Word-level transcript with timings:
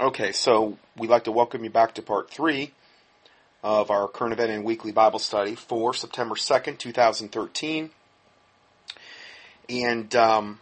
Okay, 0.00 0.30
so 0.30 0.78
we'd 0.96 1.10
like 1.10 1.24
to 1.24 1.32
welcome 1.32 1.64
you 1.64 1.70
back 1.70 1.94
to 1.94 2.02
part 2.02 2.30
three 2.30 2.70
of 3.64 3.90
our 3.90 4.06
current 4.06 4.32
event 4.32 4.52
and 4.52 4.62
weekly 4.62 4.92
Bible 4.92 5.18
study 5.18 5.56
for 5.56 5.92
September 5.92 6.36
2nd, 6.36 6.78
2013. 6.78 7.90
And 9.68 10.14
um, 10.14 10.60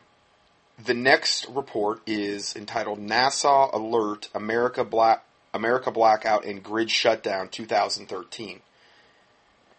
the 0.83 0.95
next 0.95 1.47
report 1.51 2.01
is 2.07 2.57
entitled 2.57 2.99
NASA 2.99 3.71
Alert 3.75 4.31
America 4.35 4.87
Black 4.87 5.23
America 5.53 5.91
Blackout 5.91 6.47
and 6.47 6.63
Grid 6.63 6.91
Shutdown 6.91 7.51
2013. 7.51 8.61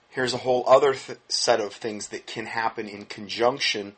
Here's 0.10 0.36
a 0.36 0.38
whole 0.38 0.66
other 0.68 0.94
th- 0.94 1.18
set 1.30 1.60
of 1.60 1.74
things 1.74 2.10
that 2.10 2.28
can 2.28 2.46
happen 2.46 2.88
in 2.88 3.06
conjunction 3.06 3.96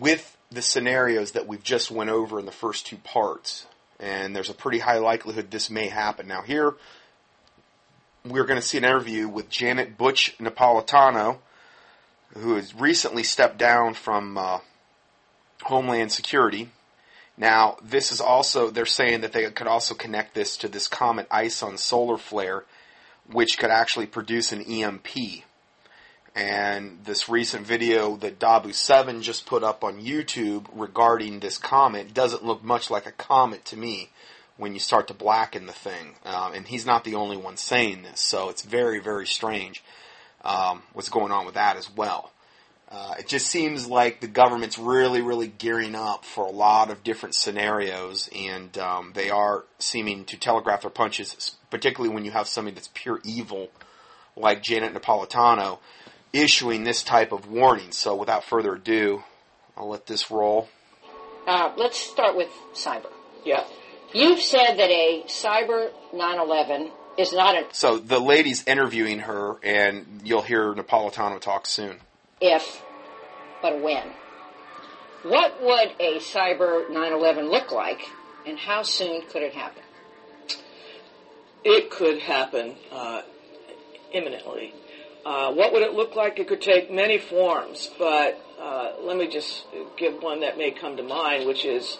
with 0.00 0.38
the 0.50 0.62
scenarios 0.62 1.32
that 1.32 1.46
we've 1.46 1.62
just 1.62 1.90
went 1.90 2.08
over 2.08 2.40
in 2.40 2.46
the 2.46 2.52
first 2.52 2.86
two 2.86 2.96
parts. 2.96 3.66
And 4.00 4.34
there's 4.34 4.50
a 4.50 4.54
pretty 4.54 4.80
high 4.80 4.98
likelihood 4.98 5.50
this 5.50 5.70
may 5.70 5.88
happen. 5.88 6.26
Now 6.26 6.42
here 6.42 6.74
we're 8.24 8.44
going 8.44 8.60
to 8.60 8.66
see 8.66 8.78
an 8.78 8.84
interview 8.84 9.28
with 9.28 9.50
Janet 9.50 9.98
Butch 9.98 10.34
Napolitano, 10.38 11.38
who 12.34 12.54
has 12.54 12.74
recently 12.74 13.22
stepped 13.22 13.58
down 13.58 13.94
from 13.94 14.38
uh, 14.38 14.58
Homeland 15.62 16.10
Security. 16.10 16.70
Now, 17.36 17.76
this 17.82 18.12
is 18.12 18.20
also, 18.20 18.70
they're 18.70 18.86
saying 18.86 19.20
that 19.20 19.32
they 19.32 19.50
could 19.50 19.66
also 19.66 19.94
connect 19.94 20.34
this 20.34 20.56
to 20.58 20.68
this 20.68 20.88
comet 20.88 21.26
ISON 21.30 21.76
solar 21.76 22.16
flare, 22.16 22.64
which 23.30 23.58
could 23.58 23.70
actually 23.70 24.06
produce 24.06 24.52
an 24.52 24.62
EMP. 24.62 25.08
And 26.34 26.98
this 27.04 27.28
recent 27.28 27.64
video 27.64 28.16
that 28.16 28.40
Dahboo7 28.40 29.22
just 29.22 29.46
put 29.46 29.62
up 29.62 29.84
on 29.84 30.00
YouTube 30.00 30.66
regarding 30.74 31.38
this 31.38 31.58
comet 31.58 32.12
doesn't 32.12 32.44
look 32.44 32.64
much 32.64 32.90
like 32.90 33.06
a 33.06 33.12
comet 33.12 33.64
to 33.66 33.76
me 33.76 34.10
when 34.56 34.72
you 34.72 34.80
start 34.80 35.08
to 35.08 35.14
blacken 35.14 35.66
the 35.66 35.72
thing. 35.72 36.14
Um, 36.24 36.54
and 36.54 36.66
he's 36.66 36.86
not 36.86 37.04
the 37.04 37.14
only 37.14 37.36
one 37.36 37.56
saying 37.56 38.02
this, 38.02 38.20
so 38.20 38.48
it's 38.48 38.62
very, 38.62 38.98
very 38.98 39.26
strange 39.26 39.82
um, 40.44 40.82
what's 40.92 41.08
going 41.08 41.32
on 41.32 41.46
with 41.46 41.54
that 41.54 41.76
as 41.76 41.90
well. 41.90 42.32
Uh, 42.90 43.14
it 43.18 43.26
just 43.26 43.46
seems 43.46 43.86
like 43.88 44.20
the 44.20 44.28
government's 44.28 44.78
really, 44.78 45.22
really 45.22 45.48
gearing 45.48 45.94
up 45.94 46.24
for 46.24 46.46
a 46.46 46.50
lot 46.50 46.90
of 46.90 47.02
different 47.02 47.34
scenarios, 47.34 48.28
and 48.36 48.76
um, 48.78 49.12
they 49.14 49.30
are 49.30 49.64
seeming 49.78 50.24
to 50.24 50.36
telegraph 50.36 50.82
their 50.82 50.90
punches, 50.90 51.56
particularly 51.70 52.14
when 52.14 52.24
you 52.24 52.30
have 52.30 52.46
somebody 52.46 52.74
that's 52.74 52.90
pure 52.92 53.20
evil, 53.24 53.68
like 54.36 54.62
Janet 54.62 54.94
Napolitano, 54.94 55.78
issuing 56.34 56.84
this 56.84 57.02
type 57.02 57.32
of 57.32 57.48
warning. 57.48 57.92
So, 57.92 58.14
without 58.14 58.44
further 58.44 58.74
ado, 58.74 59.22
I'll 59.76 59.88
let 59.88 60.06
this 60.06 60.30
roll. 60.30 60.68
Uh, 61.46 61.72
let's 61.76 61.98
start 61.98 62.36
with 62.36 62.48
cyber. 62.74 63.10
Yeah. 63.44 63.64
You've 64.12 64.40
said 64.40 64.76
that 64.76 64.90
a 64.90 65.24
cyber 65.26 65.90
9/11 66.12 66.90
is 67.18 67.32
not 67.32 67.56
an 67.56 67.64
So, 67.72 67.98
the 67.98 68.18
lady's 68.20 68.66
interviewing 68.66 69.20
her, 69.20 69.56
and 69.62 70.20
you'll 70.24 70.42
hear 70.42 70.74
Napolitano 70.74 71.40
talk 71.40 71.66
soon. 71.66 72.00
if, 72.40 72.82
but 73.62 73.80
when. 73.80 74.12
What 75.22 75.62
would 75.62 75.94
a 76.00 76.18
cyber 76.18 76.88
9/11 76.90 77.50
look 77.50 77.72
like, 77.72 78.08
and 78.46 78.58
how 78.58 78.82
soon 78.82 79.22
could 79.30 79.42
it 79.42 79.54
happen? 79.54 79.82
It 81.64 81.90
could 81.90 82.18
happen 82.18 82.76
uh, 82.92 83.22
imminently. 84.12 84.74
Uh, 85.24 85.52
what 85.52 85.72
would 85.72 85.82
it 85.82 85.94
look 85.94 86.14
like? 86.16 86.38
It 86.38 86.48
could 86.48 86.60
take 86.60 86.90
many 86.90 87.16
forms, 87.18 87.90
but 87.98 88.38
uh, 88.60 88.92
let 89.00 89.16
me 89.16 89.26
just 89.26 89.66
give 89.96 90.22
one 90.22 90.40
that 90.40 90.58
may 90.58 90.70
come 90.70 90.98
to 90.98 91.02
mind, 91.02 91.46
which 91.46 91.64
is 91.64 91.96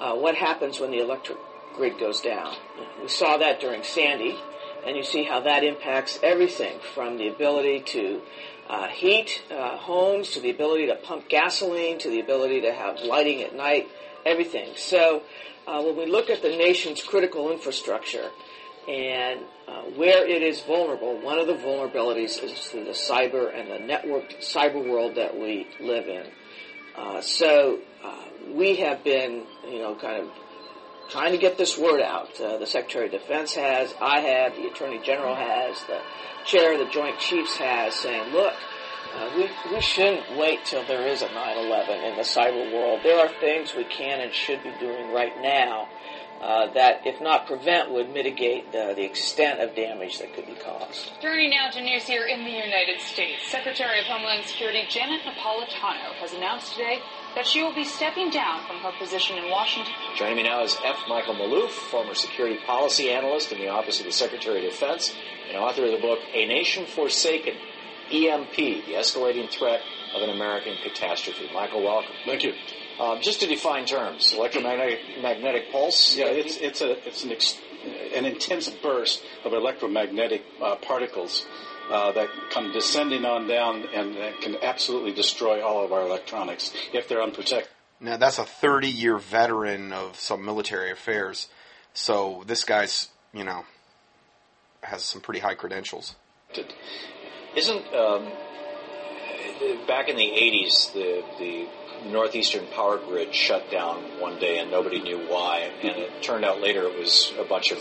uh, 0.00 0.14
what 0.14 0.36
happens 0.36 0.78
when 0.78 0.92
the 0.92 0.98
electric 0.98 1.38
grid 1.74 1.98
goes 1.98 2.20
down. 2.20 2.54
We 3.02 3.08
saw 3.08 3.38
that 3.38 3.58
during 3.60 3.82
Sandy, 3.82 4.36
and 4.86 4.96
you 4.96 5.02
see 5.02 5.24
how 5.24 5.40
that 5.40 5.64
impacts 5.64 6.20
everything 6.22 6.78
from 6.94 7.18
the 7.18 7.26
ability 7.26 7.80
to 7.80 8.22
uh, 8.68 8.86
heat 8.86 9.42
uh, 9.50 9.76
homes 9.76 10.30
to 10.32 10.40
the 10.40 10.50
ability 10.50 10.86
to 10.86 10.94
pump 10.94 11.28
gasoline 11.28 11.98
to 11.98 12.08
the 12.08 12.20
ability 12.20 12.60
to 12.60 12.72
have 12.72 13.00
lighting 13.00 13.42
at 13.42 13.52
night, 13.52 13.88
everything. 14.24 14.74
So 14.76 15.22
when 15.66 15.96
we 15.96 16.06
look 16.06 16.30
at 16.30 16.42
the 16.42 16.50
nation's 16.50 17.02
critical 17.02 17.50
infrastructure 17.50 18.30
and 18.90 19.40
uh, 19.68 19.82
where 19.94 20.26
it 20.26 20.42
is 20.42 20.60
vulnerable, 20.62 21.20
one 21.20 21.38
of 21.38 21.46
the 21.46 21.54
vulnerabilities 21.54 22.42
is 22.42 22.52
through 22.66 22.84
the 22.84 22.90
cyber 22.90 23.54
and 23.54 23.70
the 23.70 23.92
networked 23.92 24.38
cyber 24.40 24.84
world 24.84 25.14
that 25.14 25.38
we 25.38 25.68
live 25.78 26.08
in. 26.08 26.26
Uh, 26.96 27.20
so 27.20 27.78
uh, 28.04 28.24
we 28.52 28.76
have 28.76 29.04
been, 29.04 29.44
you 29.68 29.78
know, 29.78 29.94
kind 29.94 30.24
of 30.24 30.30
trying 31.08 31.30
to 31.30 31.38
get 31.38 31.56
this 31.56 31.78
word 31.78 32.00
out. 32.00 32.40
Uh, 32.40 32.58
the 32.58 32.66
Secretary 32.66 33.06
of 33.06 33.12
Defense 33.12 33.54
has, 33.54 33.94
I 34.00 34.20
have, 34.20 34.56
the 34.56 34.66
Attorney 34.66 35.00
General 35.04 35.36
has, 35.36 35.80
the 35.84 36.00
Chair 36.44 36.72
of 36.72 36.84
the 36.84 36.92
Joint 36.92 37.18
Chiefs 37.20 37.56
has, 37.58 37.94
saying, 37.94 38.32
look, 38.32 38.54
uh, 39.14 39.30
we, 39.36 39.48
we 39.72 39.80
shouldn't 39.80 40.36
wait 40.36 40.64
till 40.64 40.84
there 40.86 41.06
is 41.06 41.22
a 41.22 41.28
9-11 41.28 42.10
in 42.10 42.16
the 42.16 42.22
cyber 42.22 42.72
world. 42.74 43.00
There 43.04 43.20
are 43.20 43.28
things 43.40 43.72
we 43.76 43.84
can 43.84 44.20
and 44.20 44.32
should 44.32 44.62
be 44.64 44.72
doing 44.80 45.12
right 45.12 45.40
now 45.40 45.88
uh, 46.40 46.72
that, 46.72 47.06
if 47.06 47.20
not 47.20 47.46
prevent, 47.46 47.90
would 47.90 48.08
mitigate 48.12 48.72
the, 48.72 48.94
the 48.96 49.04
extent 49.04 49.60
of 49.60 49.74
damage 49.76 50.18
that 50.18 50.32
could 50.34 50.46
be 50.46 50.54
caused. 50.54 51.12
Turning 51.20 51.50
now 51.50 51.68
to 51.70 51.80
news 51.82 52.04
here 52.04 52.26
in 52.26 52.44
the 52.44 52.50
United 52.50 53.00
States, 53.00 53.46
Secretary 53.50 54.00
of 54.00 54.06
Homeland 54.06 54.46
Security 54.46 54.84
Janet 54.88 55.20
Napolitano 55.22 56.14
has 56.20 56.32
announced 56.32 56.72
today 56.72 56.98
that 57.34 57.46
she 57.46 57.62
will 57.62 57.74
be 57.74 57.84
stepping 57.84 58.30
down 58.30 58.66
from 58.66 58.78
her 58.78 58.92
position 58.98 59.36
in 59.36 59.50
Washington. 59.50 59.92
Joining 60.16 60.36
me 60.36 60.42
now 60.44 60.62
is 60.64 60.76
F. 60.84 60.96
Michael 61.08 61.34
Maloof, 61.34 61.70
former 61.90 62.14
security 62.14 62.58
policy 62.66 63.10
analyst 63.10 63.52
in 63.52 63.58
the 63.58 63.68
Office 63.68 64.00
of 64.00 64.06
the 64.06 64.12
Secretary 64.12 64.64
of 64.64 64.72
Defense 64.72 65.14
and 65.48 65.58
author 65.58 65.84
of 65.84 65.92
the 65.92 65.98
book 65.98 66.20
A 66.32 66.46
Nation 66.46 66.86
Forsaken, 66.86 67.54
EMP, 68.10 68.56
the 68.56 68.94
escalating 68.94 69.48
threat 69.50 69.80
of 70.14 70.22
an 70.22 70.30
American 70.30 70.74
catastrophe. 70.82 71.50
Michael, 71.52 71.82
welcome. 71.82 72.12
Thank 72.24 72.44
you. 72.44 72.54
Um, 73.00 73.22
just 73.22 73.40
to 73.40 73.46
define 73.46 73.86
terms, 73.86 74.34
electromagnetic 74.34 74.98
magnetic 75.22 75.72
pulse. 75.72 76.16
Yeah, 76.16 76.26
it's 76.26 76.58
it's 76.58 76.82
a 76.82 77.06
it's 77.08 77.24
an 77.24 77.32
ex, 77.32 77.58
an 78.14 78.26
intense 78.26 78.68
burst 78.68 79.22
of 79.42 79.54
electromagnetic 79.54 80.42
uh, 80.62 80.76
particles 80.76 81.46
uh, 81.90 82.12
that 82.12 82.28
come 82.50 82.72
descending 82.72 83.24
on 83.24 83.48
down 83.48 83.84
and 83.94 84.16
that 84.16 84.42
can 84.42 84.56
absolutely 84.62 85.12
destroy 85.12 85.64
all 85.64 85.82
of 85.82 85.92
our 85.92 86.02
electronics 86.02 86.74
if 86.92 87.08
they're 87.08 87.22
unprotected. 87.22 87.72
Now, 88.00 88.18
that's 88.18 88.38
a 88.38 88.44
30 88.44 88.88
year 88.88 89.16
veteran 89.16 89.92
of 89.92 90.20
some 90.20 90.44
military 90.44 90.90
affairs, 90.90 91.48
so 91.94 92.44
this 92.46 92.64
guy's, 92.64 93.08
you 93.32 93.44
know, 93.44 93.64
has 94.82 95.02
some 95.02 95.22
pretty 95.22 95.40
high 95.40 95.54
credentials. 95.54 96.16
Isn't 97.56 97.94
um, 97.94 98.30
back 99.86 100.08
in 100.08 100.16
the 100.16 100.30
'80s 100.30 100.92
the 100.92 101.22
the 101.38 101.68
northeastern 102.06 102.66
power 102.68 102.98
grid 102.98 103.34
shut 103.34 103.70
down 103.70 104.02
one 104.20 104.38
day 104.38 104.58
and 104.58 104.70
nobody 104.70 105.00
knew 105.00 105.18
why, 105.28 105.70
and 105.82 105.96
it 105.96 106.22
turned 106.22 106.44
out 106.44 106.60
later 106.60 106.82
it 106.84 106.98
was 106.98 107.32
a 107.38 107.44
bunch 107.44 107.72
of 107.72 107.78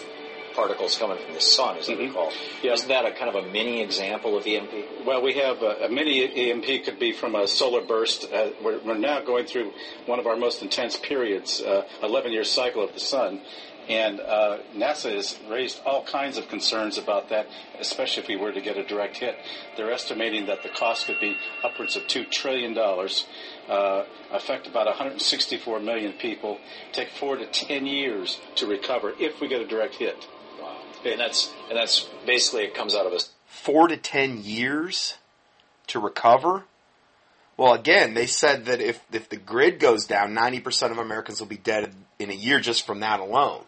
particles 0.56 0.98
coming 0.98 1.18
from 1.24 1.34
the 1.36 1.40
sun, 1.40 1.78
as 1.78 1.88
I 1.90 1.94
Mhm. 1.94 2.08
recall. 2.08 2.34
Yeah. 2.64 2.74
Isn't 2.74 2.90
that 2.90 3.06
a 3.06 3.12
kind 3.12 3.34
of 3.34 3.36
a 3.44 3.48
mini 3.48 3.82
example 3.82 4.36
of 4.36 4.46
EMP? 4.48 5.06
Well, 5.06 5.22
we 5.22 5.34
have 5.36 5.62
a, 5.62 5.86
a 5.86 5.90
mini 5.90 6.24
EMP 6.52 6.84
could 6.84 7.00
be 7.00 7.12
from 7.14 7.36
a 7.36 7.48
solar 7.48 7.82
burst. 7.82 8.26
Uh, 8.34 8.50
we're, 8.62 8.80
we're 8.80 8.98
now 8.98 9.22
going 9.22 9.46
through 9.46 9.72
one 10.08 10.20
of 10.20 10.26
our 10.28 10.36
most 10.36 10.62
intense 10.62 10.98
periods, 10.98 11.62
uh, 11.62 11.84
11 12.04 12.32
year 12.34 12.44
cycle 12.44 12.84
of 12.84 12.94
the 12.94 13.00
sun. 13.00 13.42
And 13.90 14.20
uh, 14.20 14.60
NASA 14.76 15.14
has 15.16 15.38
raised 15.50 15.82
all 15.84 16.04
kinds 16.04 16.38
of 16.38 16.48
concerns 16.48 17.00
about 17.00 17.30
that, 17.30 17.48
especially 17.80 18.22
if 18.24 18.30
we 18.30 18.36
were 18.36 18.52
to 18.52 18.62
get 18.62 18.78
a 18.78 18.84
direct 18.84 19.18
hit. 19.18 19.36
They're 19.76 19.92
estimating 19.92 20.46
that 20.46 20.62
the 20.62 20.70
cost 20.70 21.08
could 21.08 21.20
be 21.20 21.36
upwards 21.64 21.96
of 21.96 22.04
$2 22.04 22.30
trillion, 22.30 22.78
uh, 22.78 24.06
affect 24.32 24.68
about 24.68 24.86
164 24.86 25.80
million 25.80 26.14
people, 26.14 26.60
take 26.92 27.10
four 27.10 27.36
to 27.36 27.48
10 27.48 27.88
years 27.88 28.40
to 28.56 28.68
recover 28.68 29.14
if 29.20 29.42
we 29.42 29.48
get 29.48 29.60
a 29.60 29.68
direct 29.68 29.96
hit. 29.96 30.28
Wow. 30.62 30.78
And 31.04 31.20
that's 31.20 31.52
and 31.70 31.78
that's 31.78 32.08
basically 32.28 32.66
it 32.66 32.76
comes 32.76 32.94
out 32.94 33.08
of 33.08 33.14
a 33.14 33.20
Four 33.48 33.88
to 33.88 33.98
10 33.98 34.44
years 34.44 35.18
to 35.88 36.00
recover? 36.00 36.64
Well, 37.58 37.74
again, 37.74 38.14
they 38.14 38.28
said 38.28 38.66
that 38.66 38.80
if, 38.80 39.04
if 39.12 39.28
the 39.28 39.36
grid 39.36 39.80
goes 39.80 40.06
down, 40.06 40.34
90% 40.34 40.92
of 40.92 40.98
Americans 40.98 41.42
will 41.42 41.48
be 41.48 41.58
dead 41.58 41.94
in 42.20 42.30
a 42.30 42.34
year 42.34 42.60
just 42.60 42.86
from 42.86 43.02
that 43.02 43.20
alone. 43.20 43.66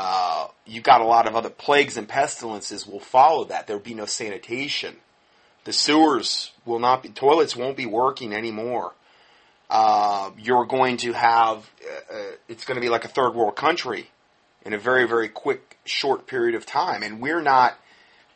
Uh, 0.00 0.46
you've 0.64 0.84
got 0.84 1.00
a 1.00 1.04
lot 1.04 1.26
of 1.26 1.34
other 1.34 1.50
plagues 1.50 1.96
and 1.96 2.08
pestilences 2.08 2.86
will 2.86 3.00
follow 3.00 3.44
that. 3.46 3.66
There'll 3.66 3.82
be 3.82 3.94
no 3.94 4.06
sanitation. 4.06 4.94
The 5.64 5.72
sewers 5.72 6.52
will 6.64 6.78
not 6.78 7.02
be, 7.02 7.08
toilets 7.08 7.56
won't 7.56 7.76
be 7.76 7.84
working 7.84 8.32
anymore. 8.32 8.92
Uh, 9.68 10.30
you're 10.38 10.66
going 10.66 10.98
to 10.98 11.12
have, 11.12 11.68
uh, 11.82 12.14
uh, 12.14 12.22
it's 12.48 12.64
going 12.64 12.76
to 12.76 12.80
be 12.80 12.88
like 12.88 13.04
a 13.04 13.08
third 13.08 13.34
world 13.34 13.56
country 13.56 14.08
in 14.64 14.72
a 14.72 14.78
very, 14.78 15.08
very 15.08 15.28
quick, 15.28 15.76
short 15.84 16.28
period 16.28 16.54
of 16.54 16.64
time. 16.64 17.02
And 17.02 17.20
we're 17.20 17.42
not, 17.42 17.76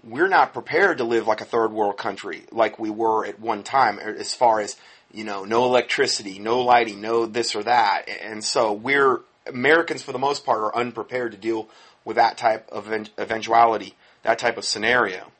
we're 0.03 0.29
not 0.29 0.53
prepared 0.53 0.99
to 0.99 1.05
live 1.05 1.29
like 1.29 1.43
a 1.43 1.45
third 1.45 1.71
world 1.71 1.97
country 1.97 2.43
like 2.51 2.81
we 2.81 2.91
were 2.91 3.25
at 3.25 3.39
one 3.39 3.63
time 3.63 4.01
as 4.01 4.35
far 4.35 4.59
as, 4.59 4.77
you 5.13 5.23
know, 5.23 5.45
no 5.45 5.65
electricity, 5.67 6.41
no 6.41 6.63
lighting, 6.63 7.01
no 7.01 7.25
this 7.25 7.55
or 7.55 7.63
that. 7.63 8.09
And 8.09 8.43
so 8.43 8.73
we're, 8.73 9.21
Americans, 9.47 10.03
for 10.03 10.13
the 10.13 10.19
most 10.19 10.45
part, 10.45 10.61
are 10.61 10.77
unprepared 10.77 11.33
to 11.33 11.39
deal 11.39 11.69
with 12.05 12.17
that 12.17 12.37
type 12.37 12.69
of 12.71 12.93
eventuality, 13.19 13.95
that 14.23 14.39
type 14.39 14.57
of 14.57 14.65
scenario. 14.65 15.31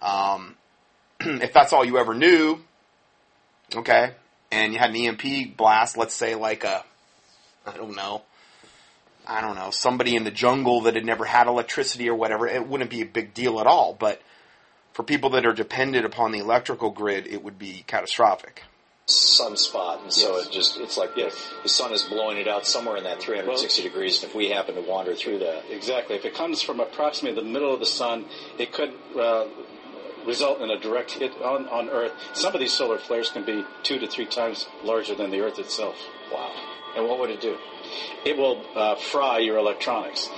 Um, 0.00 0.56
if 1.20 1.52
that's 1.52 1.72
all 1.72 1.84
you 1.84 1.98
ever 1.98 2.14
knew, 2.14 2.60
okay, 3.74 4.12
and 4.50 4.72
you 4.72 4.78
had 4.78 4.90
an 4.90 4.96
EMP 4.96 5.56
blast, 5.56 5.96
let's 5.96 6.14
say 6.14 6.34
like 6.34 6.64
a, 6.64 6.84
I 7.66 7.76
don't 7.76 7.96
know, 7.96 8.22
I 9.26 9.40
don't 9.40 9.54
know, 9.54 9.70
somebody 9.70 10.16
in 10.16 10.24
the 10.24 10.30
jungle 10.30 10.82
that 10.82 10.94
had 10.94 11.04
never 11.04 11.24
had 11.24 11.46
electricity 11.46 12.08
or 12.08 12.14
whatever, 12.14 12.46
it 12.46 12.66
wouldn't 12.66 12.90
be 12.90 13.02
a 13.02 13.06
big 13.06 13.34
deal 13.34 13.60
at 13.60 13.66
all. 13.66 13.94
But 13.98 14.20
for 14.92 15.02
people 15.04 15.30
that 15.30 15.46
are 15.46 15.52
dependent 15.52 16.04
upon 16.04 16.32
the 16.32 16.40
electrical 16.40 16.90
grid, 16.90 17.26
it 17.26 17.42
would 17.42 17.58
be 17.58 17.84
catastrophic. 17.86 18.62
Sunspot, 19.06 20.02
and 20.02 20.12
so 20.12 20.36
Yes. 20.36 20.46
it 20.46 20.52
just 20.52 20.80
it's 20.80 20.96
like 20.96 21.10
Yes. 21.16 21.34
the, 21.34 21.62
the 21.64 21.68
sun 21.68 21.92
is 21.92 22.02
blowing 22.04 22.38
it 22.38 22.46
out 22.48 22.66
somewhere 22.66 22.96
in 22.96 23.04
that 23.04 23.20
360 23.20 23.82
degrees, 23.82 24.22
and 24.22 24.30
if 24.30 24.34
we 24.36 24.48
happen 24.50 24.74
to 24.76 24.80
wander 24.82 25.14
through 25.14 25.38
that, 25.40 25.64
Exactly. 25.70 26.16
If 26.16 26.24
it 26.24 26.34
comes 26.34 26.62
from 26.62 26.80
approximately 26.80 27.40
the 27.40 27.46
middle 27.48 27.72
of 27.74 27.80
the 27.80 27.86
sun, 27.86 28.26
it 28.58 28.72
could 28.72 28.92
uh, 29.18 29.46
result 30.26 30.60
in 30.60 30.70
a 30.70 30.78
direct 30.78 31.10
hit 31.12 31.32
on, 31.42 31.66
on 31.68 31.88
Earth. 31.90 32.12
Some 32.32 32.54
of 32.54 32.60
these 32.60 32.72
solar 32.72 32.98
flares 32.98 33.30
can 33.30 33.44
be 33.44 33.64
two 33.82 33.98
to 33.98 34.06
three 34.06 34.26
times 34.26 34.66
larger 34.84 35.14
than 35.16 35.30
the 35.30 35.40
Earth 35.40 35.58
itself. 35.58 35.96
wow. 36.32 36.52
And 36.94 37.08
what 37.08 37.18
would 37.20 37.30
it 37.30 37.40
do? 37.40 37.56
It 38.24 38.36
will 38.36 38.62
uh, 38.76 38.96
fry 38.96 39.38
your 39.38 39.56
electronics. 39.56 40.28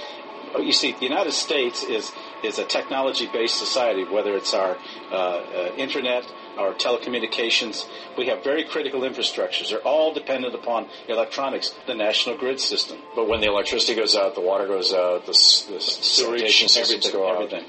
You 0.56 0.72
see, 0.72 0.92
the 0.92 1.02
United 1.04 1.32
States 1.32 1.82
is 1.82 2.12
is 2.44 2.60
a 2.60 2.64
technology-based 2.64 3.56
society. 3.58 4.04
Whether 4.04 4.36
it's 4.36 4.54
our 4.54 4.76
uh, 5.10 5.14
uh, 5.16 5.72
internet, 5.76 6.24
our 6.58 6.72
telecommunications, 6.74 7.84
we 8.16 8.26
have 8.26 8.42
very 8.44 8.64
critical 8.64 9.00
infrastructures. 9.02 9.70
They're 9.70 9.80
all 9.80 10.12
dependent 10.14 10.54
upon 10.54 10.88
electronics, 11.08 11.74
the 11.86 11.94
national 11.94 12.36
grid 12.36 12.60
system. 12.60 12.98
But 13.14 13.28
when 13.28 13.40
the 13.40 13.46
electricity 13.48 13.94
goes 13.94 14.14
out, 14.16 14.34
the 14.34 14.40
water 14.40 14.66
goes 14.66 14.92
out, 14.92 15.26
the, 15.26 15.32
s- 15.32 15.64
the 15.68 15.76
s- 15.76 16.04
sanitation 16.04 16.68
systems 16.68 17.06
everything, 17.06 17.20
go 17.20 17.28
out. 17.28 17.42
everything. 17.42 17.64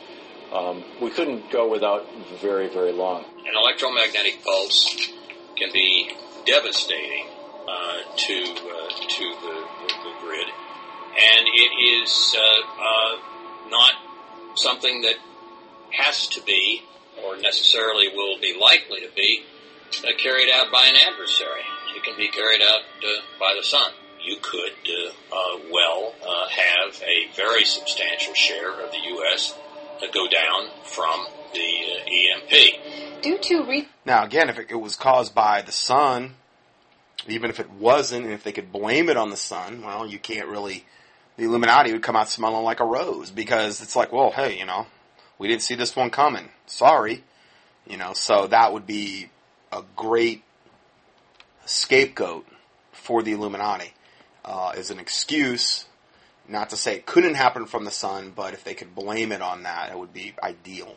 Um, 0.54 0.84
we 1.02 1.10
couldn't 1.10 1.50
go 1.52 1.70
without 1.70 2.06
very, 2.42 2.70
very 2.70 2.92
long. 2.92 3.26
An 3.46 3.56
electromagnetic 3.56 4.44
pulse 4.44 5.12
can 5.58 5.70
be 5.74 6.12
devastating 6.46 7.26
uh, 7.68 7.98
to 8.16 8.34
uh, 8.34 8.90
to 9.10 9.24
the, 9.42 9.68
the, 9.82 9.94
the 10.04 10.14
grid, 10.22 10.48
and 11.18 11.48
it 11.48 12.02
is 12.04 12.36
uh, 12.38 12.82
uh, 12.82 13.18
not 13.70 13.94
something 14.56 15.02
that 15.02 15.16
has 15.92 16.28
to 16.28 16.42
be, 16.44 16.84
or 17.24 17.38
necessarily 17.38 18.08
will 18.10 18.40
be 18.40 18.58
likely 18.60 19.02
to 19.02 19.10
be, 19.16 19.44
uh, 20.04 20.12
carried 20.18 20.50
out 20.54 20.72
by 20.72 20.86
an 20.88 20.96
adversary. 21.12 21.62
It 21.96 22.04
can 22.04 22.18
be 22.18 22.28
carried 22.28 22.62
out 22.62 22.82
uh, 23.04 23.22
by 23.40 23.54
the 23.58 23.64
sun. 23.64 23.92
You 24.22 24.38
could 24.42 24.74
uh, 24.90 25.36
uh, 25.36 25.60
well 25.72 26.14
uh, 26.22 26.48
have 26.50 27.02
a 27.02 27.36
very 27.36 27.64
substantial 27.64 28.34
share 28.34 28.72
of 28.72 28.92
the 28.92 28.98
U.S. 29.10 29.54
Uh, 30.02 30.08
go 30.12 30.28
down 30.28 30.70
from 30.84 31.28
the 31.54 31.60
uh, 31.60 32.42
EMP. 32.42 33.22
Due 33.22 33.38
to 33.38 33.66
re- 33.66 33.88
Now, 34.06 34.26
again, 34.26 34.50
if 34.50 34.58
it, 34.58 34.68
it 34.72 34.76
was 34.76 34.96
caused 34.96 35.34
by 35.34 35.62
the 35.62 35.72
sun, 35.72 36.36
even 37.28 37.50
if 37.50 37.60
it 37.60 37.70
wasn't, 37.72 38.26
and 38.26 38.34
if 38.34 38.44
they 38.44 38.52
could 38.52 38.72
blame 38.72 39.10
it 39.10 39.18
on 39.18 39.30
the 39.30 39.38
sun, 39.38 39.84
well, 39.84 40.06
you 40.06 40.20
can't 40.20 40.48
really. 40.48 40.86
The 41.38 41.44
Illuminati 41.44 41.92
would 41.92 42.02
come 42.02 42.16
out 42.16 42.30
smelling 42.30 42.64
like 42.64 42.80
a 42.80 42.86
rose 42.86 43.30
because 43.30 43.82
it's 43.82 43.96
like, 43.96 44.14
well, 44.14 44.32
hey, 44.32 44.58
you 44.58 44.66
know, 44.66 44.88
we 45.38 45.48
didn't 45.48 45.62
see 45.62 45.76
this 45.76 45.96
one 45.96 46.10
coming. 46.10 46.50
Sorry, 46.66 47.24
you 47.88 47.98
know. 47.98 48.14
So 48.14 48.48
that 48.48 48.74
would 48.74 48.88
be 48.88 49.30
a 49.72 49.84
great 49.96 50.44
scapegoat 51.66 52.46
for 52.92 53.22
the 53.24 53.34
Illuminati 53.34 53.94
uh, 54.44 54.74
as 54.76 54.92
an 54.92 55.00
excuse. 55.00 55.86
Not 56.48 56.70
to 56.70 56.78
say 56.78 56.96
it 56.96 57.06
couldn't 57.06 57.36
happen 57.36 57.66
from 57.66 57.86
the 57.86 57.92
sun, 57.92 58.32
but 58.36 58.54
if 58.54 58.64
they 58.64 58.76
could 58.76 58.94
blame 58.94 59.32
it 59.32 59.42
on 59.42 59.64
that, 59.64 59.92
it 59.92 59.98
would 59.98 60.14
be 60.14 60.34
ideal. 60.42 60.96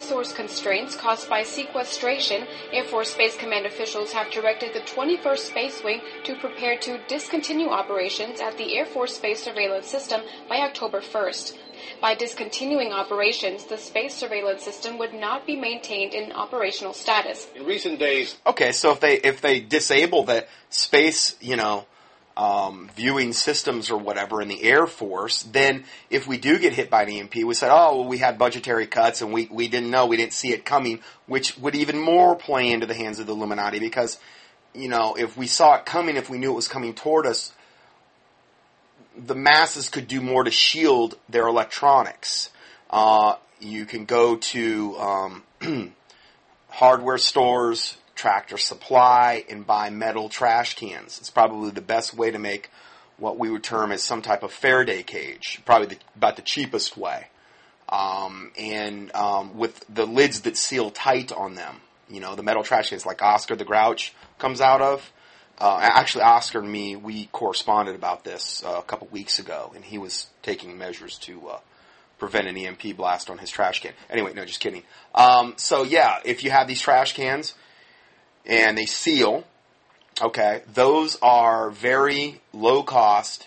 Source 0.00 0.34
constraints 0.34 0.96
caused 0.96 1.30
by 1.30 1.42
sequestration, 1.42 2.46
Air 2.72 2.84
Force 2.84 3.12
Space 3.12 3.36
Command 3.38 3.64
officials 3.64 4.12
have 4.12 4.30
directed 4.30 4.74
the 4.74 4.80
21st 4.80 5.38
Space 5.38 5.82
Wing 5.82 6.02
to 6.24 6.36
prepare 6.36 6.76
to 6.80 6.98
discontinue 7.08 7.68
operations 7.68 8.40
at 8.40 8.58
the 8.58 8.76
Air 8.76 8.84
Force 8.84 9.16
Space 9.16 9.42
Surveillance 9.42 9.86
System 9.86 10.20
by 10.46 10.56
October 10.56 11.00
1st. 11.00 11.56
By 12.00 12.14
discontinuing 12.14 12.92
operations, 12.92 13.64
the 13.64 13.78
space 13.78 14.14
surveillance 14.14 14.62
system 14.62 14.98
would 14.98 15.14
not 15.14 15.46
be 15.46 15.56
maintained 15.56 16.14
in 16.14 16.32
operational 16.32 16.92
status. 16.92 17.46
In 17.54 17.64
recent 17.64 17.98
days, 17.98 18.36
Okay, 18.46 18.72
so 18.72 18.92
if 18.92 19.00
they 19.00 19.16
if 19.16 19.40
they 19.40 19.60
disable 19.60 20.24
the 20.24 20.46
space, 20.70 21.36
you 21.40 21.56
know, 21.56 21.86
um, 22.36 22.90
viewing 22.96 23.32
systems 23.32 23.90
or 23.90 23.98
whatever 23.98 24.42
in 24.42 24.48
the 24.48 24.62
Air 24.62 24.86
Force, 24.86 25.42
then 25.44 25.84
if 26.10 26.26
we 26.26 26.36
do 26.36 26.58
get 26.58 26.72
hit 26.72 26.90
by 26.90 27.02
an 27.02 27.08
EMP, 27.10 27.36
we 27.36 27.54
said, 27.54 27.70
oh, 27.70 28.00
well, 28.00 28.08
we 28.08 28.18
had 28.18 28.38
budgetary 28.38 28.86
cuts 28.86 29.22
and 29.22 29.32
we, 29.32 29.48
we 29.50 29.68
didn't 29.68 29.90
know, 29.90 30.06
we 30.06 30.16
didn't 30.16 30.32
see 30.32 30.52
it 30.52 30.64
coming, 30.64 31.00
which 31.26 31.56
would 31.58 31.74
even 31.74 31.98
more 31.98 32.34
play 32.34 32.70
into 32.70 32.86
the 32.86 32.94
hands 32.94 33.20
of 33.20 33.26
the 33.26 33.32
Illuminati 33.32 33.78
because, 33.78 34.18
you 34.74 34.88
know, 34.88 35.14
if 35.14 35.36
we 35.36 35.46
saw 35.46 35.76
it 35.76 35.86
coming, 35.86 36.16
if 36.16 36.28
we 36.28 36.38
knew 36.38 36.50
it 36.50 36.56
was 36.56 36.68
coming 36.68 36.92
toward 36.92 37.26
us, 37.26 37.52
the 39.16 39.34
masses 39.34 39.88
could 39.88 40.08
do 40.08 40.20
more 40.20 40.44
to 40.44 40.50
shield 40.50 41.18
their 41.28 41.46
electronics. 41.46 42.50
Uh, 42.90 43.36
you 43.60 43.86
can 43.86 44.04
go 44.04 44.36
to 44.36 44.96
um, 44.98 45.42
hardware 46.68 47.18
stores, 47.18 47.96
Tractor 48.14 48.58
Supply, 48.58 49.44
and 49.48 49.66
buy 49.66 49.90
metal 49.90 50.28
trash 50.28 50.74
cans. 50.74 51.18
It's 51.18 51.30
probably 51.30 51.70
the 51.70 51.80
best 51.80 52.14
way 52.14 52.30
to 52.30 52.38
make 52.38 52.70
what 53.16 53.38
we 53.38 53.50
would 53.50 53.62
term 53.62 53.92
as 53.92 54.02
some 54.02 54.22
type 54.22 54.42
of 54.42 54.52
Faraday 54.52 55.02
cage. 55.02 55.60
Probably 55.64 55.88
the, 55.88 55.96
about 56.16 56.36
the 56.36 56.42
cheapest 56.42 56.96
way. 56.96 57.28
Um, 57.88 58.50
and 58.58 59.14
um, 59.14 59.56
with 59.56 59.84
the 59.88 60.06
lids 60.06 60.40
that 60.42 60.56
seal 60.56 60.90
tight 60.90 61.32
on 61.32 61.54
them. 61.54 61.80
You 62.08 62.20
know, 62.20 62.34
the 62.34 62.42
metal 62.42 62.62
trash 62.62 62.90
cans 62.90 63.06
like 63.06 63.22
Oscar 63.22 63.56
the 63.56 63.64
Grouch 63.64 64.14
comes 64.38 64.60
out 64.60 64.82
of. 64.82 65.10
Uh, 65.58 65.78
actually, 65.80 66.22
Oscar 66.22 66.60
and 66.60 66.70
me, 66.70 66.96
we 66.96 67.26
corresponded 67.26 67.94
about 67.94 68.24
this 68.24 68.62
uh, 68.64 68.76
a 68.78 68.82
couple 68.82 69.06
weeks 69.08 69.38
ago, 69.38 69.72
and 69.74 69.84
he 69.84 69.98
was 69.98 70.26
taking 70.42 70.76
measures 70.76 71.16
to 71.18 71.48
uh, 71.48 71.58
prevent 72.18 72.48
an 72.48 72.56
EMP 72.56 72.96
blast 72.96 73.30
on 73.30 73.38
his 73.38 73.50
trash 73.50 73.80
can. 73.80 73.92
Anyway, 74.10 74.32
no, 74.34 74.44
just 74.44 74.60
kidding. 74.60 74.82
Um, 75.14 75.54
so 75.56 75.82
yeah, 75.82 76.18
if 76.24 76.42
you 76.42 76.50
have 76.50 76.66
these 76.66 76.80
trash 76.80 77.14
cans 77.14 77.54
and 78.46 78.76
they 78.76 78.86
seal, 78.86 79.44
okay, 80.20 80.62
those 80.72 81.18
are 81.22 81.70
very 81.70 82.40
low 82.52 82.82
cost 82.82 83.46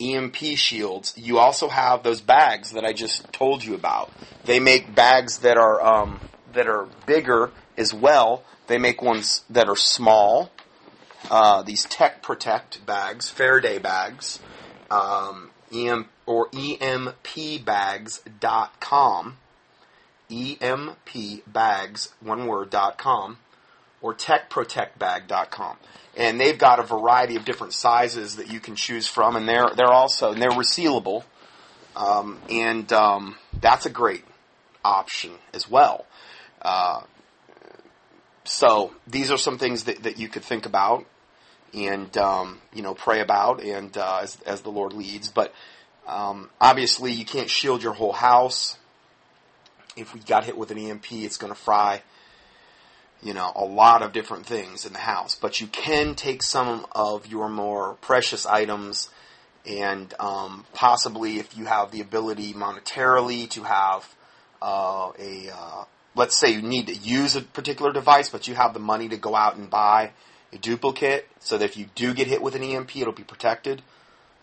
EMP 0.00 0.36
shields. 0.36 1.14
You 1.16 1.38
also 1.38 1.68
have 1.68 2.02
those 2.02 2.20
bags 2.20 2.72
that 2.72 2.84
I 2.84 2.92
just 2.92 3.32
told 3.32 3.64
you 3.64 3.74
about. 3.74 4.12
They 4.44 4.60
make 4.60 4.94
bags 4.94 5.38
that 5.38 5.56
are 5.56 5.80
um, 5.82 6.20
that 6.52 6.66
are 6.66 6.88
bigger 7.06 7.50
as 7.76 7.94
well. 7.94 8.42
They 8.66 8.78
make 8.78 9.02
ones 9.02 9.42
that 9.50 9.68
are 9.68 9.76
small. 9.76 10.50
Uh, 11.30 11.62
these 11.62 11.84
Tech 11.84 12.22
Protect 12.22 12.84
bags, 12.84 13.30
Faraday 13.30 13.78
bags, 13.78 14.40
um, 14.90 15.50
EM 15.72 16.08
or 16.26 16.48
empbags.com, 16.50 16.98
empbags, 20.30 22.12
one 22.20 22.46
word, 22.46 22.70
dot 22.70 22.98
com, 22.98 23.38
or 24.00 24.14
techprotectbag.com. 24.14 25.76
And 26.16 26.40
they've 26.40 26.58
got 26.58 26.78
a 26.78 26.82
variety 26.82 27.36
of 27.36 27.44
different 27.44 27.72
sizes 27.72 28.36
that 28.36 28.50
you 28.50 28.60
can 28.60 28.76
choose 28.76 29.08
from, 29.08 29.36
and 29.36 29.48
they're 29.48 29.70
they're 29.74 29.92
also 29.92 30.32
and 30.32 30.42
they're 30.42 30.50
resealable, 30.50 31.24
um, 31.96 32.38
and 32.50 32.92
um, 32.92 33.36
that's 33.60 33.86
a 33.86 33.90
great 33.90 34.24
option 34.84 35.32
as 35.54 35.70
well. 35.70 36.04
Uh, 36.60 37.02
so 38.44 38.92
these 39.06 39.30
are 39.30 39.38
some 39.38 39.56
things 39.58 39.84
that, 39.84 40.02
that 40.02 40.18
you 40.18 40.28
could 40.28 40.42
think 40.42 40.66
about 40.66 41.06
and 41.74 42.16
um, 42.16 42.60
you 42.74 42.82
know 42.82 42.94
pray 42.94 43.20
about 43.20 43.62
and 43.62 43.96
uh, 43.96 44.20
as, 44.22 44.40
as 44.46 44.60
the 44.62 44.70
Lord 44.70 44.92
leads. 44.92 45.28
But 45.28 45.54
um, 46.06 46.50
obviously, 46.60 47.12
you 47.12 47.24
can't 47.24 47.50
shield 47.50 47.82
your 47.82 47.92
whole 47.92 48.12
house. 48.12 48.76
If 49.96 50.14
we 50.14 50.20
got 50.20 50.44
hit 50.44 50.56
with 50.56 50.70
an 50.70 50.78
EMP, 50.78 51.12
it's 51.12 51.36
going 51.36 51.52
to 51.52 51.58
fry 51.58 52.02
you 53.22 53.34
know 53.34 53.52
a 53.54 53.64
lot 53.64 54.02
of 54.02 54.12
different 54.12 54.46
things 54.46 54.84
in 54.84 54.92
the 54.92 54.98
house. 54.98 55.34
But 55.34 55.60
you 55.60 55.66
can 55.66 56.14
take 56.14 56.42
some 56.42 56.86
of 56.92 57.26
your 57.26 57.48
more 57.48 57.94
precious 58.00 58.46
items 58.46 59.08
and 59.66 60.12
um, 60.18 60.66
possibly, 60.74 61.38
if 61.38 61.56
you 61.56 61.66
have 61.66 61.92
the 61.92 62.00
ability 62.00 62.52
monetarily 62.52 63.48
to 63.50 63.62
have 63.62 64.14
uh, 64.60 65.12
a 65.18 65.50
uh, 65.54 65.84
let's 66.14 66.36
say 66.36 66.50
you 66.50 66.62
need 66.62 66.88
to 66.88 66.94
use 66.94 67.36
a 67.36 67.42
particular 67.42 67.92
device, 67.92 68.28
but 68.28 68.48
you 68.48 68.54
have 68.54 68.74
the 68.74 68.80
money 68.80 69.08
to 69.08 69.16
go 69.16 69.36
out 69.36 69.56
and 69.56 69.70
buy 69.70 70.10
a 70.52 70.58
duplicate 70.58 71.28
so 71.40 71.58
that 71.58 71.64
if 71.64 71.76
you 71.76 71.86
do 71.94 72.14
get 72.14 72.26
hit 72.26 72.42
with 72.42 72.54
an 72.54 72.62
EMP, 72.62 72.96
it'll 72.96 73.12
be 73.12 73.22
protected. 73.24 73.82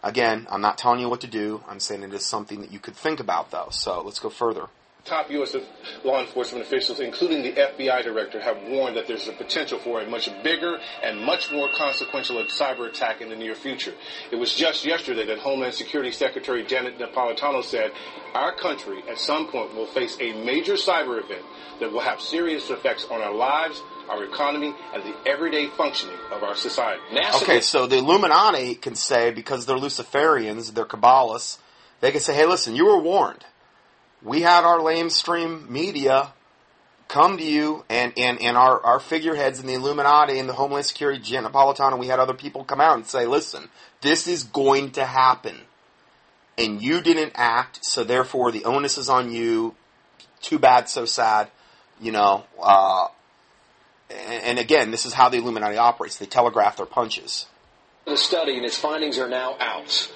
Again, 0.03 0.47
I'm 0.49 0.61
not 0.61 0.77
telling 0.77 0.99
you 0.99 1.09
what 1.09 1.21
to 1.21 1.27
do. 1.27 1.63
I'm 1.67 1.79
saying 1.79 2.03
it 2.03 2.13
is 2.13 2.25
something 2.25 2.61
that 2.61 2.71
you 2.71 2.79
could 2.79 2.95
think 2.95 3.19
about, 3.19 3.51
though. 3.51 3.67
So 3.71 4.01
let's 4.01 4.19
go 4.19 4.29
further. 4.29 4.67
top 5.05 5.29
U.S. 5.31 5.55
law 6.03 6.21
enforcement 6.21 6.63
officials, 6.65 6.99
including 6.99 7.41
the 7.43 7.53
FBI 7.53 8.03
director, 8.03 8.39
have 8.39 8.57
warned 8.69 8.95
that 8.95 9.07
there's 9.07 9.27
a 9.27 9.33
potential 9.33 9.79
for 9.79 10.01
a 10.01 10.07
much 10.07 10.29
bigger 10.43 10.77
and 11.03 11.19
much 11.19 11.51
more 11.51 11.67
consequential 11.75 12.37
cyber 12.45 12.87
attack 12.87 13.21
in 13.21 13.29
the 13.29 13.35
near 13.35 13.55
future. 13.55 13.93
It 14.31 14.35
was 14.35 14.53
just 14.53 14.85
yesterday 14.85 15.25
that 15.25 15.39
Homeland 15.39 15.73
Security 15.73 16.11
Secretary 16.11 16.63
Janet 16.63 16.99
Napolitano 16.99 17.63
said 17.63 17.91
our 18.33 18.55
country 18.55 19.01
at 19.09 19.17
some 19.17 19.47
point 19.47 19.73
will 19.75 19.87
face 19.87 20.17
a 20.19 20.33
major 20.45 20.73
cyber 20.73 21.21
event 21.23 21.43
that 21.79 21.91
will 21.91 22.01
have 22.01 22.21
serious 22.21 22.69
effects 22.69 23.05
on 23.09 23.21
our 23.21 23.33
lives, 23.33 23.81
our 24.09 24.23
economy, 24.23 24.73
and 24.93 25.03
the 25.03 25.15
everyday 25.25 25.67
functioning 25.67 26.17
of 26.31 26.43
our 26.43 26.55
society. 26.55 27.01
NASA 27.11 27.43
okay, 27.43 27.61
so 27.61 27.87
the 27.87 27.97
Illuminati 27.97 28.75
can 28.75 28.95
say, 28.95 29.31
because 29.31 29.65
they're 29.65 29.77
Luciferians, 29.77 30.73
they're 30.73 30.85
Kabbalists, 30.85 31.59
they 32.01 32.11
can 32.11 32.19
say, 32.19 32.33
hey, 32.33 32.45
listen, 32.45 32.75
you 32.75 32.85
were 32.85 32.99
warned 32.99 33.45
we 34.21 34.41
had 34.41 34.63
our 34.63 34.79
lamestream 34.79 35.69
media 35.69 36.33
come 37.07 37.37
to 37.37 37.43
you 37.43 37.83
and, 37.89 38.13
and, 38.17 38.41
and 38.41 38.55
our, 38.57 38.79
our 38.81 38.99
figureheads 38.99 39.59
in 39.59 39.67
the 39.67 39.73
Illuminati 39.73 40.37
and 40.37 40.47
the 40.47 40.53
Homeland 40.53 40.85
Security, 40.85 41.19
Janet 41.19 41.51
Napolitano, 41.51 41.97
we 41.97 42.07
had 42.07 42.19
other 42.19 42.33
people 42.33 42.63
come 42.63 42.81
out 42.81 42.95
and 42.95 43.05
say, 43.05 43.25
listen, 43.25 43.69
this 44.01 44.27
is 44.27 44.43
going 44.43 44.91
to 44.91 45.05
happen. 45.05 45.55
And 46.57 46.81
you 46.81 47.01
didn't 47.01 47.31
act, 47.35 47.83
so 47.83 48.03
therefore 48.03 48.51
the 48.51 48.65
onus 48.65 48.97
is 48.97 49.09
on 49.09 49.31
you. 49.31 49.75
Too 50.41 50.59
bad, 50.59 50.89
so 50.89 51.05
sad. 51.05 51.49
You 52.01 52.11
know, 52.11 52.43
uh, 52.61 53.07
and, 54.09 54.59
again, 54.59 54.91
this 54.91 55.05
is 55.05 55.13
how 55.13 55.29
the 55.29 55.37
Illuminati 55.37 55.77
operates. 55.77 56.17
They 56.17 56.25
telegraph 56.25 56.77
their 56.77 56.85
punches. 56.85 57.45
The 58.05 58.17
study 58.17 58.57
and 58.57 58.65
its 58.65 58.77
findings 58.77 59.19
are 59.19 59.29
now 59.29 59.55
out. 59.59 60.11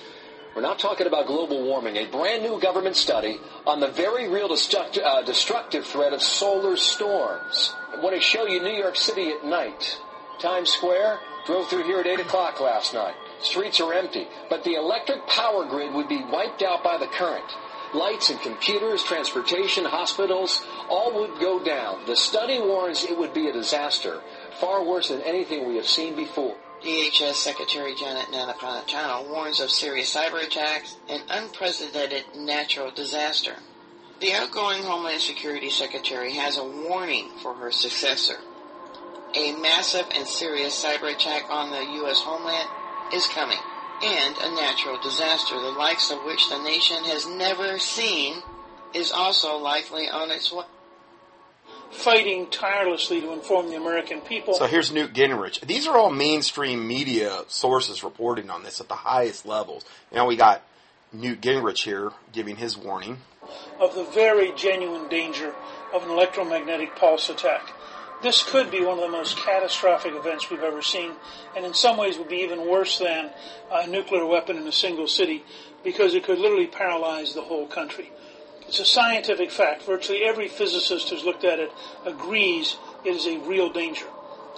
We're 0.55 0.61
not 0.61 0.79
talking 0.79 1.07
about 1.07 1.27
global 1.27 1.63
warming. 1.63 1.97
A 1.97 2.05
brand 2.05 2.43
new 2.43 2.59
government 2.59 2.95
study 2.95 3.37
on 3.65 3.79
the 3.79 3.87
very 3.87 4.29
real 4.29 4.49
destruct- 4.49 5.01
uh, 5.03 5.23
destructive 5.23 5.85
threat 5.85 6.13
of 6.13 6.21
solar 6.21 6.77
storms. 6.77 7.73
I 7.91 7.99
want 7.99 8.15
to 8.15 8.21
show 8.21 8.45
you 8.45 8.61
New 8.61 8.75
York 8.75 8.95
City 8.95 9.31
at 9.31 9.43
night. 9.43 9.99
Times 10.39 10.71
Square, 10.71 11.19
drove 11.45 11.67
through 11.69 11.83
here 11.83 11.99
at 11.99 12.07
8 12.07 12.19
o'clock 12.21 12.59
last 12.59 12.93
night. 12.93 13.15
Streets 13.41 13.81
are 13.81 13.93
empty, 13.93 14.27
but 14.49 14.63
the 14.63 14.75
electric 14.75 15.25
power 15.27 15.65
grid 15.65 15.93
would 15.93 16.07
be 16.07 16.23
wiped 16.31 16.61
out 16.61 16.83
by 16.83 16.97
the 16.97 17.07
current. 17.07 17.45
Lights 17.93 18.31
and 18.31 18.41
computers, 18.41 19.03
transportation, 19.03 19.85
hospitals, 19.85 20.65
all 20.89 21.13
would 21.19 21.39
go 21.39 21.63
down. 21.63 22.05
The 22.07 22.15
study 22.15 22.59
warns 22.59 23.03
it 23.03 23.17
would 23.17 23.33
be 23.33 23.47
a 23.47 23.53
disaster, 23.53 24.21
far 24.59 24.83
worse 24.83 25.09
than 25.09 25.21
anything 25.21 25.67
we 25.67 25.75
have 25.75 25.87
seen 25.87 26.15
before. 26.15 26.55
DHS 26.83 27.35
Secretary 27.35 27.95
Janet 27.95 28.25
Napolitano 28.27 29.29
warns 29.29 29.59
of 29.59 29.71
serious 29.71 30.13
cyber 30.13 30.43
attacks 30.43 30.97
and 31.07 31.23
unprecedented 31.29 32.25
natural 32.35 32.91
disaster. 32.91 33.55
The 34.19 34.33
outgoing 34.33 34.83
Homeland 34.83 35.21
Security 35.21 35.69
Secretary 35.69 36.33
has 36.33 36.57
a 36.57 36.63
warning 36.63 37.29
for 37.41 37.53
her 37.53 37.71
successor. 37.71 38.37
A 39.35 39.53
massive 39.53 40.05
and 40.15 40.27
serious 40.27 40.83
cyber 40.83 41.13
attack 41.13 41.49
on 41.49 41.71
the 41.71 41.93
U.S. 42.01 42.21
homeland 42.21 42.67
is 43.13 43.27
coming, 43.27 43.59
and 44.03 44.35
a 44.37 44.55
natural 44.55 44.99
disaster, 45.01 45.55
the 45.55 45.71
likes 45.71 46.11
of 46.11 46.19
which 46.25 46.49
the 46.49 46.61
nation 46.61 47.03
has 47.05 47.25
never 47.27 47.79
seen, 47.79 48.41
is 48.93 49.11
also 49.11 49.57
likely 49.57 50.09
on 50.09 50.29
its 50.29 50.51
way 50.51 50.65
fighting 51.93 52.47
tirelessly 52.49 53.21
to 53.21 53.31
inform 53.31 53.69
the 53.69 53.75
American 53.75 54.19
people. 54.21 54.55
So 54.55 54.65
here's 54.65 54.91
Newt 54.91 55.13
Gingrich. 55.13 55.61
These 55.61 55.87
are 55.87 55.95
all 55.95 56.09
mainstream 56.11 56.87
media 56.87 57.43
sources 57.47 58.03
reporting 58.03 58.49
on 58.49 58.63
this 58.63 58.81
at 58.81 58.87
the 58.87 58.95
highest 58.95 59.45
levels. 59.45 59.85
Now 60.11 60.27
we 60.27 60.35
got 60.35 60.63
Newt 61.11 61.41
Gingrich 61.41 61.83
here 61.83 62.11
giving 62.31 62.55
his 62.55 62.75
warning 62.75 63.19
of 63.79 63.93
the 63.93 64.05
very 64.05 64.51
genuine 64.53 65.07
danger 65.09 65.53
of 65.93 66.03
an 66.03 66.09
electromagnetic 66.09 66.95
pulse 66.95 67.29
attack. 67.29 67.71
This 68.23 68.41
could 68.41 68.71
be 68.71 68.81
one 68.81 68.99
of 68.99 69.03
the 69.03 69.09
most 69.09 69.35
catastrophic 69.35 70.15
events 70.15 70.49
we've 70.49 70.63
ever 70.63 70.81
seen, 70.81 71.11
and 71.57 71.65
in 71.65 71.73
some 71.73 71.97
ways 71.97 72.17
would 72.17 72.29
be 72.29 72.37
even 72.37 72.69
worse 72.69 72.97
than 72.97 73.31
a 73.69 73.85
nuclear 73.85 74.25
weapon 74.25 74.55
in 74.55 74.65
a 74.65 74.71
single 74.71 75.09
city 75.09 75.43
because 75.83 76.15
it 76.15 76.23
could 76.23 76.39
literally 76.39 76.67
paralyze 76.67 77.33
the 77.33 77.41
whole 77.41 77.67
country. 77.67 78.13
It's 78.65 78.79
a 78.79 78.85
scientific 78.85 79.51
fact. 79.51 79.83
Virtually 79.83 80.23
every 80.23 80.47
physicist 80.47 81.09
who's 81.09 81.25
looked 81.25 81.43
at 81.43 81.59
it 81.59 81.73
agrees 82.05 82.77
it 83.03 83.13
is 83.13 83.27
a 83.27 83.39
real 83.39 83.69
danger. 83.69 84.05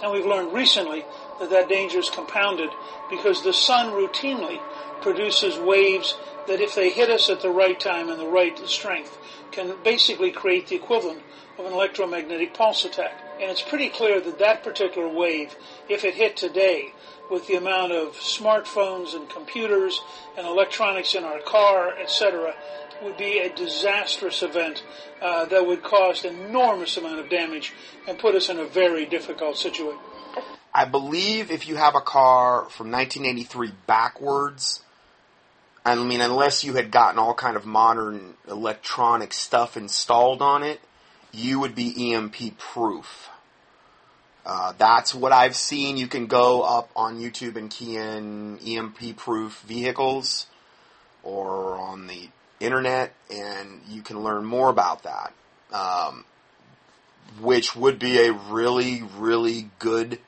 And 0.00 0.12
we've 0.12 0.24
learned 0.24 0.52
recently 0.52 1.04
that 1.40 1.50
that 1.50 1.68
danger 1.68 1.98
is 1.98 2.08
compounded 2.08 2.70
because 3.10 3.42
the 3.42 3.52
sun 3.52 3.90
routinely 3.90 4.60
produces 5.00 5.58
waves 5.58 6.16
that 6.46 6.60
if 6.60 6.76
they 6.76 6.90
hit 6.90 7.10
us 7.10 7.28
at 7.28 7.40
the 7.40 7.50
right 7.50 7.80
time 7.80 8.10
and 8.10 8.20
the 8.20 8.28
right 8.28 8.56
strength 8.68 9.18
can 9.50 9.74
basically 9.82 10.30
create 10.30 10.68
the 10.68 10.76
equivalent 10.76 11.22
of 11.58 11.66
an 11.66 11.72
electromagnetic 11.72 12.54
pulse 12.54 12.84
attack. 12.84 13.25
And 13.40 13.50
it's 13.50 13.62
pretty 13.62 13.90
clear 13.90 14.20
that 14.20 14.38
that 14.38 14.64
particular 14.64 15.08
wave, 15.08 15.54
if 15.88 16.04
it 16.04 16.14
hit 16.14 16.36
today, 16.36 16.92
with 17.30 17.46
the 17.46 17.54
amount 17.54 17.92
of 17.92 18.14
smartphones 18.14 19.14
and 19.14 19.28
computers 19.28 20.00
and 20.38 20.46
electronics 20.46 21.14
in 21.14 21.24
our 21.24 21.40
car, 21.40 21.92
etc., 21.98 22.54
would 23.02 23.16
be 23.16 23.38
a 23.38 23.54
disastrous 23.54 24.42
event 24.42 24.82
uh, 25.20 25.44
that 25.46 25.66
would 25.66 25.82
cause 25.82 26.24
an 26.24 26.34
enormous 26.46 26.96
amount 26.96 27.18
of 27.18 27.28
damage 27.28 27.72
and 28.08 28.18
put 28.18 28.34
us 28.34 28.48
in 28.48 28.58
a 28.58 28.64
very 28.64 29.04
difficult 29.04 29.56
situation. 29.56 29.98
I 30.72 30.84
believe 30.84 31.50
if 31.50 31.68
you 31.68 31.76
have 31.76 31.94
a 31.94 32.00
car 32.00 32.66
from 32.70 32.90
1983 32.90 33.72
backwards, 33.86 34.82
I 35.84 35.94
mean, 35.94 36.20
unless 36.20 36.64
you 36.64 36.74
had 36.74 36.90
gotten 36.90 37.18
all 37.18 37.34
kind 37.34 37.56
of 37.56 37.64
modern 37.64 38.34
electronic 38.48 39.32
stuff 39.32 39.76
installed 39.76 40.42
on 40.42 40.62
it, 40.62 40.80
you 41.36 41.60
would 41.60 41.74
be 41.74 42.14
EMP 42.14 42.58
proof. 42.58 43.28
Uh, 44.44 44.72
that's 44.78 45.14
what 45.14 45.32
I've 45.32 45.56
seen. 45.56 45.96
You 45.96 46.06
can 46.06 46.26
go 46.26 46.62
up 46.62 46.90
on 46.96 47.20
YouTube 47.20 47.56
and 47.56 47.70
key 47.70 47.96
in 47.96 48.58
EMP 48.58 49.16
proof 49.16 49.60
vehicles 49.66 50.46
or 51.22 51.76
on 51.76 52.06
the 52.06 52.28
internet, 52.60 53.12
and 53.30 53.80
you 53.88 54.02
can 54.02 54.22
learn 54.22 54.44
more 54.44 54.70
about 54.70 55.02
that. 55.02 55.32
Um, 55.72 56.24
which 57.40 57.74
would 57.76 57.98
be 57.98 58.18
a 58.20 58.32
really, 58.32 59.02
really 59.18 59.68
good 59.78 60.18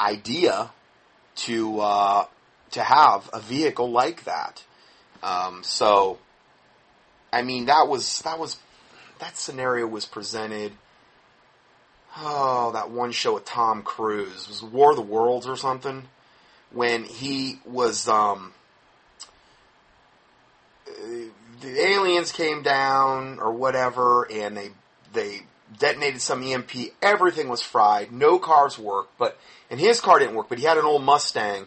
idea 0.00 0.70
to 1.36 1.80
uh, 1.80 2.26
to 2.72 2.82
have 2.82 3.30
a 3.32 3.40
vehicle 3.40 3.90
like 3.90 4.24
that. 4.24 4.62
Um, 5.22 5.62
so, 5.64 6.18
I 7.32 7.42
mean, 7.42 7.66
that 7.66 7.88
was 7.88 8.20
that 8.20 8.38
was 8.38 8.56
that 9.18 9.36
scenario 9.36 9.86
was 9.86 10.06
presented. 10.06 10.72
Oh, 12.16 12.70
that 12.72 12.90
one 12.90 13.12
show 13.12 13.34
with 13.34 13.44
Tom 13.44 13.82
Cruise 13.82 14.46
was 14.48 14.62
War 14.62 14.90
of 14.90 14.96
the 14.96 15.02
Worlds 15.02 15.48
or 15.48 15.56
something 15.56 16.08
when 16.70 17.04
he 17.04 17.60
was 17.64 18.08
um, 18.08 18.52
the 21.60 21.80
aliens 21.80 22.32
came 22.32 22.62
down 22.62 23.38
or 23.38 23.52
whatever, 23.52 24.30
and 24.30 24.56
they 24.56 24.70
they 25.12 25.42
detonated 25.78 26.20
some 26.20 26.42
EMP. 26.42 26.70
Everything 27.00 27.48
was 27.48 27.62
fried. 27.62 28.12
No 28.12 28.38
cars 28.38 28.78
worked, 28.78 29.16
but 29.18 29.38
and 29.70 29.80
his 29.80 30.00
car 30.00 30.18
didn't 30.18 30.34
work. 30.34 30.48
But 30.48 30.58
he 30.58 30.64
had 30.64 30.78
an 30.78 30.84
old 30.84 31.02
Mustang, 31.02 31.66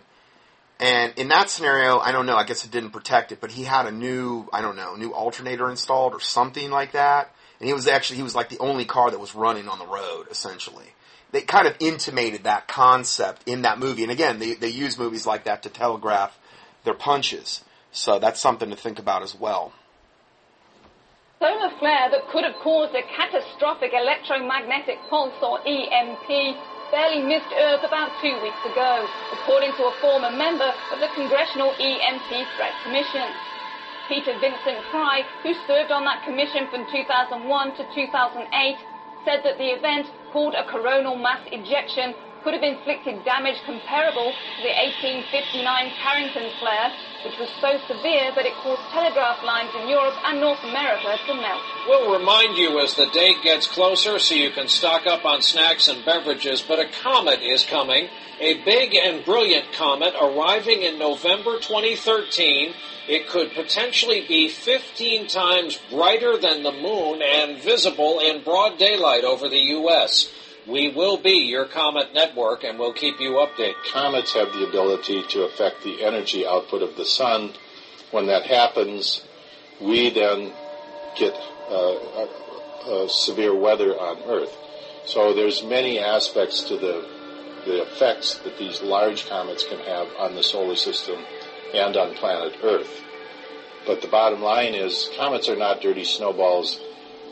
and 0.80 1.14
in 1.18 1.30
that 1.30 1.50
scenario, 1.50 2.00
I 2.00 2.12
don't 2.12 2.26
know. 2.26 2.36
I 2.36 2.44
guess 2.44 2.66
it 2.66 2.72
didn't 2.72 2.92
protect 2.92 3.32
it, 3.32 3.42
but 3.42 3.52
he 3.52 3.64
had 3.64 3.88
a 3.88 3.92
new 3.92 4.48
I 4.54 4.62
don't 4.62 4.76
know 4.76 4.96
new 4.96 5.14
alternator 5.14 5.70
installed 5.70 6.14
or 6.14 6.20
something 6.20 6.70
like 6.70 6.92
that. 6.92 7.34
And 7.60 7.68
he 7.68 7.74
was 7.74 7.88
actually 7.88 8.18
he 8.18 8.24
was 8.24 8.36
like 8.36 8.50
the 8.50 8.60
only 8.60 8.86
car 8.86 9.12
that 9.12 9.20
was 9.20 9.36
running 9.36 9.68
on 9.68 9.80
the 9.80 9.88
road 9.88 10.28
essentially. 10.30 10.94
They 11.32 11.42
kind 11.42 11.68
of 11.68 11.76
intimated 11.80 12.44
that 12.44 12.68
concept 12.68 13.44
in 13.48 13.64
that 13.64 13.80
movie, 13.80 14.04
and 14.04 14.12
again, 14.12 14.40
they 14.40 14.54
they 14.54 14.70
use 14.70 14.98
movies 14.98 15.26
like 15.26 15.44
that 15.46 15.64
to 15.64 15.70
telegraph 15.70 16.38
their 16.84 16.94
punches. 16.94 17.64
So 17.92 18.20
that's 18.20 18.40
something 18.40 18.70
to 18.70 18.76
think 18.76 19.00
about 19.00 19.24
as 19.24 19.36
well. 19.36 19.74
Solar 21.40 21.70
flare 21.78 22.10
that 22.10 22.28
could 22.34 22.44
have 22.44 22.56
caused 22.64 22.96
a 22.96 23.04
catastrophic 23.14 23.94
electromagnetic 23.94 24.98
pulse 25.10 25.38
or 25.42 25.62
EMP 25.68 26.58
barely 26.90 27.22
missed 27.22 27.52
Earth 27.54 27.84
about 27.84 28.10
two 28.22 28.34
weeks 28.42 28.64
ago, 28.66 29.06
according 29.34 29.72
to 29.78 29.86
a 29.86 29.94
former 30.02 30.32
member 30.32 30.72
of 30.92 31.00
the 31.00 31.10
Congressional 31.14 31.74
EMP 31.78 32.32
Threat 32.58 32.74
Commission. 32.84 33.28
Peter 34.08 34.34
Vincent 34.40 34.80
Pry, 34.90 35.24
who 35.44 35.54
served 35.68 35.92
on 35.92 36.06
that 36.06 36.24
commission 36.24 36.68
from 36.72 36.86
2001 36.90 37.76
to 37.76 37.84
2008, 37.94 38.76
said 39.26 39.44
that 39.44 39.58
the 39.58 39.72
event, 39.72 40.08
called 40.32 40.56
a 40.56 40.64
coronal 40.64 41.18
mass 41.18 41.42
ejection, 41.52 42.16
could 42.48 42.54
have 42.54 42.64
inflicted 42.64 43.26
damage 43.26 43.60
comparable 43.66 44.32
to 44.32 44.64
the 44.64 44.72
1859 45.04 45.68
Carrington 46.00 46.48
flare, 46.64 46.96
which 47.26 47.36
was 47.44 47.52
so 47.60 47.76
severe 47.92 48.32
that 48.36 48.46
it 48.46 48.54
caused 48.64 48.80
telegraph 48.94 49.44
lines 49.44 49.70
in 49.76 49.90
Europe 49.90 50.16
and 50.24 50.40
North 50.40 50.64
America 50.64 51.18
to 51.28 51.34
melt. 51.34 51.60
We'll 51.90 52.18
remind 52.18 52.56
you 52.56 52.80
as 52.80 52.96
the 52.96 53.08
date 53.08 53.44
gets 53.44 53.68
closer 53.68 54.18
so 54.18 54.34
you 54.34 54.52
can 54.52 54.70
stock 54.70 55.06
up 55.08 55.26
on 55.26 55.42
snacks 55.42 55.90
and 55.90 56.06
beverages, 56.06 56.62
but 56.62 56.80
a 56.80 56.88
comet 57.04 57.42
is 57.42 57.66
coming. 57.66 58.08
A 58.40 58.64
big 58.64 58.96
and 58.96 59.26
brilliant 59.26 59.74
comet 59.74 60.14
arriving 60.16 60.84
in 60.84 60.98
November 60.98 61.60
2013. 61.60 62.74
It 63.10 63.28
could 63.28 63.52
potentially 63.52 64.24
be 64.26 64.48
15 64.48 65.28
times 65.28 65.78
brighter 65.90 66.38
than 66.38 66.64
the 66.64 66.72
moon 66.72 67.22
and 67.22 67.62
visible 67.62 68.22
in 68.22 68.42
broad 68.42 68.78
daylight 68.78 69.26
over 69.26 69.50
the 69.50 69.60
U.S. 69.76 70.32
We 70.68 70.90
will 70.90 71.18
be 71.18 71.46
your 71.48 71.66
Comet 71.66 72.14
network 72.14 72.64
and 72.64 72.78
we'll 72.78 72.94
keep 72.94 73.20
you 73.20 73.32
updated. 73.34 73.76
Comets 73.92 74.34
have 74.34 74.52
the 74.52 74.68
ability 74.68 75.24
to 75.30 75.44
affect 75.44 75.84
the 75.84 76.04
energy 76.04 76.46
output 76.46 76.82
of 76.82 76.98
the 76.98 77.06
sun. 77.06 77.54
When 78.12 78.28
that 78.28 78.46
happens, 78.46 79.24
we 79.80 80.10
then 80.10 80.52
get 81.18 81.34
uh, 81.70 81.96
uh, 82.86 83.08
severe 83.08 83.56
weather 83.56 83.98
on 83.98 84.24
Earth. 84.24 84.56
So 85.06 85.34
there's 85.34 85.64
many 85.64 86.00
aspects 86.00 86.64
to 86.64 86.78
the 86.78 87.18
the 87.66 87.82
effects 87.82 88.36
that 88.40 88.58
these 88.58 88.82
large 88.82 89.28
comets 89.28 89.66
can 89.66 89.80
have 89.80 90.08
on 90.18 90.36
the 90.36 90.44
solar 90.44 90.78
system 90.78 91.20
and 91.74 91.98
on 91.98 92.16
planet 92.16 92.58
Earth. 92.64 93.04
But 93.86 94.02
the 94.02 94.08
bottom 94.08 94.42
line 94.42 94.74
is 94.74 95.10
comets 95.18 95.50
are 95.50 95.56
not 95.56 95.82
dirty 95.82 96.06
snowballs. 96.06 96.80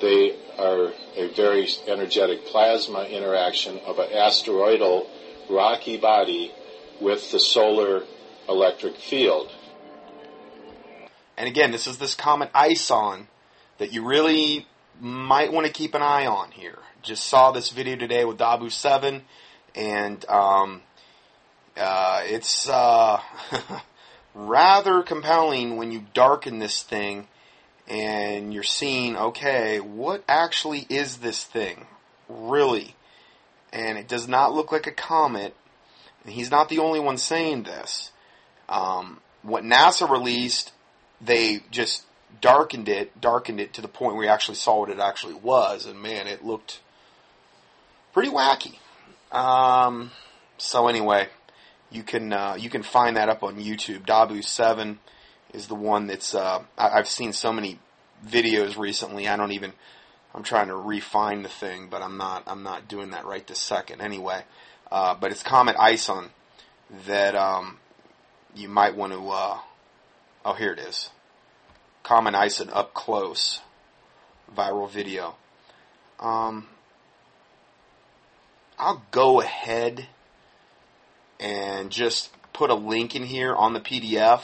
They 0.01 0.35
are 0.57 0.93
a 1.15 1.33
very 1.35 1.67
energetic 1.87 2.45
plasma 2.45 3.03
interaction 3.03 3.79
of 3.79 3.99
an 3.99 4.09
asteroidal 4.11 5.07
rocky 5.49 5.97
body 5.97 6.51
with 7.01 7.31
the 7.31 7.39
solar 7.39 8.03
electric 8.47 8.97
field. 8.97 9.51
And 11.37 11.47
again, 11.47 11.71
this 11.71 11.87
is 11.87 11.97
this 11.97 12.15
comet 12.15 12.49
ISON 12.53 13.27
that 13.77 13.91
you 13.91 14.05
really 14.05 14.67
might 14.99 15.51
want 15.51 15.67
to 15.67 15.73
keep 15.73 15.93
an 15.93 16.01
eye 16.01 16.25
on 16.25 16.51
here. 16.51 16.79
Just 17.01 17.27
saw 17.27 17.51
this 17.51 17.69
video 17.69 17.95
today 17.95 18.25
with 18.25 18.37
Dahboo 18.37 18.71
7, 18.71 19.21
and 19.75 20.25
um, 20.29 20.81
uh, 21.77 22.21
it's 22.23 22.69
uh, 22.69 23.19
rather 24.33 25.03
compelling 25.03 25.77
when 25.77 25.91
you 25.91 26.05
darken 26.13 26.59
this 26.59 26.81
thing 26.83 27.27
and 27.87 28.53
you're 28.53 28.63
seeing, 28.63 29.15
okay, 29.15 29.79
what 29.79 30.23
actually 30.27 30.85
is 30.89 31.17
this 31.17 31.43
thing? 31.43 31.85
Really? 32.27 32.95
And 33.71 33.97
it 33.97 34.07
does 34.07 34.27
not 34.27 34.53
look 34.53 34.71
like 34.71 34.87
a 34.87 34.91
comet. 34.91 35.55
And 36.23 36.33
he's 36.33 36.49
not 36.49 36.69
the 36.69 36.79
only 36.79 36.99
one 36.99 37.17
saying 37.17 37.63
this. 37.63 38.11
Um, 38.67 39.19
what 39.43 39.63
NASA 39.63 40.09
released, 40.09 40.71
they 41.21 41.61
just 41.69 42.03
darkened 42.41 42.89
it, 42.89 43.21
darkened 43.21 43.59
it 43.59 43.73
to 43.73 43.81
the 43.81 43.87
point 43.87 44.15
where 44.15 44.25
you 44.25 44.31
actually 44.31 44.55
saw 44.55 44.79
what 44.79 44.89
it 44.89 44.99
actually 44.99 45.35
was. 45.35 45.85
And 45.85 46.01
man, 46.01 46.27
it 46.27 46.43
looked 46.43 46.79
pretty 48.13 48.29
wacky. 48.29 48.79
Um, 49.31 50.11
so 50.57 50.87
anyway, 50.87 51.27
you 51.91 52.01
can 52.01 52.33
uh, 52.33 52.55
you 52.57 52.69
can 52.69 52.81
find 52.81 53.17
that 53.17 53.29
up 53.29 53.43
on 53.43 53.57
YouTube. 53.57 54.05
Dahboo 54.05 54.43
Seven 54.43 54.99
is 55.55 55.67
the 55.67 55.75
one 55.75 56.07
that's 56.07 56.35
uh, 56.35 56.63
I, 56.77 56.89
have 56.97 57.07
seen 57.07 57.33
so 57.33 57.51
many 57.53 57.79
videos 58.27 58.77
recently. 58.77 59.27
I 59.27 59.37
don't 59.37 59.53
even 59.53 59.73
I'm 60.33 60.43
trying 60.43 60.67
to 60.67 60.75
refine 60.75 61.43
the 61.43 61.49
thing, 61.49 61.87
but 61.89 62.01
I'm 62.01 62.17
not 62.17 62.43
I'm 62.45 62.61
not 62.61 62.87
doing 62.87 63.11
that 63.11 63.25
right 63.25 63.45
this 63.47 63.59
second 63.59 64.01
anyway. 64.01 64.43
Uh, 64.91 65.15
but 65.15 65.31
it's 65.31 65.41
Comet 65.41 65.75
Ison 65.79 66.29
that 67.07 67.35
um, 67.35 67.79
you 68.53 68.67
might 68.67 68.95
want 68.95 69.13
to. 69.13 69.29
Uh, 69.29 69.57
oh, 70.43 70.53
here 70.53 70.73
it 70.73 70.79
is. 70.79 71.09
Comet 72.03 72.35
Ison 72.35 72.69
up 72.69 72.93
close, 72.93 73.61
viral 74.55 74.89
video. 74.89 75.35
Um, 76.19 76.67
I'll 78.77 79.03
go 79.11 79.41
ahead 79.41 80.07
and 81.39 81.89
just 81.89 82.29
put 82.53 82.69
a 82.69 82.75
link 82.75 83.15
in 83.15 83.23
here 83.23 83.55
on 83.55 83.73
the 83.73 83.79
PDF 83.79 84.41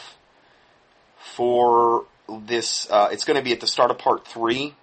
for 1.22 2.06
this. 2.30 2.90
Uh, 2.90 3.10
it's 3.12 3.25
going 3.25 3.38
to 3.38 3.44
be 3.44 3.51
at 3.51 3.60
the 3.60 3.68
start 3.68 3.92
of 3.92 3.98
part 3.98 4.28
three, 4.28 4.75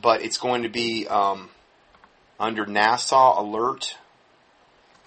but 0.00 0.22
it's 0.22 0.38
going 0.38 0.62
to 0.62 0.68
be 0.68 1.06
um, 1.08 1.50
under 2.38 2.66
NASA 2.66 3.38
alert. 3.38 3.96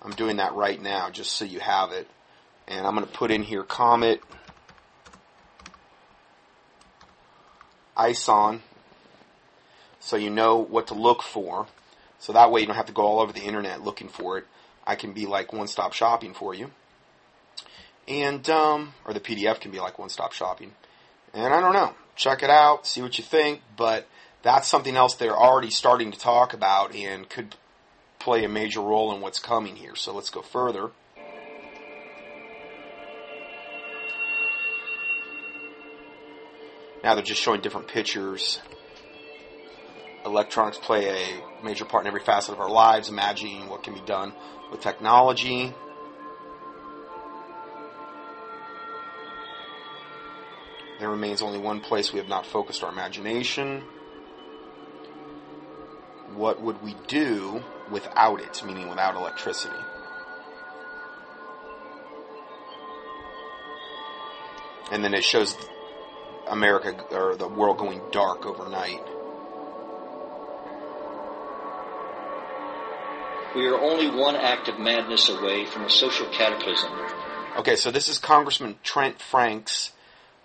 I'm 0.01 0.11
doing 0.11 0.37
that 0.37 0.53
right 0.53 0.81
now 0.81 1.09
just 1.09 1.31
so 1.31 1.45
you 1.45 1.59
have 1.59 1.91
it. 1.91 2.07
And 2.67 2.85
I'm 2.85 2.95
going 2.95 3.07
to 3.07 3.13
put 3.13 3.31
in 3.31 3.43
here 3.43 3.63
Comet 3.63 4.21
ISON 7.95 8.61
so 9.99 10.17
you 10.17 10.29
know 10.29 10.57
what 10.57 10.87
to 10.87 10.93
look 10.93 11.21
for. 11.21 11.67
So 12.19 12.33
that 12.33 12.51
way 12.51 12.61
you 12.61 12.67
don't 12.67 12.75
have 12.75 12.87
to 12.87 12.93
go 12.93 13.03
all 13.03 13.19
over 13.19 13.31
the 13.31 13.41
internet 13.41 13.83
looking 13.83 14.09
for 14.09 14.37
it. 14.37 14.45
I 14.85 14.95
can 14.95 15.13
be 15.13 15.25
like 15.25 15.53
one 15.53 15.67
stop 15.67 15.93
shopping 15.93 16.33
for 16.33 16.53
you. 16.53 16.71
And, 18.07 18.47
um, 18.49 18.93
or 19.05 19.13
the 19.13 19.19
PDF 19.19 19.59
can 19.59 19.71
be 19.71 19.79
like 19.79 19.97
one 19.97 20.09
stop 20.09 20.33
shopping. 20.33 20.73
And 21.33 21.53
I 21.53 21.59
don't 21.61 21.73
know. 21.73 21.95
Check 22.15 22.43
it 22.43 22.49
out, 22.49 22.85
see 22.85 23.01
what 23.01 23.17
you 23.17 23.23
think, 23.23 23.61
but 23.75 24.07
that's 24.43 24.67
something 24.67 24.95
else 24.95 25.15
they're 25.15 25.35
already 25.35 25.71
starting 25.71 26.11
to 26.11 26.19
talk 26.19 26.53
about 26.53 26.93
and 26.93 27.27
could 27.27 27.55
play 28.19 28.43
a 28.45 28.49
major 28.49 28.81
role 28.81 29.13
in 29.15 29.21
what's 29.21 29.39
coming 29.39 29.75
here. 29.75 29.95
So 29.95 30.13
let's 30.13 30.29
go 30.29 30.41
further. 30.41 30.91
Now 37.03 37.15
they're 37.15 37.23
just 37.23 37.41
showing 37.41 37.61
different 37.61 37.87
pictures. 37.87 38.61
Electronics 40.25 40.77
play 40.77 41.09
a 41.09 41.65
major 41.65 41.83
part 41.83 42.03
in 42.03 42.07
every 42.07 42.21
facet 42.21 42.53
of 42.53 42.61
our 42.61 42.69
lives, 42.69 43.09
imagining 43.09 43.67
what 43.67 43.83
can 43.83 43.93
be 43.93 44.01
done 44.01 44.33
with 44.71 44.79
technology. 44.79 45.73
There 51.03 51.09
remains 51.09 51.41
only 51.41 51.59
one 51.59 51.81
place 51.81 52.13
we 52.13 52.19
have 52.19 52.29
not 52.29 52.45
focused 52.45 52.81
our 52.81 52.89
imagination. 52.89 53.81
What 56.33 56.61
would 56.61 56.81
we 56.81 56.95
do 57.09 57.61
without 57.91 58.39
it, 58.39 58.63
meaning 58.65 58.87
without 58.87 59.17
electricity? 59.17 59.75
And 64.93 65.03
then 65.03 65.13
it 65.13 65.25
shows 65.25 65.57
America 66.47 66.95
or 67.11 67.35
the 67.35 67.49
world 67.49 67.79
going 67.79 68.01
dark 68.13 68.45
overnight. 68.45 69.03
We 73.57 73.67
are 73.67 73.77
only 73.77 74.09
one 74.09 74.37
act 74.37 74.69
of 74.69 74.79
madness 74.79 75.27
away 75.27 75.65
from 75.65 75.83
a 75.83 75.89
social 75.89 76.27
cataclysm. 76.27 76.93
Okay, 77.57 77.75
so 77.75 77.91
this 77.91 78.07
is 78.07 78.19
Congressman 78.19 78.77
Trent 78.83 79.21
Franks. 79.21 79.91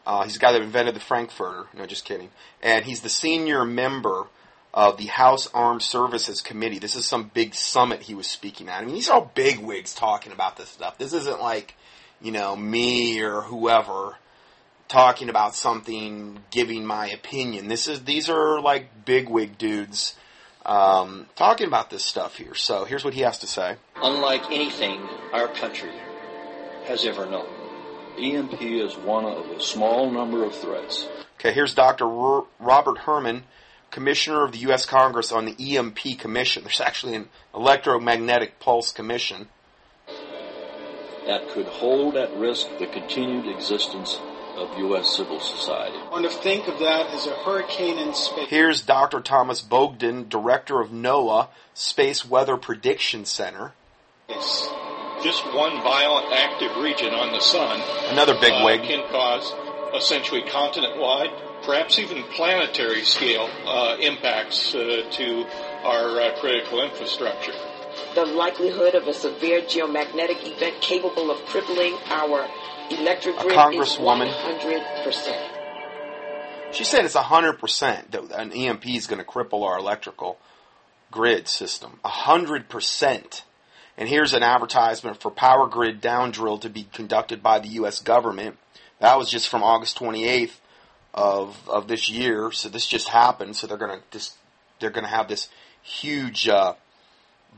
Uh, 0.08 0.24
he's 0.24 0.32
the 0.32 0.38
guy 0.38 0.52
that 0.52 0.62
invented 0.62 0.96
the 0.96 1.00
Frankfurter. 1.00 1.66
No, 1.74 1.84
just 1.84 2.06
kidding. 2.06 2.30
And 2.62 2.82
he's 2.86 3.02
the 3.02 3.10
senior 3.10 3.66
member 3.66 4.24
of 4.72 4.96
the 4.96 5.04
House 5.04 5.48
Armed 5.52 5.82
Services 5.82 6.40
Committee. 6.40 6.78
This 6.78 6.96
is 6.96 7.06
some 7.06 7.30
big 7.34 7.54
summit 7.54 8.00
he 8.00 8.14
was 8.14 8.26
speaking 8.26 8.70
at. 8.70 8.80
I 8.80 8.86
mean, 8.86 8.94
these 8.94 9.10
are 9.10 9.16
all 9.16 9.30
big 9.34 9.58
wigs 9.58 9.92
talking 9.92 10.32
about 10.32 10.56
this 10.56 10.70
stuff. 10.70 10.96
This 10.96 11.12
isn't 11.12 11.42
like, 11.42 11.74
you 12.22 12.32
know, 12.32 12.56
me 12.56 13.20
or 13.20 13.42
whoever 13.42 14.16
talking 14.88 15.28
about 15.28 15.54
something, 15.54 16.38
giving 16.50 16.86
my 16.86 17.08
opinion. 17.08 17.68
This 17.68 17.86
is 17.86 18.04
these 18.04 18.30
are 18.30 18.62
like 18.62 19.04
big 19.04 19.28
wig 19.28 19.58
dudes 19.58 20.16
um, 20.64 21.26
talking 21.36 21.66
about 21.66 21.90
this 21.90 22.02
stuff 22.02 22.36
here. 22.36 22.54
So 22.54 22.86
here's 22.86 23.04
what 23.04 23.12
he 23.12 23.20
has 23.20 23.40
to 23.40 23.46
say. 23.46 23.76
Unlike 23.96 24.46
anything 24.46 25.06
our 25.34 25.48
country 25.48 25.92
has 26.86 27.04
ever 27.04 27.26
known, 27.26 27.57
EMP 28.18 28.60
is 28.60 28.96
one 28.96 29.24
of 29.24 29.46
a 29.50 29.60
small 29.60 30.10
number 30.10 30.44
of 30.44 30.54
threats. 30.54 31.08
Okay, 31.38 31.52
here's 31.52 31.74
Dr. 31.74 32.06
R- 32.06 32.44
Robert 32.58 32.98
Hermann, 32.98 33.44
Commissioner 33.90 34.44
of 34.44 34.52
the 34.52 34.58
U.S. 34.58 34.84
Congress 34.84 35.32
on 35.32 35.46
the 35.46 35.76
EMP 35.76 36.18
Commission. 36.18 36.64
There's 36.64 36.80
actually 36.80 37.14
an 37.14 37.28
electromagnetic 37.54 38.60
pulse 38.60 38.92
commission. 38.92 39.48
That 41.26 41.48
could 41.50 41.66
hold 41.66 42.16
at 42.16 42.34
risk 42.36 42.66
the 42.78 42.86
continued 42.86 43.46
existence 43.46 44.18
of 44.56 44.76
U.S. 44.78 45.16
civil 45.16 45.38
society. 45.40 45.96
I 45.96 46.10
want 46.10 46.24
to 46.24 46.36
think 46.36 46.66
of 46.68 46.78
that 46.80 47.06
as 47.14 47.26
a 47.26 47.34
hurricane 47.44 47.98
in 47.98 48.14
space. 48.14 48.48
Here's 48.48 48.82
Dr. 48.82 49.20
Thomas 49.20 49.62
Bogdan, 49.62 50.28
director 50.28 50.80
of 50.80 50.90
NOAA 50.90 51.48
Space 51.74 52.24
Weather 52.24 52.56
Prediction 52.56 53.24
Center. 53.24 53.72
Yes. 54.28 54.68
Just 55.22 55.44
one 55.54 55.82
violent 55.82 56.32
active 56.32 56.76
region 56.76 57.12
on 57.12 57.32
the 57.32 57.40
sun. 57.40 57.80
Another 58.10 58.34
big 58.40 58.52
uh, 58.52 58.64
wig. 58.64 58.82
Can 58.82 59.06
cause 59.10 59.52
essentially 59.94 60.42
continent-wide, 60.42 61.30
perhaps 61.64 61.98
even 61.98 62.22
planetary 62.34 63.02
scale 63.02 63.48
uh, 63.66 63.96
impacts 64.00 64.74
uh, 64.74 65.08
to 65.10 65.44
our 65.84 66.20
uh, 66.20 66.40
critical 66.40 66.82
infrastructure. 66.82 67.52
the 68.14 68.24
likelihood 68.24 68.94
of 68.94 69.06
a 69.08 69.12
severe 69.12 69.60
geomagnetic 69.62 70.38
event 70.46 70.80
capable 70.80 71.30
of 71.30 71.38
crippling 71.46 71.94
our 72.06 72.46
electric 72.90 73.36
grid 73.38 73.56
congresswoman. 73.56 74.28
is 74.28 74.34
100%. 75.14 75.58
She 76.72 76.84
said 76.84 77.04
it's 77.04 77.14
100% 77.16 78.10
that 78.10 78.30
an 78.32 78.52
EMP 78.52 78.86
is 78.88 79.06
going 79.06 79.18
to 79.18 79.24
cripple 79.24 79.64
our 79.64 79.78
electrical 79.78 80.38
grid 81.10 81.48
system. 81.48 81.98
100%. 82.04 83.42
And 83.98 84.08
here's 84.08 84.32
an 84.32 84.44
advertisement 84.44 85.20
for 85.20 85.28
power 85.28 85.66
grid 85.66 86.00
down 86.00 86.30
drill 86.30 86.58
to 86.58 86.70
be 86.70 86.84
conducted 86.84 87.42
by 87.42 87.58
the 87.58 87.68
U.S. 87.70 88.00
government. 88.00 88.56
That 89.00 89.18
was 89.18 89.28
just 89.28 89.48
from 89.48 89.64
August 89.64 89.98
28th 89.98 90.52
of 91.12 91.68
of 91.68 91.88
this 91.88 92.08
year. 92.08 92.52
So 92.52 92.68
this 92.68 92.86
just 92.86 93.08
happened. 93.08 93.56
So 93.56 93.66
they're 93.66 93.76
to 93.98 94.06
just 94.12 94.36
they're 94.78 94.90
to 94.90 95.10
have 95.10 95.26
this 95.26 95.48
huge 95.82 96.48
uh, 96.48 96.74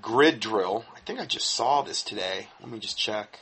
grid 0.00 0.40
drill. 0.40 0.86
I 0.96 1.00
think 1.00 1.20
I 1.20 1.26
just 1.26 1.50
saw 1.50 1.82
this 1.82 2.02
today. 2.02 2.48
Let 2.60 2.70
me 2.70 2.78
just 2.78 2.98
check. 2.98 3.40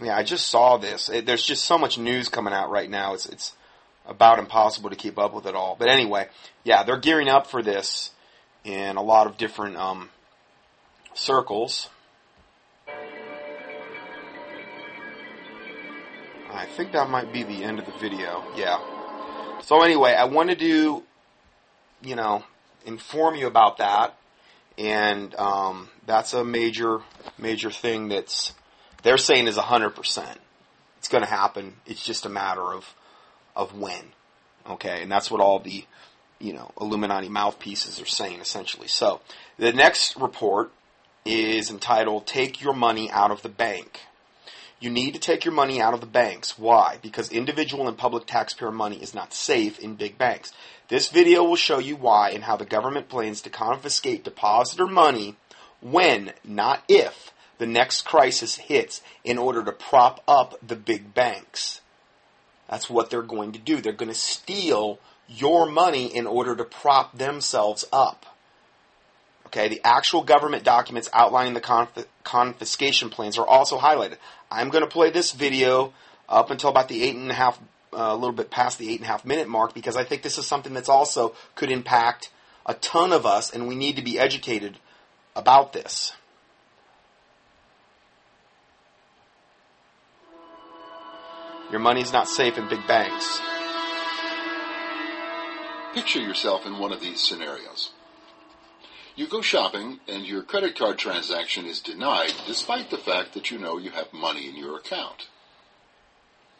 Yeah, 0.00 0.16
I 0.16 0.22
just 0.22 0.46
saw 0.46 0.76
this. 0.76 1.08
It, 1.08 1.26
there's 1.26 1.42
just 1.42 1.64
so 1.64 1.76
much 1.76 1.98
news 1.98 2.28
coming 2.28 2.54
out 2.54 2.70
right 2.70 2.88
now. 2.88 3.14
It's 3.14 3.26
it's 3.26 3.54
about 4.08 4.38
impossible 4.38 4.90
to 4.90 4.96
keep 4.96 5.18
up 5.18 5.34
with 5.34 5.46
it 5.46 5.54
all. 5.54 5.76
But 5.78 5.88
anyway, 5.88 6.28
yeah, 6.64 6.82
they're 6.82 6.98
gearing 6.98 7.28
up 7.28 7.46
for 7.46 7.62
this 7.62 8.10
in 8.64 8.96
a 8.96 9.02
lot 9.02 9.26
of 9.26 9.36
different 9.36 9.76
um, 9.76 10.08
circles. 11.14 11.88
I 16.50 16.66
think 16.66 16.92
that 16.92 17.10
might 17.10 17.32
be 17.32 17.42
the 17.42 17.62
end 17.62 17.78
of 17.78 17.86
the 17.86 17.92
video. 18.00 18.42
Yeah. 18.56 18.80
So 19.62 19.82
anyway, 19.82 20.14
I 20.14 20.24
wanted 20.24 20.58
to, 20.60 21.02
you 22.02 22.16
know, 22.16 22.42
inform 22.86 23.34
you 23.34 23.46
about 23.46 23.78
that, 23.78 24.16
and 24.78 25.34
um, 25.34 25.90
that's 26.06 26.32
a 26.32 26.42
major, 26.42 27.00
major 27.36 27.70
thing 27.70 28.08
that's 28.08 28.54
they're 29.02 29.18
saying 29.18 29.46
is 29.46 29.56
hundred 29.56 29.90
percent. 29.90 30.40
It's 30.96 31.08
going 31.08 31.22
to 31.22 31.30
happen. 31.30 31.76
It's 31.86 32.04
just 32.04 32.26
a 32.26 32.28
matter 32.28 32.72
of 32.72 32.84
of 33.58 33.76
when. 33.78 34.12
Okay, 34.66 35.02
and 35.02 35.12
that's 35.12 35.30
what 35.30 35.42
all 35.42 35.58
the 35.58 35.84
you 36.38 36.52
know 36.54 36.70
Illuminati 36.80 37.28
mouthpieces 37.28 38.00
are 38.00 38.06
saying 38.06 38.40
essentially. 38.40 38.88
So 38.88 39.20
the 39.58 39.72
next 39.72 40.16
report 40.16 40.72
is 41.26 41.70
entitled 41.70 42.26
"Take 42.26 42.62
Your 42.62 42.72
Money 42.72 43.10
Out 43.10 43.30
of 43.30 43.42
the 43.42 43.50
Bank." 43.50 44.00
You 44.80 44.90
need 44.90 45.14
to 45.14 45.20
take 45.20 45.44
your 45.44 45.54
money 45.54 45.80
out 45.82 45.92
of 45.92 46.00
the 46.00 46.06
banks. 46.06 46.56
Why? 46.56 46.98
Because 47.02 47.32
individual 47.32 47.88
and 47.88 47.98
public 47.98 48.26
taxpayer 48.26 48.70
money 48.70 49.02
is 49.02 49.12
not 49.12 49.34
safe 49.34 49.80
in 49.80 49.96
big 49.96 50.16
banks. 50.16 50.52
This 50.86 51.08
video 51.08 51.42
will 51.42 51.56
show 51.56 51.80
you 51.80 51.96
why 51.96 52.30
and 52.30 52.44
how 52.44 52.56
the 52.56 52.64
government 52.64 53.08
plans 53.08 53.42
to 53.42 53.50
confiscate 53.50 54.22
depositor 54.22 54.86
money 54.86 55.34
when, 55.80 56.32
not 56.44 56.84
if, 56.88 57.32
the 57.58 57.66
next 57.66 58.02
crisis 58.02 58.54
hits 58.56 59.02
in 59.24 59.36
order 59.36 59.64
to 59.64 59.72
prop 59.72 60.22
up 60.28 60.54
the 60.64 60.76
big 60.76 61.12
banks. 61.12 61.80
That's 62.68 62.90
what 62.90 63.10
they're 63.10 63.22
going 63.22 63.52
to 63.52 63.58
do. 63.58 63.80
They're 63.80 63.92
going 63.92 64.10
to 64.10 64.14
steal 64.14 64.98
your 65.28 65.66
money 65.66 66.06
in 66.06 66.26
order 66.26 66.56
to 66.56 66.64
prop 66.64 67.16
themselves 67.16 67.84
up. 67.92 68.26
Okay, 69.46 69.68
the 69.68 69.80
actual 69.82 70.22
government 70.22 70.62
documents 70.62 71.08
outlining 71.12 71.54
the 71.54 71.60
conf- 71.60 72.06
confiscation 72.22 73.08
plans 73.08 73.38
are 73.38 73.46
also 73.46 73.78
highlighted. 73.78 74.16
I'm 74.50 74.68
going 74.68 74.84
to 74.84 74.90
play 74.90 75.10
this 75.10 75.32
video 75.32 75.94
up 76.28 76.50
until 76.50 76.68
about 76.68 76.88
the 76.88 77.02
eight 77.02 77.16
and 77.16 77.30
a 77.30 77.34
half, 77.34 77.58
uh, 77.94 78.10
a 78.10 78.14
little 78.14 78.32
bit 78.32 78.50
past 78.50 78.78
the 78.78 78.90
eight 78.90 79.00
and 79.00 79.04
a 79.04 79.08
half 79.08 79.24
minute 79.24 79.48
mark 79.48 79.72
because 79.72 79.96
I 79.96 80.04
think 80.04 80.22
this 80.22 80.36
is 80.36 80.46
something 80.46 80.74
that's 80.74 80.90
also 80.90 81.34
could 81.54 81.70
impact 81.70 82.30
a 82.66 82.74
ton 82.74 83.12
of 83.12 83.24
us, 83.24 83.50
and 83.50 83.66
we 83.66 83.74
need 83.74 83.96
to 83.96 84.02
be 84.02 84.18
educated 84.18 84.76
about 85.34 85.72
this. 85.72 86.12
Your 91.70 91.80
money's 91.80 92.12
not 92.12 92.28
safe 92.28 92.56
in 92.56 92.68
big 92.68 92.86
banks. 92.86 93.40
Picture 95.94 96.20
yourself 96.20 96.64
in 96.64 96.78
one 96.78 96.92
of 96.92 97.00
these 97.00 97.20
scenarios. 97.20 97.90
You 99.16 99.26
go 99.26 99.42
shopping 99.42 100.00
and 100.06 100.24
your 100.24 100.42
credit 100.42 100.78
card 100.78 100.96
transaction 100.96 101.66
is 101.66 101.80
denied 101.80 102.32
despite 102.46 102.88
the 102.88 102.96
fact 102.96 103.34
that 103.34 103.50
you 103.50 103.58
know 103.58 103.76
you 103.76 103.90
have 103.90 104.12
money 104.12 104.48
in 104.48 104.56
your 104.56 104.76
account. 104.78 105.26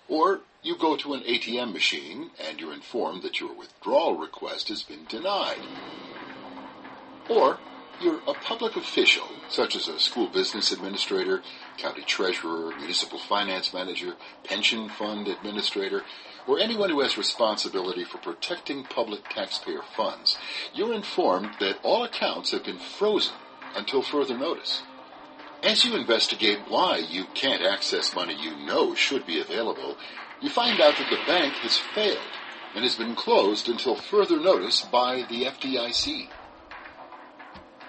Or 0.08 0.40
you 0.62 0.76
go 0.76 0.96
to 0.96 1.14
an 1.14 1.20
ATM 1.22 1.72
machine 1.72 2.30
and 2.46 2.60
you're 2.60 2.74
informed 2.74 3.22
that 3.22 3.40
your 3.40 3.54
withdrawal 3.54 4.16
request 4.18 4.68
has 4.68 4.82
been 4.82 5.04
denied. 5.08 5.60
Or 7.30 7.58
you're 8.00 8.20
a 8.26 8.34
public 8.34 8.76
official, 8.76 9.28
such 9.48 9.74
as 9.74 9.88
a 9.88 9.98
school 9.98 10.28
business 10.28 10.72
administrator, 10.72 11.42
county 11.76 12.02
treasurer, 12.02 12.74
municipal 12.76 13.18
finance 13.18 13.72
manager, 13.74 14.14
pension 14.44 14.88
fund 14.88 15.28
administrator, 15.28 16.04
or 16.46 16.58
anyone 16.58 16.90
who 16.90 17.00
has 17.00 17.18
responsibility 17.18 18.04
for 18.04 18.18
protecting 18.18 18.84
public 18.84 19.28
taxpayer 19.28 19.82
funds. 19.96 20.38
You're 20.72 20.94
informed 20.94 21.50
that 21.60 21.78
all 21.82 22.04
accounts 22.04 22.52
have 22.52 22.64
been 22.64 22.78
frozen 22.78 23.34
until 23.76 24.02
further 24.02 24.36
notice. 24.36 24.82
As 25.62 25.84
you 25.84 25.96
investigate 25.96 26.60
why 26.68 26.98
you 26.98 27.24
can't 27.34 27.62
access 27.62 28.14
money 28.14 28.36
you 28.40 28.56
know 28.64 28.94
should 28.94 29.26
be 29.26 29.40
available, 29.40 29.96
you 30.40 30.48
find 30.48 30.80
out 30.80 30.96
that 30.96 31.10
the 31.10 31.18
bank 31.26 31.52
has 31.54 31.76
failed 31.76 32.18
and 32.74 32.84
has 32.84 32.94
been 32.94 33.16
closed 33.16 33.68
until 33.68 33.96
further 33.96 34.38
notice 34.38 34.82
by 34.82 35.26
the 35.28 35.44
FDIC. 35.44 36.28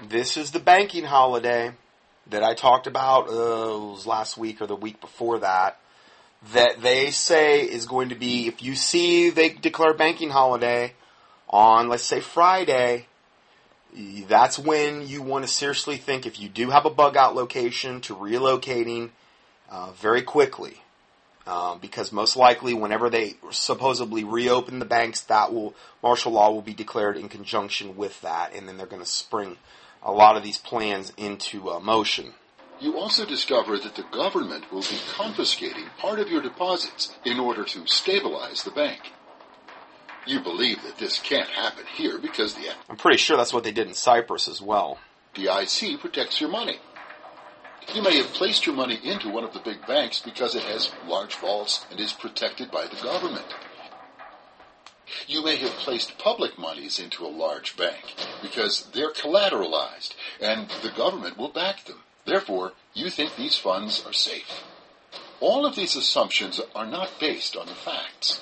This 0.07 0.37
is 0.37 0.51
the 0.51 0.59
banking 0.59 1.03
holiday 1.03 1.73
that 2.27 2.41
I 2.41 2.53
talked 2.53 2.87
about 2.87 3.27
uh, 3.27 3.77
last 4.07 4.37
week 4.37 4.61
or 4.61 4.67
the 4.67 4.75
week 4.75 5.01
before 5.01 5.39
that. 5.39 5.77
That 6.53 6.81
they 6.81 7.11
say 7.11 7.63
is 7.63 7.85
going 7.85 8.07
to 8.07 8.15
be 8.15 8.47
if 8.47 8.63
you 8.63 8.75
see 8.75 9.29
they 9.29 9.49
declare 9.49 9.93
banking 9.93 10.29
holiday 10.29 10.93
on 11.49 11.89
let's 11.89 12.05
say 12.05 12.21
Friday, 12.21 13.07
that's 14.29 14.57
when 14.57 15.05
you 15.05 15.21
want 15.21 15.43
to 15.43 15.51
seriously 15.51 15.97
think 15.97 16.25
if 16.25 16.39
you 16.39 16.47
do 16.47 16.69
have 16.69 16.85
a 16.85 16.89
bug 16.89 17.17
out 17.17 17.35
location 17.35 17.99
to 18.01 18.15
relocating 18.15 19.09
uh, 19.69 19.91
very 19.91 20.21
quickly. 20.21 20.81
Um, 21.45 21.79
because 21.79 22.13
most 22.13 22.37
likely, 22.37 22.73
whenever 22.73 23.09
they 23.09 23.33
supposedly 23.49 24.23
reopen 24.23 24.79
the 24.79 24.85
banks, 24.85 25.21
that 25.21 25.51
will 25.51 25.73
martial 26.01 26.33
law 26.33 26.51
will 26.51 26.61
be 26.61 26.75
declared 26.75 27.17
in 27.17 27.27
conjunction 27.27 27.97
with 27.97 28.21
that, 28.21 28.53
and 28.53 28.67
then 28.67 28.77
they're 28.77 28.85
going 28.85 29.01
to 29.01 29.09
spring 29.09 29.57
a 30.03 30.11
lot 30.11 30.37
of 30.37 30.43
these 30.43 30.57
plans 30.57 31.11
into 31.17 31.69
uh, 31.69 31.79
motion. 31.79 32.33
You 32.79 32.97
also 32.97 33.25
discover 33.25 33.77
that 33.77 33.95
the 33.95 34.05
government 34.11 34.71
will 34.71 34.81
be 34.81 34.99
confiscating 35.11 35.85
part 35.97 36.19
of 36.19 36.29
your 36.29 36.41
deposits 36.41 37.13
in 37.25 37.39
order 37.39 37.65
to 37.65 37.85
stabilize 37.87 38.63
the 38.63 38.71
bank. 38.71 39.01
You 40.25 40.39
believe 40.39 40.81
that 40.83 40.97
this 40.97 41.19
can't 41.19 41.49
happen 41.49 41.85
here 41.95 42.19
because 42.19 42.53
the 42.53 42.69
I'm 42.89 42.97
pretty 42.97 43.17
sure 43.17 43.35
that's 43.35 43.53
what 43.53 43.63
they 43.63 43.71
did 43.71 43.87
in 43.87 43.93
Cyprus 43.93 44.47
as 44.47 44.61
well. 44.61 44.99
FDIC 45.33 45.99
protects 45.99 46.39
your 46.39 46.49
money. 46.49 46.79
You 47.93 48.01
may 48.03 48.17
have 48.17 48.27
placed 48.27 48.65
your 48.65 48.75
money 48.75 48.99
into 49.03 49.29
one 49.29 49.43
of 49.43 49.53
the 49.53 49.59
big 49.59 49.85
banks 49.87 50.21
because 50.21 50.55
it 50.55 50.63
has 50.63 50.91
large 51.07 51.35
vaults 51.35 51.85
and 51.89 51.99
is 51.99 52.13
protected 52.13 52.69
by 52.71 52.85
the 52.85 53.01
government. 53.01 53.45
You 55.27 55.43
may 55.43 55.55
have 55.57 55.71
placed 55.71 56.17
public 56.17 56.57
monies 56.57 56.99
into 56.99 57.25
a 57.25 57.27
large 57.27 57.75
bank 57.77 58.15
because 58.41 58.85
they're 58.93 59.11
collateralized 59.11 60.15
and 60.41 60.69
the 60.81 60.91
government 60.95 61.37
will 61.37 61.49
back 61.49 61.85
them. 61.85 62.03
Therefore, 62.25 62.73
you 62.93 63.09
think 63.09 63.35
these 63.35 63.57
funds 63.57 64.05
are 64.05 64.13
safe. 64.13 64.63
All 65.39 65.65
of 65.65 65.75
these 65.75 65.95
assumptions 65.95 66.59
are 66.75 66.85
not 66.85 67.19
based 67.19 67.55
on 67.55 67.67
the 67.67 67.73
facts. 67.73 68.41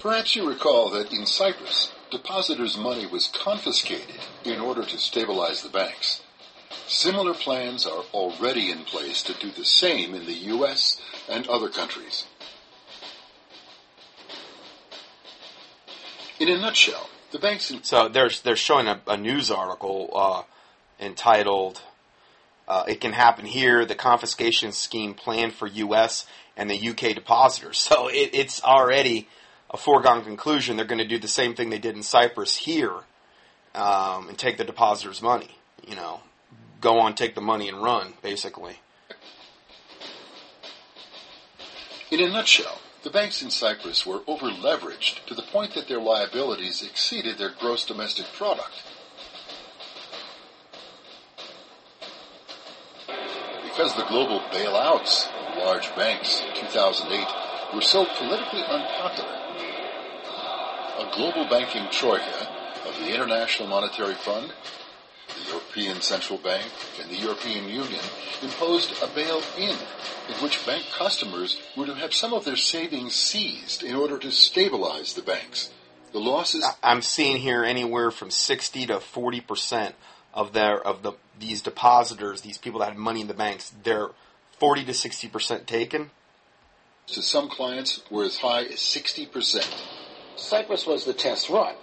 Perhaps 0.00 0.36
you 0.36 0.48
recall 0.48 0.90
that 0.90 1.12
in 1.12 1.24
Cyprus, 1.24 1.92
depositors' 2.10 2.76
money 2.76 3.06
was 3.06 3.28
confiscated 3.28 4.20
in 4.44 4.60
order 4.60 4.84
to 4.84 4.98
stabilize 4.98 5.62
the 5.62 5.68
banks. 5.68 6.22
Similar 6.86 7.34
plans 7.34 7.86
are 7.86 8.04
already 8.12 8.70
in 8.70 8.84
place 8.84 9.22
to 9.24 9.34
do 9.34 9.50
the 9.50 9.64
same 9.64 10.14
in 10.14 10.26
the 10.26 10.34
U.S. 10.54 11.00
and 11.28 11.46
other 11.48 11.68
countries. 11.68 12.26
In 16.38 16.48
a 16.48 16.58
nutshell, 16.58 17.08
the 17.32 17.38
banks. 17.38 17.70
In- 17.70 17.82
So 17.82 18.08
they're 18.08 18.30
they're 18.44 18.56
showing 18.56 18.86
a, 18.86 19.00
a 19.06 19.16
news 19.16 19.50
article 19.50 20.10
uh, 20.14 20.42
entitled 21.04 21.82
uh, 22.68 22.84
"It 22.88 23.00
Can 23.00 23.12
Happen 23.12 23.46
Here: 23.46 23.84
The 23.86 23.94
Confiscation 23.94 24.72
Scheme 24.72 25.14
Planned 25.14 25.54
for 25.54 25.66
U.S. 25.66 26.26
and 26.56 26.68
the 26.70 26.88
UK 26.90 27.14
Depositors." 27.14 27.78
So 27.78 28.08
it, 28.08 28.30
it's 28.32 28.62
already 28.62 29.28
a 29.70 29.76
foregone 29.76 30.22
conclusion 30.24 30.76
they're 30.76 30.86
going 30.86 30.98
to 30.98 31.06
do 31.06 31.18
the 31.18 31.28
same 31.28 31.54
thing 31.54 31.70
they 31.70 31.78
did 31.78 31.96
in 31.96 32.02
Cyprus 32.02 32.54
here 32.56 32.92
um, 33.74 34.28
and 34.28 34.38
take 34.38 34.58
the 34.58 34.64
depositors' 34.64 35.22
money. 35.22 35.56
You 35.86 35.96
know, 35.96 36.20
go 36.80 36.98
on, 37.00 37.14
take 37.14 37.34
the 37.34 37.40
money 37.40 37.68
and 37.68 37.82
run, 37.82 38.14
basically. 38.22 38.80
In 42.10 42.20
a 42.20 42.28
nutshell, 42.28 42.78
The 43.06 43.12
banks 43.12 43.40
in 43.40 43.50
Cyprus 43.50 44.04
were 44.04 44.22
over 44.26 44.50
leveraged 44.50 45.26
to 45.26 45.34
the 45.34 45.42
point 45.42 45.74
that 45.74 45.86
their 45.86 46.00
liabilities 46.00 46.82
exceeded 46.82 47.38
their 47.38 47.50
gross 47.50 47.84
domestic 47.84 48.26
product. 48.32 48.82
Because 53.62 53.94
the 53.94 54.06
global 54.06 54.40
bailouts 54.50 55.28
of 55.28 55.56
large 55.58 55.94
banks 55.94 56.42
in 56.48 56.52
2008 56.56 57.76
were 57.76 57.80
so 57.80 58.06
politically 58.06 58.64
unpopular, 58.64 59.38
a 60.98 61.08
global 61.14 61.48
banking 61.48 61.86
troika 61.92 62.50
of 62.88 62.98
the 62.98 63.14
International 63.14 63.68
Monetary 63.68 64.14
Fund, 64.14 64.52
European 65.48 66.00
Central 66.00 66.38
Bank, 66.38 66.70
and 67.00 67.10
the 67.10 67.16
European 67.16 67.68
Union 67.68 68.00
imposed 68.42 68.92
a 69.02 69.06
bail-in 69.08 69.70
in 70.28 70.34
which 70.42 70.64
bank 70.66 70.84
customers 70.96 71.60
were 71.76 71.86
to 71.86 71.94
have 71.94 72.12
some 72.12 72.32
of 72.32 72.44
their 72.44 72.56
savings 72.56 73.14
seized 73.14 73.82
in 73.82 73.94
order 73.94 74.18
to 74.18 74.30
stabilize 74.30 75.14
the 75.14 75.22
banks. 75.22 75.70
The 76.12 76.18
losses 76.18 76.64
I'm 76.82 77.02
seeing 77.02 77.38
here 77.38 77.64
anywhere 77.64 78.10
from 78.10 78.30
60 78.30 78.86
to 78.86 79.00
40 79.00 79.40
percent 79.40 79.94
of 80.32 80.52
their 80.52 80.80
of 80.80 81.02
the 81.02 81.12
these 81.38 81.60
depositors, 81.62 82.40
these 82.40 82.58
people 82.58 82.80
that 82.80 82.88
had 82.88 82.96
money 82.96 83.20
in 83.20 83.26
the 83.26 83.34
banks, 83.34 83.72
they're 83.82 84.10
40 84.58 84.84
to 84.86 84.94
60 84.94 85.28
percent 85.28 85.66
taken. 85.66 86.10
to 87.08 87.22
some 87.22 87.48
clients 87.48 88.02
were 88.10 88.24
as 88.24 88.38
high 88.38 88.62
as 88.62 88.76
60%. 88.76 89.66
Cyprus 90.36 90.86
was 90.86 91.04
the 91.04 91.12
test 91.12 91.48
run. 91.50 91.74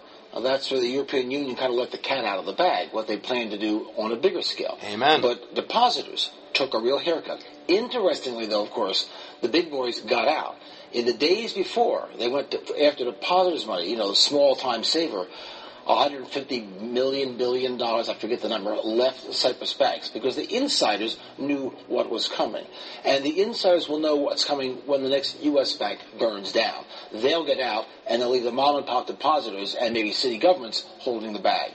That's 0.41 0.71
where 0.71 0.79
the 0.79 0.87
European 0.87 1.31
Union 1.31 1.55
kind 1.55 1.71
of 1.71 1.77
let 1.77 1.91
the 1.91 1.97
cat 1.97 2.25
out 2.25 2.39
of 2.39 2.45
the 2.45 2.53
bag, 2.53 2.89
what 2.91 3.07
they 3.07 3.17
plan 3.17 3.51
to 3.51 3.57
do 3.57 3.91
on 3.97 4.11
a 4.11 4.15
bigger 4.15 4.41
scale. 4.41 4.77
Amen. 4.83 5.21
But 5.21 5.53
depositors 5.53 6.31
took 6.53 6.73
a 6.73 6.79
real 6.79 6.99
haircut. 6.99 7.43
Interestingly, 7.67 8.45
though, 8.47 8.63
of 8.63 8.71
course, 8.71 9.09
the 9.41 9.49
big 9.49 9.69
boys 9.69 9.99
got 10.01 10.27
out. 10.27 10.55
In 10.91 11.05
the 11.05 11.13
days 11.13 11.53
before, 11.53 12.09
they 12.17 12.29
went 12.29 12.51
to, 12.51 12.85
after 12.85 13.05
depositors' 13.05 13.65
money, 13.65 13.89
you 13.89 13.97
know, 13.97 14.09
the 14.09 14.15
small 14.15 14.55
time 14.55 14.83
saver, 14.83 15.27
150 15.85 16.61
million 16.81 17.37
billion 17.37 17.77
dollars, 17.77 18.07
I 18.07 18.13
forget 18.13 18.41
the 18.41 18.49
number, 18.49 18.71
left 18.71 19.33
Cyprus 19.33 19.73
banks 19.73 20.09
because 20.09 20.35
the 20.35 20.55
insiders 20.55 21.17
knew 21.37 21.73
what 21.87 22.09
was 22.09 22.29
coming. 22.29 22.65
And 23.03 23.23
the 23.23 23.41
insiders 23.41 23.89
will 23.89 23.99
know 23.99 24.15
what's 24.15 24.45
coming 24.45 24.75
when 24.85 25.03
the 25.03 25.09
next 25.09 25.41
U.S. 25.43 25.73
bank 25.73 25.99
burns 26.17 26.51
down. 26.51 26.85
They'll 27.11 27.45
get 27.45 27.59
out 27.59 27.85
and 28.07 28.21
they'll 28.21 28.29
leave 28.29 28.43
the 28.43 28.51
mom 28.51 28.77
and 28.77 28.85
pop 28.85 29.07
depositors 29.07 29.75
and 29.75 29.93
maybe 29.93 30.11
city 30.11 30.37
governments 30.37 30.85
holding 30.99 31.33
the 31.33 31.39
bag. 31.39 31.73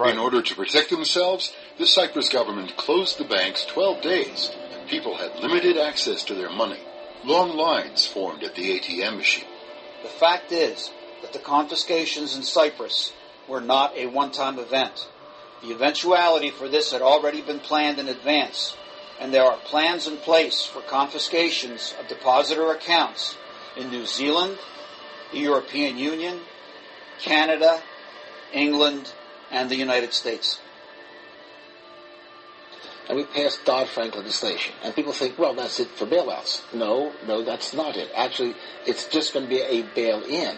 Right. 0.00 0.12
In 0.12 0.18
order 0.18 0.42
to 0.42 0.54
protect 0.54 0.90
themselves, 0.90 1.54
the 1.78 1.86
Cyprus 1.86 2.28
government 2.28 2.76
closed 2.76 3.18
the 3.18 3.24
banks 3.24 3.64
12 3.66 4.02
days. 4.02 4.50
People 4.88 5.16
had 5.16 5.38
limited 5.38 5.76
access 5.76 6.24
to 6.24 6.34
their 6.34 6.50
money. 6.50 6.80
Long 7.24 7.56
lines 7.56 8.06
formed 8.06 8.42
at 8.42 8.54
the 8.56 8.78
ATM 8.78 9.16
machine. 9.16 9.46
The 10.02 10.08
fact 10.08 10.52
is 10.52 10.90
that 11.22 11.32
the 11.32 11.38
confiscations 11.38 12.36
in 12.36 12.42
Cyprus 12.42 13.12
were 13.48 13.60
not 13.60 13.96
a 13.96 14.06
one-time 14.06 14.58
event. 14.58 15.08
The 15.62 15.72
eventuality 15.72 16.50
for 16.50 16.68
this 16.68 16.92
had 16.92 17.02
already 17.02 17.42
been 17.42 17.60
planned 17.60 17.98
in 17.98 18.08
advance, 18.08 18.76
and 19.18 19.32
there 19.32 19.44
are 19.44 19.56
plans 19.58 20.06
in 20.06 20.18
place 20.18 20.64
for 20.64 20.82
confiscations 20.82 21.94
of 21.98 22.08
depositor 22.08 22.70
accounts 22.70 23.36
in 23.76 23.90
New 23.90 24.06
Zealand, 24.06 24.58
the 25.32 25.38
European 25.38 25.96
Union, 25.96 26.40
Canada, 27.18 27.82
England, 28.52 29.12
and 29.50 29.70
the 29.70 29.76
United 29.76 30.12
States. 30.12 30.60
And 33.08 33.16
we 33.16 33.24
passed 33.24 33.64
Dodd-Frank 33.64 34.16
legislation. 34.16 34.74
And 34.82 34.94
people 34.94 35.12
think, 35.12 35.38
well, 35.38 35.54
that's 35.54 35.78
it 35.78 35.88
for 35.88 36.06
bailouts. 36.06 36.62
No, 36.74 37.12
no, 37.26 37.44
that's 37.44 37.72
not 37.72 37.96
it. 37.96 38.10
Actually, 38.14 38.56
it's 38.84 39.06
just 39.06 39.32
going 39.32 39.46
to 39.46 39.48
be 39.48 39.60
a 39.60 39.82
bail-in. 39.82 40.56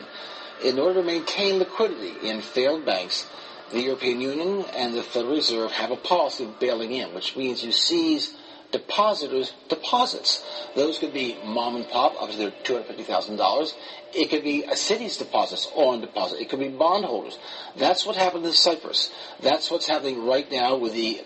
In 0.64 0.79
order 0.79 1.01
to 1.01 1.07
maintain 1.07 1.59
liquidity 1.59 2.29
in 2.29 2.40
failed 2.40 2.85
banks, 2.85 3.27
the 3.71 3.81
European 3.81 4.21
Union 4.21 4.64
and 4.75 4.94
the 4.94 5.03
Federal 5.03 5.35
Reserve 5.35 5.71
have 5.73 5.90
a 5.90 5.97
policy 5.97 6.44
of 6.44 6.59
bailing 6.59 6.92
in, 6.92 7.14
which 7.14 7.37
means 7.37 7.62
you 7.62 7.71
seize 7.71 8.35
depositors' 8.73 9.53
deposits. 9.68 10.44
Those 10.75 10.99
could 10.99 11.12
be 11.12 11.38
mom 11.44 11.77
and 11.77 11.88
pop 11.88 12.21
up 12.21 12.31
to 12.31 12.37
their 12.37 12.51
$250,000. 12.51 13.73
It 14.14 14.31
could 14.31 14.42
be 14.42 14.64
a 14.64 14.77
city's 14.77 15.16
deposits 15.16 15.71
on 15.75 16.01
deposit. 16.01 16.40
It 16.40 16.49
could 16.49 16.59
be 16.59 16.68
bondholders. 16.68 17.38
That's 17.77 18.05
what 18.05 18.16
happened 18.16 18.44
in 18.44 18.53
Cyprus. 18.53 19.11
That's 19.40 19.71
what's 19.71 19.87
happening 19.87 20.27
right 20.27 20.51
now 20.51 20.77
with 20.77 20.92
the 20.94 21.23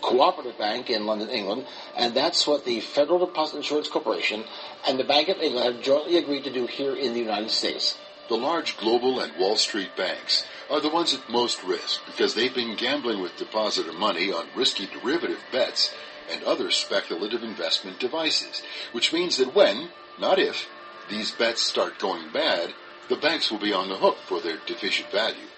Cooperative 0.00 0.58
Bank 0.58 0.90
in 0.90 1.06
London, 1.06 1.30
England, 1.30 1.66
and 1.96 2.14
that's 2.14 2.46
what 2.46 2.64
the 2.64 2.80
Federal 2.80 3.24
Deposit 3.24 3.56
Insurance 3.56 3.88
Corporation 3.88 4.44
and 4.86 4.98
the 4.98 5.04
Bank 5.04 5.28
of 5.28 5.38
England 5.38 5.74
have 5.76 5.84
jointly 5.84 6.18
agreed 6.18 6.44
to 6.44 6.52
do 6.52 6.66
here 6.66 6.94
in 6.94 7.14
the 7.14 7.20
United 7.20 7.50
States. 7.50 7.96
The 8.28 8.36
large 8.36 8.76
global 8.78 9.20
and 9.20 9.36
Wall 9.36 9.56
Street 9.56 9.94
banks 9.96 10.46
are 10.70 10.80
the 10.80 10.88
ones 10.88 11.12
at 11.12 11.28
most 11.28 11.62
risk 11.62 12.04
because 12.06 12.34
they've 12.34 12.54
been 12.54 12.76
gambling 12.76 13.20
with 13.20 13.36
depositor 13.36 13.92
money 13.92 14.32
on 14.32 14.48
risky 14.56 14.86
derivative 14.86 15.42
bets 15.52 15.94
and 16.30 16.42
other 16.44 16.70
speculative 16.70 17.42
investment 17.42 18.00
devices, 18.00 18.62
which 18.92 19.12
means 19.12 19.36
that 19.36 19.54
when, 19.54 19.90
not 20.18 20.38
if, 20.38 20.66
these 21.10 21.32
bets 21.32 21.60
start 21.62 21.98
going 21.98 22.30
bad, 22.32 22.72
the 23.10 23.16
banks 23.16 23.50
will 23.50 23.58
be 23.58 23.74
on 23.74 23.90
the 23.90 23.96
hook 23.96 24.16
for 24.26 24.40
their 24.40 24.56
deficient 24.66 25.10
value. 25.10 25.48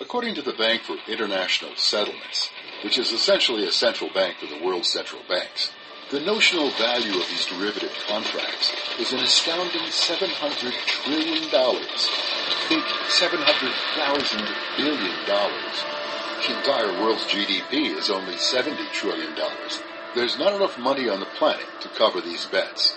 According 0.00 0.34
to 0.36 0.42
the 0.42 0.54
Bank 0.54 0.82
for 0.82 0.96
International 1.06 1.76
Settlements, 1.76 2.50
which 2.82 2.98
is 2.98 3.12
essentially 3.12 3.66
a 3.66 3.72
central 3.72 4.10
bank 4.12 4.38
for 4.38 4.46
the 4.46 4.64
world's 4.64 4.90
central 4.90 5.22
banks, 5.28 5.72
the 6.10 6.20
notional 6.20 6.70
value 6.70 7.20
of 7.20 7.28
these 7.28 7.46
derivative 7.46 7.92
contracts 8.08 8.72
is 9.00 9.12
an 9.12 9.18
astounding 9.18 9.82
$700 9.82 10.72
trillion. 10.86 11.50
Think 12.68 12.84
$700,000 12.84 14.76
billion. 14.76 15.26
The 15.26 16.58
entire 16.58 17.02
world's 17.02 17.24
GDP 17.24 17.96
is 17.96 18.08
only 18.08 18.34
$70 18.34 18.92
trillion. 18.92 19.34
There's 20.14 20.38
not 20.38 20.54
enough 20.54 20.78
money 20.78 21.08
on 21.08 21.18
the 21.18 21.26
planet 21.26 21.66
to 21.80 21.88
cover 21.88 22.20
these 22.20 22.46
bets. 22.46 22.96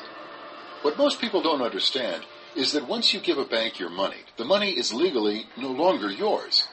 What 0.84 0.98
most 0.98 1.20
people 1.20 1.42
don't 1.42 1.64
understand 1.64 2.26
is 2.56 2.74
that 2.74 2.88
once 2.88 3.12
you 3.14 3.20
give 3.20 3.40
a 3.40 3.46
bank 3.46 3.80
your 3.80 3.90
money, 3.90 4.18
the 4.38 4.46
money 4.46 4.72
is 4.72 4.94
legally 4.94 5.48
no 5.58 5.70
longer 5.70 6.12
yours. 6.12 6.69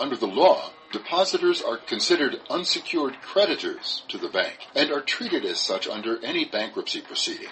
Under 0.00 0.16
the 0.16 0.26
law, 0.26 0.70
depositors 0.92 1.60
are 1.60 1.76
considered 1.76 2.40
unsecured 2.48 3.20
creditors 3.20 4.02
to 4.08 4.16
the 4.16 4.30
bank 4.30 4.66
and 4.74 4.90
are 4.90 5.02
treated 5.02 5.44
as 5.44 5.60
such 5.60 5.86
under 5.86 6.24
any 6.24 6.46
bankruptcy 6.46 7.02
proceeding. 7.02 7.50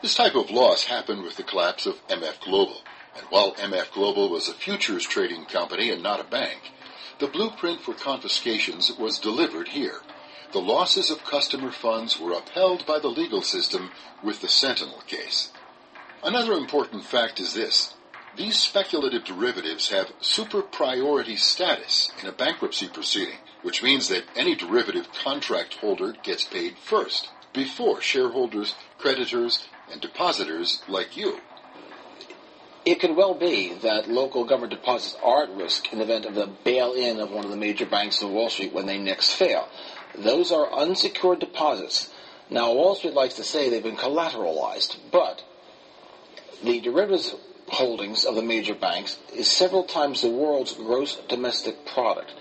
This 0.00 0.14
type 0.14 0.34
of 0.34 0.50
loss 0.50 0.84
happened 0.84 1.22
with 1.22 1.36
the 1.36 1.42
collapse 1.42 1.84
of 1.84 2.06
MF 2.08 2.40
Global, 2.40 2.80
and 3.14 3.26
while 3.28 3.52
MF 3.56 3.92
Global 3.92 4.30
was 4.30 4.48
a 4.48 4.54
futures 4.54 5.04
trading 5.04 5.44
company 5.44 5.90
and 5.90 6.02
not 6.02 6.20
a 6.20 6.24
bank, 6.24 6.72
the 7.18 7.26
blueprint 7.26 7.82
for 7.82 7.92
confiscations 7.92 8.90
was 8.90 9.18
delivered 9.18 9.68
here. 9.68 10.00
The 10.52 10.60
losses 10.62 11.10
of 11.10 11.22
customer 11.22 11.70
funds 11.70 12.18
were 12.18 12.32
upheld 12.32 12.86
by 12.86 12.98
the 12.98 13.08
legal 13.08 13.42
system 13.42 13.90
with 14.22 14.40
the 14.40 14.48
Sentinel 14.48 15.02
case. 15.06 15.52
Another 16.22 16.54
important 16.54 17.04
fact 17.04 17.40
is 17.40 17.52
this. 17.52 17.92
These 18.36 18.58
speculative 18.58 19.24
derivatives 19.24 19.90
have 19.90 20.12
super 20.20 20.60
priority 20.60 21.36
status 21.36 22.10
in 22.20 22.28
a 22.28 22.32
bankruptcy 22.32 22.88
proceeding, 22.88 23.38
which 23.62 23.82
means 23.82 24.08
that 24.08 24.24
any 24.34 24.56
derivative 24.56 25.12
contract 25.12 25.74
holder 25.74 26.14
gets 26.22 26.42
paid 26.42 26.76
first, 26.78 27.28
before 27.52 28.00
shareholders, 28.00 28.74
creditors, 28.98 29.68
and 29.90 30.00
depositors 30.00 30.82
like 30.88 31.16
you. 31.16 31.38
It 32.84 33.00
could 33.00 33.16
well 33.16 33.34
be 33.34 33.72
that 33.82 34.10
local 34.10 34.44
government 34.44 34.72
deposits 34.72 35.16
are 35.22 35.44
at 35.44 35.56
risk 35.56 35.92
in 35.92 35.98
the 35.98 36.04
event 36.04 36.26
of 36.26 36.34
the 36.34 36.48
bail-in 36.64 37.20
of 37.20 37.30
one 37.30 37.44
of 37.44 37.50
the 37.50 37.56
major 37.56 37.86
banks 37.86 38.20
of 38.20 38.30
Wall 38.30 38.50
Street 38.50 38.74
when 38.74 38.86
they 38.86 38.98
next 38.98 39.32
fail. 39.32 39.68
Those 40.14 40.50
are 40.50 40.72
unsecured 40.72 41.38
deposits. 41.38 42.10
Now, 42.50 42.74
Wall 42.74 42.96
Street 42.96 43.14
likes 43.14 43.34
to 43.34 43.44
say 43.44 43.70
they've 43.70 43.82
been 43.82 43.96
collateralized, 43.96 44.96
but 45.10 45.44
the 46.62 46.80
derivatives 46.80 47.34
holdings 47.68 48.24
of 48.24 48.34
the 48.34 48.42
major 48.42 48.74
banks 48.74 49.18
is 49.34 49.50
several 49.50 49.84
times 49.84 50.22
the 50.22 50.30
world's 50.30 50.74
gross 50.74 51.16
domestic 51.28 51.86
product. 51.86 52.32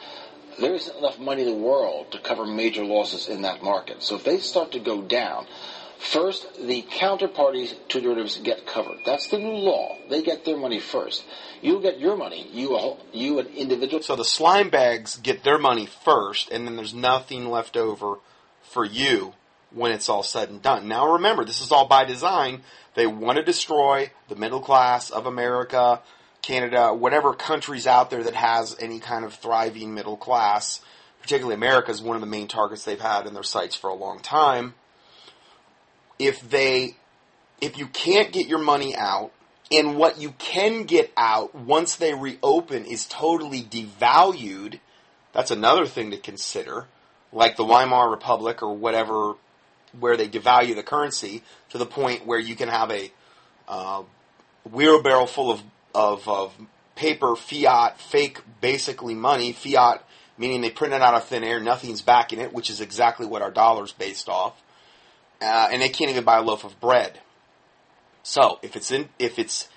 There 0.60 0.74
isn't 0.74 0.98
enough 0.98 1.20
money 1.20 1.42
in 1.44 1.48
the 1.48 1.66
world 1.66 2.12
to 2.12 2.20
cover 2.20 2.46
major 2.46 2.84
losses 2.84 3.28
in 3.28 3.42
that 3.42 3.64
market. 3.64 4.04
So 4.04 4.16
if 4.16 4.24
they 4.24 4.38
start 4.38 4.72
to 4.74 4.80
go 4.80 5.02
down, 5.02 5.48
first 5.98 6.46
the 6.60 6.84
counterparties 6.84 7.74
to 7.90 8.02
derivatives 8.02 8.38
get 8.38 8.68
covered. 8.68 9.00
That's 9.06 9.28
the 9.30 9.40
new 9.40 9.54
law. 9.54 9.98
They 10.10 10.22
get 10.22 10.46
their 10.46 10.58
money 10.58 10.80
first. 10.80 11.24
You 11.62 11.82
get 11.82 12.00
your 12.00 12.16
money. 12.16 12.48
You, 12.52 12.98
you 13.14 13.40
an 13.40 13.48
individual. 13.48 14.04
So 14.04 14.16
the 14.16 14.26
slime 14.26 14.70
bags 14.70 15.18
get 15.18 15.44
their 15.44 15.58
money 15.58 15.88
first, 15.88 16.52
and 16.52 16.68
then 16.68 16.76
there's 16.76 16.94
nothing 16.94 17.50
left 17.50 17.76
over 17.76 18.20
for 18.62 18.86
you 18.86 19.34
when 19.74 19.92
it's 19.92 20.10
all 20.10 20.24
said 20.24 20.50
and 20.50 20.62
done. 20.62 20.88
Now 20.88 21.14
remember, 21.14 21.46
this 21.46 21.62
is 21.62 21.72
all 21.72 21.88
by 21.88 22.06
design. 22.06 22.62
They 22.96 23.08
want 23.08 23.38
to 23.38 23.44
destroy 23.44 24.12
the 24.30 24.36
middle 24.36 24.60
class 24.62 25.10
of 25.10 25.26
America, 25.26 26.02
Canada, 26.42 26.94
whatever 26.94 27.34
countries 27.34 27.88
out 27.88 28.10
there 28.10 28.24
that 28.24 28.36
has 28.36 28.76
any 28.80 29.00
kind 29.00 29.26
of 29.26 29.34
thriving 29.34 29.94
middle 29.94 30.18
class. 30.18 30.82
Particularly 31.22 31.56
America 31.56 31.90
is 31.92 32.02
one 32.02 32.16
of 32.16 32.22
the 32.22 32.28
main 32.28 32.48
targets 32.48 32.84
they've 32.84 33.00
had 33.00 33.26
in 33.28 33.34
their 33.34 33.44
sights 33.44 33.76
for 33.76 33.90
a 33.90 33.96
long 33.96 34.20
time. 34.20 34.76
if 36.20 36.48
they 36.50 36.96
if 37.62 37.78
you 37.78 37.88
can't 37.88 38.34
get 38.34 38.48
your 38.48 38.60
money 38.60 38.96
out 38.96 39.32
and 39.72 39.96
what 39.98 40.20
you 40.20 40.32
can 40.38 40.84
get 40.84 41.12
out 41.18 41.56
once 41.56 41.96
they 41.96 42.14
reopen 42.14 42.86
is 42.86 43.06
totally 43.06 43.62
devalued, 43.64 44.80
that's 45.32 45.52
another 45.52 45.86
thing 45.86 46.12
to 46.12 46.18
consider, 46.18 46.88
like 47.32 47.56
the 47.56 47.64
Weimar 47.64 48.10
Republic 48.10 48.62
or 48.62 48.76
whatever, 48.76 49.36
where 50.00 50.18
they 50.18 50.28
devalue 50.28 50.76
the 50.76 50.84
currency 50.84 51.44
to 51.70 51.78
the 51.78 51.86
point 51.86 52.26
where 52.26 52.40
you 52.40 52.56
can 52.56 52.70
have 52.70 52.92
a 52.92 53.12
uh, 53.68 54.04
wheelbarrow 54.72 55.26
full 55.26 55.52
of, 55.52 55.62
of, 55.94 56.28
of 56.28 56.54
paper, 56.96 57.36
fiat, 57.36 58.00
fake, 58.00 58.42
basically 58.62 59.14
money, 59.14 59.52
fiat 59.52 60.04
meaning 60.38 60.62
they 60.62 60.70
print 60.70 60.94
it 60.94 61.02
out 61.02 61.14
of 61.14 61.26
thin 61.26 61.44
air, 61.44 61.60
nothing's 61.60 62.02
backing 62.02 62.40
it, 62.40 62.54
which 62.54 62.70
is 62.70 62.82
exactly 62.82 63.26
what 63.26 63.42
our 63.42 63.52
dollar's 63.52 63.92
based 63.92 64.30
off, 64.30 64.62
uh, 65.42 65.70
and 65.72 65.82
they 65.82 65.90
can't 65.90 66.10
even 66.10 66.24
buy 66.24 66.38
a 66.38 66.42
loaf 66.42 66.64
of 66.64 66.80
bread. 66.80 67.20
So 68.24 68.60
if 68.62 68.76
it's 68.76 68.92
in 68.92 69.10
if 69.20 69.38
it's 69.38 69.68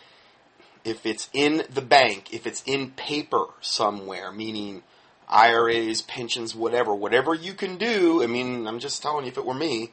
if 0.84 1.04
it's 1.04 1.28
in 1.32 1.64
the 1.68 1.82
bank, 1.82 2.32
if 2.32 2.46
it's 2.46 2.62
in 2.64 2.90
paper 2.92 3.46
somewhere, 3.60 4.30
meaning 4.30 4.82
IRAs, 5.28 6.02
pensions, 6.02 6.54
whatever, 6.54 6.94
whatever 6.94 7.34
you 7.34 7.54
can 7.54 7.76
do. 7.76 8.22
I 8.22 8.28
mean, 8.28 8.68
I'm 8.68 8.78
just 8.78 9.02
telling 9.02 9.24
you, 9.24 9.32
if 9.32 9.38
it 9.38 9.44
were 9.44 9.54
me, 9.54 9.90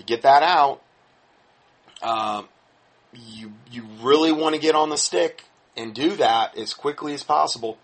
to 0.00 0.06
get 0.06 0.22
that 0.22 0.42
out, 0.42 0.82
uh, 2.02 2.42
you 3.12 3.52
you 3.70 3.84
really 4.00 4.32
want 4.32 4.54
to 4.54 4.60
get 4.60 4.74
on 4.74 4.88
the 4.88 4.96
stick 4.96 5.44
and 5.76 5.94
do 5.94 6.16
that 6.16 6.56
as 6.56 6.74
quickly 6.74 7.12
as 7.14 7.22
possible, 7.22 7.78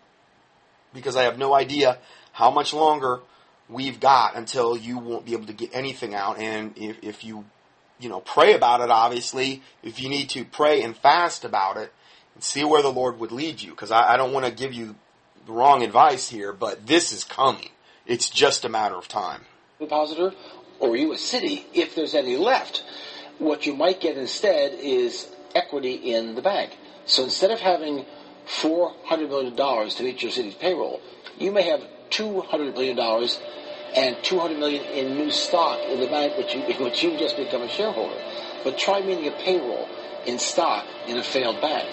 because 0.93 1.15
I 1.17 1.23
have 1.23 1.39
no 1.39 1.55
idea 1.55 1.99
how 2.33 2.51
much 2.51 2.73
longer 2.73 3.21
we've 3.69 4.01
got 4.01 4.37
until 4.37 4.77
you 4.77 4.99
won't 4.99 5.27
be 5.27 5.33
able 5.33 5.47
to 5.47 5.53
get 5.53 5.71
anything 5.73 6.15
out. 6.15 6.39
And 6.39 6.73
if, 6.77 6.97
if 7.03 7.25
you 7.25 7.45
you 7.99 8.09
know, 8.09 8.21
pray 8.21 8.55
about 8.55 8.81
it, 8.81 8.91
obviously, 8.91 9.63
if 9.83 10.01
you 10.01 10.09
need 10.09 10.31
to 10.31 10.45
pray 10.45 10.83
and 10.83 10.97
fast 10.97 11.45
about 11.45 11.77
it 11.77 11.93
and 12.35 12.43
see 12.43 12.65
where 12.65 12.83
the 12.83 12.93
Lord 12.93 13.19
would 13.19 13.33
lead 13.33 13.63
you. 13.63 13.71
Because 13.71 13.91
I, 13.91 14.15
I 14.15 14.17
don't 14.17 14.33
want 14.33 14.47
to 14.47 14.53
give 14.53 14.73
you 14.73 14.97
the 15.47 15.53
wrong 15.53 15.83
advice 15.83 16.29
here, 16.29 16.53
but 16.53 16.87
this 16.87 17.13
is 17.13 17.25
coming. 17.25 17.71
It's 18.07 18.29
just 18.29 18.65
a 18.65 18.69
matter 18.69 18.97
of 18.97 19.09
time. 19.09 19.43
Depositor 19.79 20.33
or 20.81 20.97
you 20.97 21.13
a 21.13 21.19
City, 21.19 21.67
if 21.75 21.95
there's 21.95 22.15
any 22.15 22.37
left. 22.37 22.85
What 23.39 23.67
you 23.67 23.75
might 23.75 24.01
get 24.01 24.17
instead 24.17 24.73
is 24.75 25.29
equity 25.55 25.95
in 25.95 26.35
the 26.35 26.43
bank. 26.43 26.77
So 27.07 27.25
instead 27.25 27.51
of 27.51 27.61
having 27.61 28.05
$400 28.47 29.29
million 29.29 29.57
to 29.57 30.03
meet 30.03 30.23
your 30.23 30.31
city's 30.31 30.55
payroll, 30.55 31.01
you 31.39 31.53
may 31.53 31.63
have 31.63 31.83
$200 32.11 32.75
million 32.75 32.99
and 32.99 34.17
$200 34.17 34.59
million 34.59 34.85
in 34.85 35.17
new 35.17 35.31
stock 35.31 35.81
in 35.89 36.01
the 36.01 36.07
bank, 36.07 36.37
which 36.37 36.55
you, 36.55 36.61
which 36.85 37.03
you 37.03 37.19
just 37.19 37.37
become 37.37 37.63
a 37.63 37.69
shareholder. 37.69 38.21
But 38.65 38.79
try 38.79 39.01
meeting 39.01 39.29
a 39.29 39.33
payroll 39.33 39.89
in 40.27 40.39
stock 40.39 40.85
in 41.07 41.17
a 41.17 41.23
failed 41.23 41.61
bank. 41.61 41.89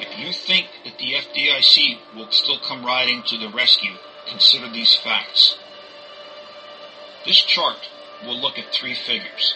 If 0.00 0.18
you 0.18 0.32
think 0.32 0.66
that 0.84 0.98
the 0.98 1.14
FDIC 1.14 2.16
will 2.16 2.30
still 2.30 2.58
come 2.60 2.84
riding 2.84 3.22
to 3.24 3.38
the 3.38 3.48
rescue, 3.48 3.92
consider 4.28 4.70
these 4.70 4.94
facts. 4.96 5.56
This 7.24 7.42
chart 7.42 7.88
will 8.24 8.40
look 8.40 8.58
at 8.58 8.72
three 8.72 8.94
figures. 8.94 9.54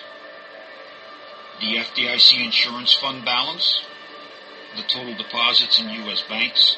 The 1.60 1.76
FDIC 1.76 2.44
insurance 2.44 2.92
fund 2.94 3.24
balance, 3.24 3.82
the 4.76 4.82
total 4.82 5.14
deposits 5.14 5.80
in 5.80 5.88
U.S. 5.88 6.22
banks, 6.28 6.76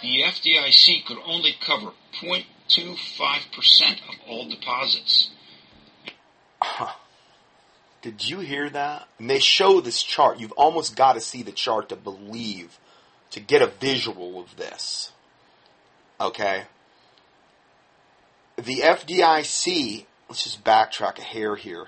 The 0.01 0.23
FDIC 0.23 1.05
could 1.05 1.19
only 1.25 1.55
cover 1.65 1.93
0.25% 2.21 4.09
of 4.09 4.15
all 4.27 4.49
deposits. 4.49 5.29
Did 8.01 8.27
you 8.27 8.39
hear 8.39 8.69
that? 8.69 9.07
And 9.19 9.29
they 9.29 9.39
show 9.39 9.79
this 9.79 10.03
chart. 10.03 10.39
You've 10.39 10.51
almost 10.53 10.95
got 10.95 11.13
to 11.13 11.21
see 11.21 11.43
the 11.43 11.51
chart 11.51 11.89
to 11.89 11.95
believe, 11.95 12.79
to 13.29 13.39
get 13.39 13.61
a 13.61 13.67
visual 13.67 14.39
of 14.41 14.55
this. 14.57 15.11
Okay? 16.19 16.63
The 18.63 18.81
FDIC, 18.81 20.05
let's 20.29 20.43
just 20.43 20.63
backtrack 20.63 21.17
a 21.17 21.23
hair 21.23 21.55
here, 21.55 21.87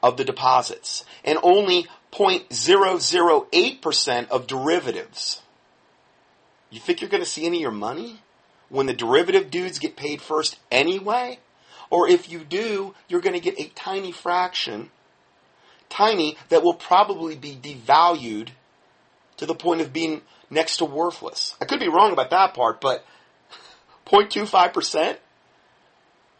of 0.01 0.17
the 0.17 0.23
deposits. 0.23 1.05
And 1.23 1.37
only 1.43 1.87
0.008% 2.11 4.29
of 4.29 4.47
derivatives. 4.47 5.41
You 6.69 6.79
think 6.79 7.01
you're 7.01 7.09
going 7.09 7.23
to 7.23 7.29
see 7.29 7.45
any 7.45 7.57
of 7.57 7.61
your 7.61 7.71
money 7.71 8.21
when 8.69 8.85
the 8.85 8.93
derivative 8.93 9.49
dudes 9.49 9.79
get 9.79 9.95
paid 9.95 10.21
first 10.21 10.57
anyway? 10.71 11.39
Or 11.89 12.09
if 12.09 12.29
you 12.29 12.43
do, 12.43 12.93
you're 13.07 13.21
going 13.21 13.33
to 13.33 13.39
get 13.39 13.59
a 13.59 13.69
tiny 13.69 14.11
fraction, 14.11 14.91
tiny, 15.89 16.37
that 16.49 16.63
will 16.63 16.73
probably 16.73 17.35
be 17.35 17.55
devalued 17.55 18.49
to 19.37 19.45
the 19.45 19.55
point 19.55 19.81
of 19.81 19.93
being 19.93 20.21
next 20.49 20.77
to 20.77 20.85
worthless. 20.85 21.55
I 21.61 21.65
could 21.65 21.79
be 21.79 21.87
wrong 21.87 22.11
about 22.11 22.31
that 22.31 22.53
part, 22.53 22.81
but 22.81 23.05
0.25%? 24.05 25.17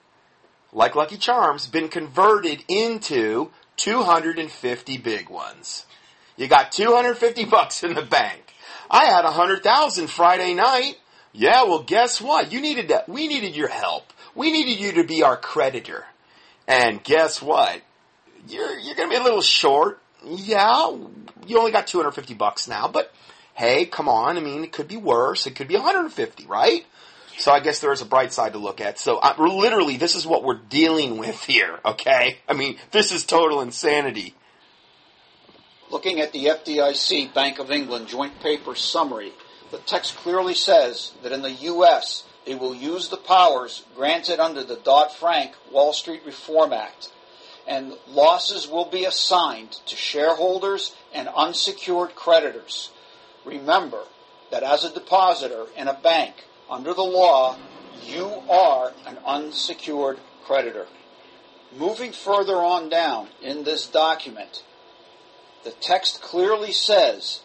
like 0.76 0.94
Lucky 0.94 1.16
Charms, 1.16 1.66
been 1.66 1.88
converted 1.88 2.62
into 2.68 3.50
250 3.76 4.98
big 4.98 5.30
ones. 5.30 5.85
You 6.36 6.48
got 6.48 6.72
250 6.72 7.44
bucks 7.46 7.82
in 7.82 7.94
the 7.94 8.02
bank. 8.02 8.42
I 8.90 9.06
had 9.06 9.24
100,000 9.24 10.06
Friday 10.08 10.54
night. 10.54 10.96
Yeah, 11.32 11.64
well 11.64 11.82
guess 11.82 12.20
what? 12.20 12.52
You 12.52 12.60
needed 12.60 12.88
that. 12.88 13.08
We 13.08 13.28
needed 13.28 13.56
your 13.56 13.68
help. 13.68 14.12
We 14.34 14.52
needed 14.52 14.80
you 14.80 14.92
to 14.92 15.04
be 15.04 15.22
our 15.22 15.36
creditor. 15.36 16.04
And 16.68 17.02
guess 17.02 17.40
what? 17.40 17.82
You're, 18.48 18.78
you're 18.78 18.94
gonna 18.94 19.10
be 19.10 19.16
a 19.16 19.22
little 19.22 19.42
short. 19.42 20.00
Yeah, 20.24 20.96
you 21.46 21.58
only 21.58 21.72
got 21.72 21.86
250 21.86 22.34
bucks 22.34 22.68
now, 22.68 22.88
but 22.88 23.12
hey, 23.54 23.86
come 23.86 24.08
on. 24.08 24.36
I 24.36 24.40
mean, 24.40 24.64
it 24.64 24.72
could 24.72 24.88
be 24.88 24.96
worse. 24.96 25.46
It 25.46 25.56
could 25.56 25.68
be 25.68 25.74
150, 25.74 26.46
right? 26.46 26.84
So 27.38 27.52
I 27.52 27.60
guess 27.60 27.80
there 27.80 27.92
is 27.92 28.00
a 28.00 28.06
bright 28.06 28.32
side 28.32 28.52
to 28.52 28.58
look 28.58 28.80
at. 28.80 28.98
So 28.98 29.18
uh, 29.18 29.34
literally, 29.38 29.96
this 29.96 30.16
is 30.16 30.26
what 30.26 30.42
we're 30.42 30.60
dealing 30.68 31.18
with 31.18 31.42
here. 31.44 31.78
Okay, 31.84 32.38
I 32.48 32.54
mean, 32.54 32.78
this 32.92 33.12
is 33.12 33.24
total 33.24 33.60
insanity. 33.60 34.34
Looking 35.88 36.20
at 36.20 36.32
the 36.32 36.46
FDIC 36.46 37.32
Bank 37.32 37.60
of 37.60 37.70
England 37.70 38.08
joint 38.08 38.40
paper 38.40 38.74
summary, 38.74 39.32
the 39.70 39.78
text 39.78 40.16
clearly 40.16 40.54
says 40.54 41.12
that 41.22 41.30
in 41.30 41.42
the 41.42 41.52
U.S. 41.52 42.24
they 42.44 42.56
will 42.56 42.74
use 42.74 43.08
the 43.08 43.16
powers 43.16 43.84
granted 43.94 44.40
under 44.40 44.64
the 44.64 44.76
Dodd-Frank 44.76 45.52
Wall 45.70 45.92
Street 45.92 46.22
Reform 46.26 46.72
Act, 46.72 47.12
and 47.68 47.92
losses 48.08 48.66
will 48.66 48.86
be 48.86 49.04
assigned 49.04 49.72
to 49.86 49.94
shareholders 49.94 50.94
and 51.12 51.28
unsecured 51.28 52.16
creditors. 52.16 52.90
Remember 53.44 54.02
that 54.50 54.64
as 54.64 54.84
a 54.84 54.92
depositor 54.92 55.66
in 55.76 55.86
a 55.86 55.94
bank, 55.94 56.46
under 56.68 56.94
the 56.94 57.02
law, 57.02 57.56
you 58.04 58.26
are 58.48 58.92
an 59.06 59.18
unsecured 59.24 60.18
creditor. 60.44 60.86
Moving 61.76 62.10
further 62.10 62.56
on 62.56 62.88
down 62.88 63.28
in 63.40 63.62
this 63.62 63.86
document, 63.86 64.64
the 65.66 65.72
text 65.72 66.22
clearly 66.22 66.70
says 66.70 67.40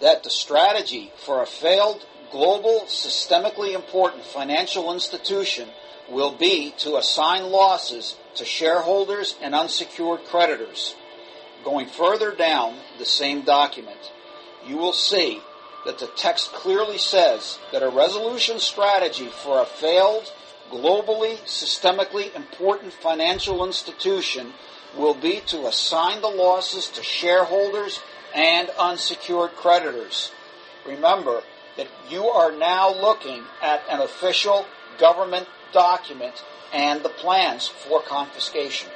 that 0.00 0.22
the 0.22 0.30
strategy 0.30 1.12
for 1.26 1.42
a 1.42 1.46
failed 1.46 2.06
global 2.32 2.84
systemically 2.86 3.74
important 3.74 4.24
financial 4.24 4.94
institution 4.94 5.68
will 6.10 6.34
be 6.34 6.72
to 6.78 6.96
assign 6.96 7.50
losses 7.50 8.16
to 8.34 8.46
shareholders 8.46 9.36
and 9.42 9.54
unsecured 9.54 10.24
creditors. 10.24 10.94
Going 11.62 11.86
further 11.86 12.34
down 12.34 12.76
the 12.98 13.04
same 13.04 13.42
document, 13.42 14.10
you 14.66 14.78
will 14.78 14.94
see 14.94 15.38
that 15.84 15.98
the 15.98 16.10
text 16.16 16.52
clearly 16.52 16.96
says 16.96 17.58
that 17.72 17.82
a 17.82 17.90
resolution 17.90 18.58
strategy 18.58 19.26
for 19.26 19.60
a 19.60 19.66
failed, 19.66 20.32
globally, 20.70 21.36
systemically 21.44 22.34
important 22.34 22.94
financial 22.94 23.66
institution 23.66 24.54
will 24.96 25.14
be 25.14 25.40
to 25.46 25.66
assign 25.66 26.20
the 26.20 26.28
losses 26.28 26.88
to 26.90 27.02
shareholders 27.02 28.00
and 28.34 28.70
unsecured 28.78 29.50
creditors. 29.52 30.32
Remember 30.86 31.42
that 31.76 31.88
you 32.08 32.24
are 32.24 32.52
now 32.52 32.92
looking 32.92 33.42
at 33.62 33.82
an 33.90 34.00
official 34.00 34.66
government 34.98 35.46
document 35.72 36.44
and 36.72 37.02
the 37.02 37.08
plans 37.08 37.68
for 37.68 38.02
confiscation. 38.02 38.90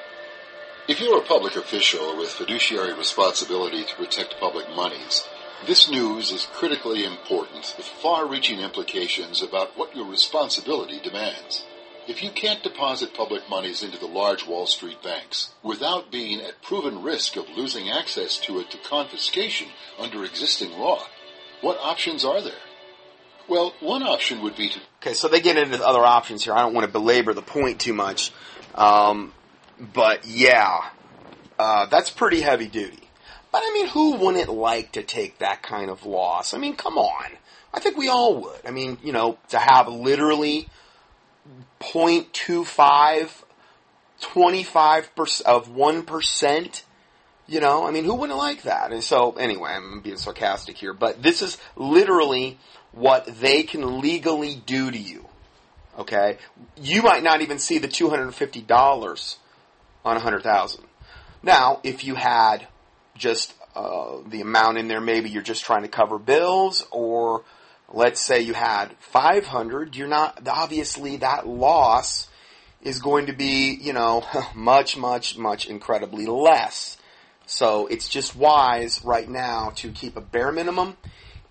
If 0.86 1.00
you're 1.00 1.18
a 1.18 1.24
public 1.24 1.56
official 1.56 2.16
with 2.16 2.28
fiduciary 2.28 2.92
responsibility 2.92 3.84
to 3.84 3.94
protect 3.96 4.38
public 4.38 4.68
monies, 4.74 5.24
this 5.66 5.90
news 5.90 6.30
is 6.30 6.46
critically 6.52 7.06
important 7.06 7.74
with 7.76 7.86
far-reaching 7.86 8.60
implications 8.60 9.42
about 9.42 9.78
what 9.78 9.96
your 9.96 10.04
responsibility 10.04 11.00
demands. 11.00 11.64
If 12.06 12.22
you 12.22 12.30
can't 12.30 12.62
deposit 12.62 13.14
public 13.14 13.48
monies 13.48 13.82
into 13.82 13.98
the 13.98 14.06
large 14.06 14.46
Wall 14.46 14.66
Street 14.66 15.02
banks 15.02 15.54
without 15.62 16.10
being 16.10 16.40
at 16.40 16.60
proven 16.60 17.02
risk 17.02 17.36
of 17.36 17.48
losing 17.56 17.88
access 17.88 18.36
to 18.40 18.58
it 18.60 18.70
to 18.72 18.78
confiscation 18.78 19.68
under 19.98 20.24
existing 20.24 20.72
law, 20.72 21.06
what 21.62 21.78
options 21.80 22.24
are 22.24 22.42
there? 22.42 22.52
Well, 23.48 23.74
one 23.80 24.02
option 24.02 24.42
would 24.42 24.56
be 24.56 24.68
to. 24.70 24.80
Okay, 25.00 25.14
so 25.14 25.28
they 25.28 25.40
get 25.40 25.56
into 25.56 25.78
the 25.78 25.86
other 25.86 26.04
options 26.04 26.44
here. 26.44 26.52
I 26.52 26.60
don't 26.60 26.74
want 26.74 26.86
to 26.86 26.92
belabor 26.92 27.32
the 27.32 27.42
point 27.42 27.80
too 27.80 27.94
much. 27.94 28.32
Um, 28.74 29.32
but 29.78 30.26
yeah, 30.26 30.80
uh, 31.58 31.86
that's 31.86 32.10
pretty 32.10 32.42
heavy 32.42 32.66
duty. 32.66 33.08
But 33.50 33.62
I 33.64 33.72
mean, 33.72 33.86
who 33.88 34.16
wouldn't 34.16 34.50
like 34.50 34.92
to 34.92 35.02
take 35.02 35.38
that 35.38 35.62
kind 35.62 35.90
of 35.90 36.04
loss? 36.04 36.54
I 36.54 36.58
mean, 36.58 36.76
come 36.76 36.98
on. 36.98 37.30
I 37.72 37.80
think 37.80 37.96
we 37.96 38.08
all 38.08 38.40
would. 38.42 38.60
I 38.66 38.70
mean, 38.70 38.98
you 39.02 39.12
know, 39.12 39.38
to 39.50 39.58
have 39.58 39.88
literally 39.88 40.68
0.25, 41.80 43.44
25% 44.20 45.40
of 45.42 45.68
1%, 45.68 46.82
you 47.46 47.60
know, 47.60 47.86
I 47.86 47.90
mean, 47.90 48.04
who 48.04 48.14
wouldn't 48.14 48.38
like 48.38 48.62
that? 48.62 48.92
And 48.92 49.04
so, 49.04 49.32
anyway, 49.32 49.70
I'm 49.70 50.00
being 50.00 50.16
sarcastic 50.16 50.78
here, 50.78 50.94
but 50.94 51.22
this 51.22 51.42
is 51.42 51.58
literally 51.76 52.58
what 52.92 53.26
they 53.26 53.62
can 53.62 54.00
legally 54.00 54.62
do 54.66 54.90
to 54.90 54.98
you. 54.98 55.26
Okay? 55.98 56.38
You 56.76 57.02
might 57.02 57.22
not 57.22 57.42
even 57.42 57.58
see 57.58 57.78
the 57.78 57.88
$250 57.88 59.36
on 60.04 60.14
100,000. 60.14 60.84
Now, 61.42 61.80
if 61.82 62.04
you 62.04 62.14
had 62.14 62.66
just 63.16 63.54
uh, 63.74 64.18
the 64.28 64.40
amount 64.40 64.78
in 64.78 64.88
there. 64.88 65.00
Maybe 65.00 65.30
you're 65.30 65.42
just 65.42 65.64
trying 65.64 65.82
to 65.82 65.88
cover 65.88 66.18
bills, 66.18 66.86
or 66.90 67.42
let's 67.94 68.20
say 68.20 68.40
you 68.40 68.52
had 68.52 68.94
500. 68.98 69.96
You're 69.96 70.08
not 70.08 70.46
obviously 70.46 71.18
that 71.18 71.46
loss 71.46 72.28
is 72.82 72.98
going 72.98 73.26
to 73.26 73.32
be 73.32 73.78
you 73.80 73.92
know 73.92 74.24
much 74.54 74.96
much 74.96 75.38
much 75.38 75.66
incredibly 75.66 76.26
less. 76.26 76.98
So 77.46 77.86
it's 77.86 78.08
just 78.08 78.34
wise 78.34 79.02
right 79.04 79.28
now 79.28 79.70
to 79.76 79.90
keep 79.90 80.16
a 80.16 80.20
bare 80.20 80.52
minimum 80.52 80.96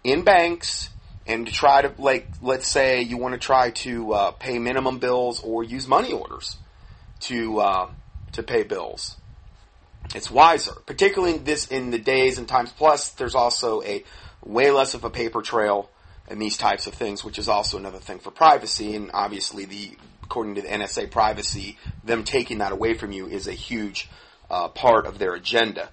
in 0.03 0.23
banks 0.23 0.89
and 1.25 1.47
to 1.47 1.53
try 1.53 1.81
to 1.81 1.93
like 1.97 2.27
let's 2.41 2.67
say 2.67 3.01
you 3.01 3.17
want 3.17 3.33
to 3.33 3.39
try 3.39 3.71
to 3.71 4.13
uh, 4.13 4.31
pay 4.31 4.59
minimum 4.59 4.99
bills 4.99 5.41
or 5.41 5.63
use 5.63 5.87
money 5.87 6.11
orders 6.11 6.57
to 7.21 7.59
uh, 7.59 7.89
to 8.33 8.43
pay 8.43 8.63
bills 8.63 9.17
it's 10.13 10.29
wiser, 10.29 10.73
particularly 10.85 11.37
this 11.37 11.67
in 11.67 11.89
the 11.89 11.97
days 11.97 12.37
and 12.37 12.47
times. 12.47 12.71
Plus, 12.71 13.11
there's 13.11 13.35
also 13.35 13.81
a 13.83 14.03
way 14.43 14.69
less 14.69 14.93
of 14.93 15.03
a 15.03 15.09
paper 15.09 15.41
trail 15.41 15.89
and 16.33 16.41
these 16.41 16.57
types 16.57 16.87
of 16.87 16.95
things, 16.95 17.23
which 17.23 17.37
is 17.37 17.47
also 17.47 17.77
another 17.77 17.99
thing 17.99 18.17
for 18.17 18.31
privacy. 18.31 18.95
And 18.95 19.11
obviously, 19.13 19.65
the 19.65 19.91
according 20.23 20.55
to 20.55 20.63
the 20.63 20.67
NSA 20.67 21.11
privacy, 21.11 21.77
them 22.03 22.23
taking 22.23 22.57
that 22.57 22.71
away 22.71 22.95
from 22.95 23.11
you 23.11 23.27
is 23.27 23.47
a 23.47 23.53
huge 23.53 24.09
uh, 24.49 24.67
part 24.69 25.05
of 25.05 25.19
their 25.19 25.35
agenda. 25.35 25.89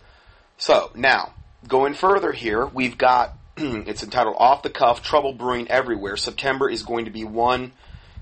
So 0.57 0.91
now, 0.95 1.35
going 1.69 1.93
further 1.93 2.33
here, 2.33 2.65
we've 2.65 2.97
got 2.97 3.37
it's 3.57 4.03
entitled 4.03 4.37
"Off 4.39 4.63
the 4.63 4.71
Cuff: 4.71 5.03
Trouble 5.03 5.35
Brewing 5.35 5.69
Everywhere." 5.69 6.17
September 6.17 6.71
is 6.71 6.83
going 6.83 7.05
to 7.05 7.11
be 7.11 7.25
one 7.25 7.73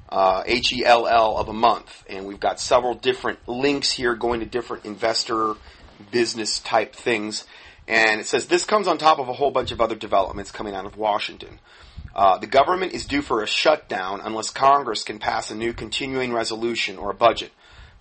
uh, 0.08 0.42
H 0.44 0.72
E 0.72 0.84
L 0.84 1.06
L 1.06 1.36
of 1.36 1.48
a 1.48 1.52
month, 1.52 2.04
and 2.10 2.26
we've 2.26 2.40
got 2.40 2.58
several 2.58 2.94
different 2.94 3.46
links 3.46 3.92
here 3.92 4.16
going 4.16 4.40
to 4.40 4.46
different 4.46 4.84
investor 4.84 5.54
business 6.10 6.58
type 6.58 6.96
things. 6.96 7.44
And 7.86 8.20
it 8.20 8.26
says 8.26 8.48
this 8.48 8.64
comes 8.64 8.88
on 8.88 8.98
top 8.98 9.20
of 9.20 9.28
a 9.28 9.32
whole 9.32 9.52
bunch 9.52 9.70
of 9.70 9.80
other 9.80 9.94
developments 9.94 10.50
coming 10.50 10.74
out 10.74 10.84
of 10.84 10.96
Washington. 10.96 11.60
Uh, 12.14 12.38
the 12.38 12.46
government 12.46 12.92
is 12.92 13.06
due 13.06 13.22
for 13.22 13.42
a 13.42 13.46
shutdown 13.46 14.20
unless 14.22 14.50
Congress 14.50 15.04
can 15.04 15.18
pass 15.18 15.50
a 15.50 15.54
new 15.54 15.72
continuing 15.72 16.32
resolution 16.32 16.98
or 16.98 17.10
a 17.10 17.14
budget. 17.14 17.52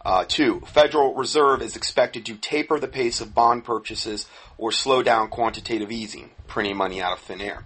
Uh, 0.04 0.24
two, 0.28 0.62
Federal 0.62 1.14
Reserve 1.16 1.62
is 1.62 1.76
expected 1.76 2.26
to 2.26 2.36
taper 2.36 2.80
the 2.80 2.88
pace 2.88 3.20
of 3.20 3.34
bond 3.34 3.64
purchases 3.64 4.26
or 4.58 4.72
slow 4.72 5.04
down 5.04 5.28
quantitative 5.28 5.92
easing, 5.92 6.30
printing 6.48 6.78
money 6.78 7.02
out 7.02 7.14
of 7.14 7.20
thin 7.20 7.42
air. 7.42 7.66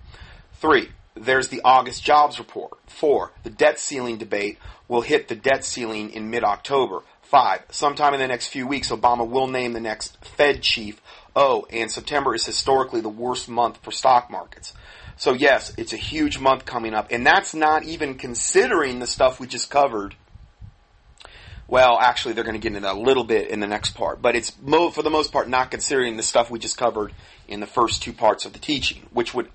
Three, 0.54 0.90
there's 1.16 1.50
the 1.50 1.62
August 1.64 2.04
jobs 2.04 2.40
report. 2.40 2.78
Four, 2.88 3.32
the 3.44 3.50
debt 3.50 3.80
ceiling 3.80 4.18
debate 4.18 4.58
will 4.88 5.02
hit 5.02 5.28
the 5.28 5.36
debt 5.36 5.64
ceiling 5.64 6.10
in 6.10 6.30
mid-October. 6.30 7.02
Five, 7.22 7.62
sometime 7.70 8.14
in 8.14 8.20
the 8.20 8.28
next 8.28 8.48
few 8.48 8.68
weeks, 8.68 8.90
Obama 8.90 9.28
will 9.28 9.48
name 9.48 9.74
the 9.74 9.80
next 9.80 10.18
Fed 10.26 10.62
chief. 10.62 11.02
Oh, 11.36 11.66
and 11.72 11.90
September 11.90 12.36
is 12.36 12.46
historically 12.46 13.02
the 13.02 13.08
worst 13.08 13.48
month 13.48 13.78
for 13.84 13.92
stock 13.92 14.30
markets. 14.30 14.74
So 15.18 15.34
yes, 15.34 15.74
it's 15.78 15.94
a 15.94 15.98
huge 15.98 16.40
month 16.40 16.66
coming 16.66 16.94
up, 16.94 17.08
and 17.12 17.26
that's 17.26 17.54
not 17.54 17.84
even 17.84 18.16
considering 18.16 19.00
the 19.00 19.08
stuff 19.08 19.40
we 19.40 19.48
just 19.48 19.70
covered. 19.70 20.16
Well, 21.68 21.98
actually, 22.02 22.34
they're 22.34 22.44
going 22.44 22.56
to 22.56 22.60
get 22.60 22.76
into 22.76 22.82
that 22.82 22.96
a 22.96 23.00
little 23.00 23.24
bit 23.24 23.50
in 23.50 23.60
the 23.62 23.68
next 23.68 23.92
part, 23.92 24.22
but 24.22 24.36
it's 24.36 24.54
mo- 24.62 24.90
for 24.90 25.04
the 25.04 25.10
most 25.10 25.32
part 25.32 25.48
not 25.48 25.72
considering 25.72 26.18
the 26.18 26.24
stuff 26.24 26.52
we 26.52 26.60
just 26.60 26.78
covered 26.78 27.14
in 27.48 27.60
the 27.60 27.68
first 27.68 28.04
two 28.04 28.14
parts 28.14 28.46
of 28.46 28.54
the 28.54 28.60
teaching, 28.60 29.08
which 29.12 29.34
would 29.34 29.50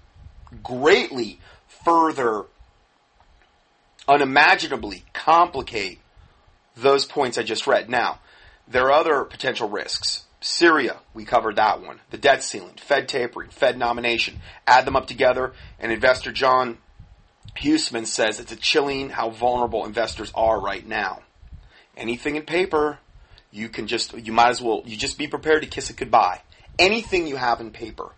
greatly 0.63 1.39
further, 1.85 2.45
unimaginably 4.09 5.05
complicate 5.13 5.99
those 6.77 7.05
points 7.05 7.39
I 7.39 7.43
just 7.43 7.67
read. 7.67 7.91
Now, 7.91 8.21
there 8.69 8.85
are 8.87 8.93
other 8.93 9.25
potential 9.25 9.69
risks. 9.69 10.25
Syria, 10.41 10.99
we 11.15 11.25
covered 11.25 11.57
that 11.57 11.83
one. 11.83 12.01
The 12.11 12.19
debt 12.19 12.43
ceiling, 12.43 12.75
Fed 12.77 13.09
tapering, 13.09 13.51
Fed 13.51 13.79
nomination. 13.79 14.41
Add 14.67 14.85
them 14.85 14.97
up 14.97 15.07
together, 15.07 15.53
and 15.81 15.91
investor 15.91 16.31
John 16.31 16.79
Hussman 17.59 18.07
says 18.07 18.39
it's 18.39 18.53
a 18.53 18.57
chilling 18.57 19.11
how 19.11 19.31
vulnerable 19.31 19.87
investors 19.87 20.31
are 20.35 20.61
right 20.61 20.87
now. 20.87 21.23
Anything 21.97 22.37
in 22.37 22.43
paper, 22.43 22.99
you 23.51 23.69
can 23.69 23.87
just, 23.87 24.13
you 24.17 24.33
might 24.33 24.51
as 24.51 24.61
well, 24.61 24.83
you 24.85 24.97
just 24.97 25.19
be 25.19 25.27
prepared 25.27 25.63
to 25.63 25.69
kiss 25.69 25.89
it 25.89 25.97
goodbye. 25.97 26.43
Anything 26.79 27.27
you 27.27 27.37
have 27.37 27.61
in 27.61 27.71
paper, 27.71 28.13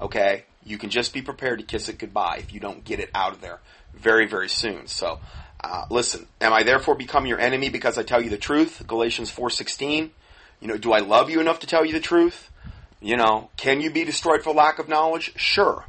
okay, 0.00 0.44
you 0.64 0.78
can 0.78 0.88
just 0.88 1.12
be 1.12 1.20
prepared 1.20 1.58
to 1.58 1.64
kiss 1.64 1.88
it 1.90 1.98
goodbye 1.98 2.38
if 2.38 2.52
you 2.52 2.60
don't 2.60 2.82
get 2.84 2.98
it 2.98 3.10
out 3.14 3.32
of 3.32 3.42
there 3.42 3.60
very, 3.94 4.26
very 4.26 4.48
soon. 4.48 4.86
So, 4.86 5.20
uh, 5.62 5.84
listen, 5.90 6.26
am 6.40 6.52
I 6.52 6.62
therefore 6.62 6.94
become 6.94 7.26
your 7.26 7.38
enemy 7.38 7.68
because 7.68 7.98
I 7.98 8.02
tell 8.02 8.22
you 8.22 8.30
the 8.30 8.38
truth? 8.38 8.82
Galatians 8.86 9.30
4.16. 9.30 10.10
You 10.60 10.68
know, 10.68 10.76
do 10.76 10.92
I 10.92 11.00
love 11.00 11.30
you 11.30 11.40
enough 11.40 11.60
to 11.60 11.66
tell 11.66 11.84
you 11.84 11.92
the 11.92 12.00
truth? 12.00 12.50
You 13.00 13.16
know, 13.16 13.50
can 13.56 13.80
you 13.80 13.90
be 13.90 14.04
destroyed 14.04 14.42
for 14.42 14.52
lack 14.54 14.78
of 14.78 14.88
knowledge? 14.88 15.32
Sure. 15.36 15.84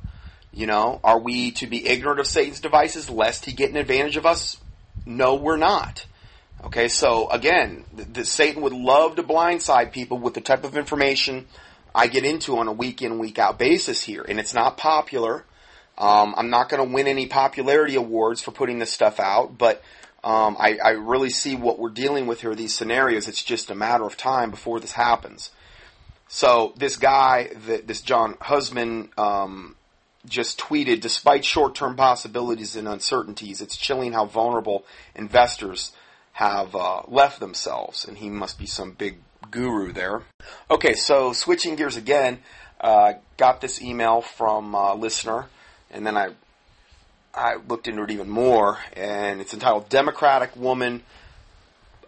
You 0.54 0.66
know, 0.68 1.00
are 1.04 1.20
we 1.20 1.52
to 1.52 1.68
be 1.68 1.88
ignorant 1.88 2.20
of 2.20 2.28
Satan's 2.28 2.60
devices 2.60 3.10
lest 3.10 3.46
he 3.46 3.54
get 3.54 3.70
an 3.70 3.78
advantage 3.78 4.18
of 4.18 4.26
us? 4.26 4.58
No, 5.06 5.36
we're 5.36 5.58
not. 5.58 6.06
Okay, 6.66 6.88
so 6.88 7.30
again, 7.30 7.86
Satan 8.24 8.64
would 8.64 8.74
love 8.74 9.16
to 9.16 9.24
blindside 9.24 9.92
people 9.92 10.18
with 10.18 10.34
the 10.34 10.42
type 10.42 10.64
of 10.64 10.76
information 10.76 11.48
I 11.94 12.08
get 12.08 12.26
into 12.26 12.58
on 12.58 12.68
a 12.68 12.74
week 12.74 13.02
in, 13.02 13.20
week 13.20 13.40
out 13.40 13.58
basis 13.60 14.04
here, 14.04 14.26
and 14.28 14.40
it's 14.40 14.54
not 14.54 14.78
popular. 14.78 15.46
Um, 15.98 16.36
I'm 16.38 16.50
not 16.50 16.70
going 16.70 16.86
to 16.86 16.94
win 16.94 17.08
any 17.08 17.28
popularity 17.28 17.96
awards 17.96 18.42
for 18.42 18.52
putting 18.52 18.80
this 18.80 18.92
stuff 18.92 19.20
out, 19.20 19.58
but 19.58 19.82
um, 20.28 20.58
I, 20.60 20.78
I, 20.84 20.90
really 20.90 21.30
see 21.30 21.56
what 21.56 21.80
we're 21.80 21.90
dealing 21.90 22.28
with 22.28 22.42
here. 22.42 22.54
These 22.54 22.76
scenarios. 22.76 23.30
It's 23.30 23.42
just 23.42 23.72
a 23.72 23.76
matter 23.76 24.04
of 24.04 24.18
time 24.18 24.52
before 24.52 24.82
this 24.82 24.92
happens. 24.92 25.52
So 26.28 26.74
this 26.76 26.98
guy, 26.98 27.52
this 27.56 28.02
John 28.02 28.36
Hussman, 28.42 29.10
um, 29.18 29.78
just 30.26 30.60
tweeted, 30.60 31.00
despite 31.00 31.46
short-term 31.46 31.96
possibilities 31.96 32.76
and 32.76 32.90
uncertainties, 32.90 33.62
it's 33.62 33.78
chilling 33.78 34.12
how 34.12 34.26
vulnerable 34.26 34.84
investors 35.16 35.94
have 36.34 36.76
uh, 36.76 37.04
left 37.08 37.40
themselves, 37.40 38.04
and 38.04 38.18
he 38.18 38.30
must 38.30 38.60
be 38.60 38.66
some 38.66 38.92
big 38.92 39.20
guru 39.50 39.94
there. 39.94 40.24
Okay, 40.70 40.94
so 40.94 41.32
switching 41.32 41.78
gears 41.78 41.96
again, 41.96 42.40
uh, 42.82 43.14
got 43.38 43.62
this 43.62 43.82
email 43.82 44.20
from 44.20 44.74
a 44.76 44.94
listener, 44.94 45.46
and 45.90 46.06
then 46.06 46.18
I 46.18 46.32
I 47.38 47.58
looked 47.68 47.88
into 47.88 48.04
it 48.04 48.12
even 48.12 48.30
more, 48.30 48.80
and 48.94 49.40
it's 49.40 49.54
entitled 49.54 49.90
"Democratic 49.90 50.56
Woman 50.56 51.04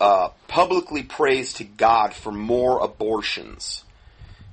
uh, 0.02 0.30
Publicly 0.48 1.04
Prays 1.04 1.54
to 1.54 1.64
God 1.64 2.14
for 2.14 2.32
More 2.32 2.80
Abortions." 2.84 3.84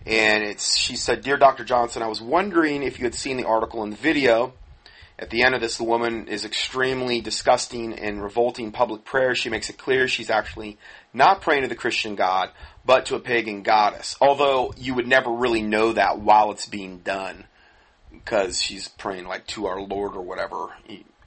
And 0.05 0.45
it's 0.45 0.77
she 0.77 0.97
said, 0.97 1.23
"Dear 1.23 1.39
Dr. 1.39 1.65
Johnson, 1.65 2.03
I 2.03 2.09
was 2.09 2.21
wondering 2.21 2.83
if 2.83 2.99
you 2.99 3.05
had 3.07 3.15
seen 3.15 3.37
the 3.37 3.47
article 3.47 3.83
and 3.83 3.93
the 3.93 3.97
video." 3.97 4.53
At 5.19 5.31
the 5.31 5.45
end 5.45 5.55
of 5.55 5.63
this, 5.63 5.79
the 5.79 5.85
woman 5.85 6.29
is 6.29 6.45
extremely 6.45 7.23
disgusting 7.23 7.95
and 7.95 8.23
revolting 8.23 8.71
public 8.71 9.03
prayer. 9.07 9.35
She 9.35 9.49
makes 9.49 9.71
it 9.71 9.79
clear 9.79 10.09
she's 10.09 10.29
actually 10.29 10.77
not 11.15 11.41
praying 11.41 11.63
to 11.63 11.69
the 11.69 11.75
Christian 11.75 12.17
God, 12.17 12.51
but 12.85 13.07
to 13.07 13.15
a 13.15 13.21
pagan 13.21 13.63
goddess. 13.63 14.15
Although 14.21 14.75
you 14.77 14.95
would 14.95 15.07
never 15.07 15.31
really 15.31 15.63
know 15.63 15.93
that 15.95 16.19
while 16.19 16.51
it's 16.51 16.67
being 16.67 16.99
done, 16.99 17.45
because 18.27 18.61
she's 18.61 18.89
praying 18.89 19.25
like 19.25 19.47
to 19.47 19.67
our 19.67 19.81
Lord 19.81 20.17
or 20.17 20.23
whatever. 20.23 20.75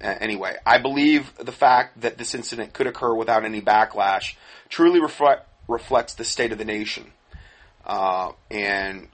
Anyway, 0.02 0.58
I 0.66 0.80
believe 0.80 1.34
the 1.38 1.54
fact 1.54 2.02
that 2.02 2.18
this 2.18 2.36
incident 2.36 2.74
could 2.74 2.88
occur 2.88 3.16
without 3.16 3.46
any 3.46 3.62
backlash 3.62 4.36
truly 4.68 5.00
reflect, 5.00 5.48
reflects 5.70 6.16
the 6.16 6.26
state 6.26 6.52
of 6.52 6.58
the 6.58 6.66
nation. 6.66 7.12
Uh, 7.86 8.34
and 8.52 9.08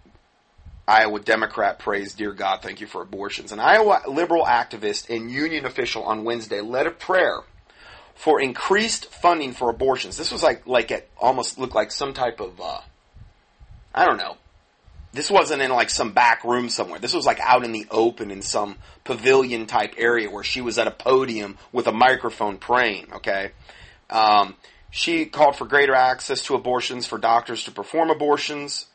Iowa 0.88 1.20
Democrat 1.20 1.78
prays, 1.78 2.14
Dear 2.14 2.34
God, 2.34 2.64
thank 2.64 2.82
you 2.82 2.88
for 2.88 3.04
abortions. 3.04 3.52
An 3.52 3.60
Iowa 3.60 4.02
liberal 4.08 4.46
activist 4.46 5.16
and 5.16 5.30
union 5.30 5.66
official 5.66 6.04
on 6.04 6.24
Wednesday 6.24 6.62
led 6.62 6.88
a 6.88 6.92
prayer 6.92 7.42
for 8.16 8.42
increased 8.42 9.12
funding 9.14 9.54
for 9.54 9.70
abortions. 9.70 10.18
This 10.18 10.32
was 10.32 10.42
like, 10.42 10.66
like 10.66 10.90
it 10.90 11.08
almost 11.20 11.60
looked 11.60 11.76
like 11.76 11.92
some 11.92 12.14
type 12.14 12.40
of, 12.40 12.60
uh, 12.60 12.80
I 13.94 14.06
don't 14.06 14.18
know. 14.18 14.38
This 15.16 15.32
wasn't 15.32 15.62
in 15.62 15.72
like 15.72 15.90
some 15.90 16.12
back 16.12 16.44
room 16.44 16.68
somewhere. 16.68 17.00
This 17.00 17.14
was 17.14 17.26
like 17.26 17.40
out 17.40 17.64
in 17.64 17.72
the 17.72 17.88
open 17.90 18.32
in 18.32 18.42
some 18.42 18.76
pavilion 19.06 19.66
type 19.66 19.94
area 19.98 20.30
where 20.30 20.44
she 20.44 20.60
was 20.60 20.78
at 20.78 20.88
a 20.88 20.92
podium 20.92 21.58
with 21.72 21.88
a 21.88 21.94
microphone 21.94 22.58
praying, 22.58 23.08
okay? 23.14 23.52
Um, 24.10 24.56
she 24.92 25.26
called 25.26 25.56
for 25.56 25.66
greater 25.66 25.96
access 25.96 26.44
to 26.46 26.56
abortions 26.56 27.08
for 27.08 27.18
doctors 27.18 27.64
to 27.64 27.72
perform 27.72 28.10
abortions 28.10 28.88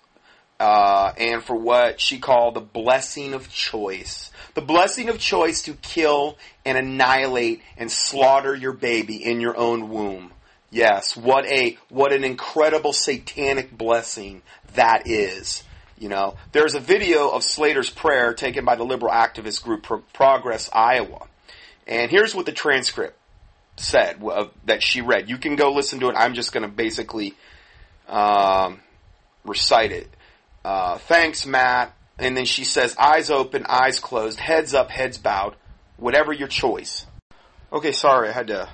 uh, 0.61 1.15
and 1.17 1.43
for 1.43 1.57
what 1.57 2.03
she 2.03 2.19
called 2.19 2.55
the 2.55 2.61
blessing 2.61 3.33
of 3.33 3.49
choice. 3.49 4.31
The 4.55 4.61
blessing 4.61 5.09
of 5.09 5.19
choice 5.19 5.63
to 5.63 5.73
kill 5.73 6.37
and 6.67 6.77
annihilate 6.77 7.63
and 7.79 7.91
slaughter 7.91 8.55
your 8.55 8.75
baby 8.75 9.17
in 9.17 9.41
your 9.41 9.57
own 9.57 9.89
womb. 9.89 10.33
Yes, 10.71 11.17
what 11.17 11.47
a 11.47 11.79
what 11.89 12.13
an 12.13 12.25
incredible 12.25 12.93
satanic 12.93 13.77
blessing 13.77 14.43
that 14.75 15.07
is. 15.07 15.65
You 16.01 16.09
know, 16.09 16.37
there's 16.53 16.75
a 16.75 16.81
video 16.81 17.29
of 17.29 17.45
Slater's 17.45 17.91
prayer 17.91 18.35
taken 18.35 18.65
by 18.65 18.75
the 18.75 18.85
liberal 18.85 19.13
activist 19.13 19.63
group 19.63 19.83
Pro- 19.85 20.03
Progress 20.13 20.69
Iowa, 20.73 21.29
and 21.87 22.11
here's 22.11 22.35
what 22.35 22.47
the 22.47 22.53
transcript 22.53 23.17
said 23.77 24.23
that 24.65 24.83
she 24.83 25.03
read. 25.03 25.29
You 25.29 25.39
can 25.39 25.57
go 25.57 25.73
listen 25.73 26.01
to 26.01 26.09
it. 26.09 26.15
I'm 26.17 26.35
just 26.35 26.53
going 26.53 26.63
to 26.63 26.75
basically 26.75 27.35
um, 28.09 28.81
recite 29.45 29.93
it. 29.93 30.09
Uh, 30.65 30.99
thanks, 30.99 31.47
Matt. 31.47 31.95
And 32.19 32.37
then 32.37 32.45
she 32.45 32.65
says, 32.65 32.95
eyes 32.99 33.31
open, 33.31 33.65
eyes 33.67 33.99
closed, 33.99 34.39
heads 34.39 34.75
up, 34.75 34.91
heads 34.91 35.17
bowed, 35.17 35.57
whatever 35.97 36.33
your 36.33 36.49
choice. 36.49 37.07
Okay, 37.73 37.93
sorry, 37.93 38.29
I 38.29 38.33
had 38.33 38.49
to 38.49 38.69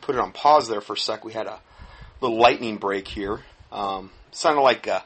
put 0.00 0.16
it 0.16 0.20
on 0.20 0.32
pause 0.32 0.68
there 0.68 0.80
for 0.80 0.94
a 0.94 0.96
sec. 0.96 1.24
We 1.24 1.32
had 1.32 1.46
a 1.46 1.60
little 2.20 2.38
lightning 2.38 2.78
break 2.78 3.06
here. 3.06 3.40
Um, 3.70 4.10
sounded 4.32 4.62
like 4.62 4.88
uh, 4.88 5.00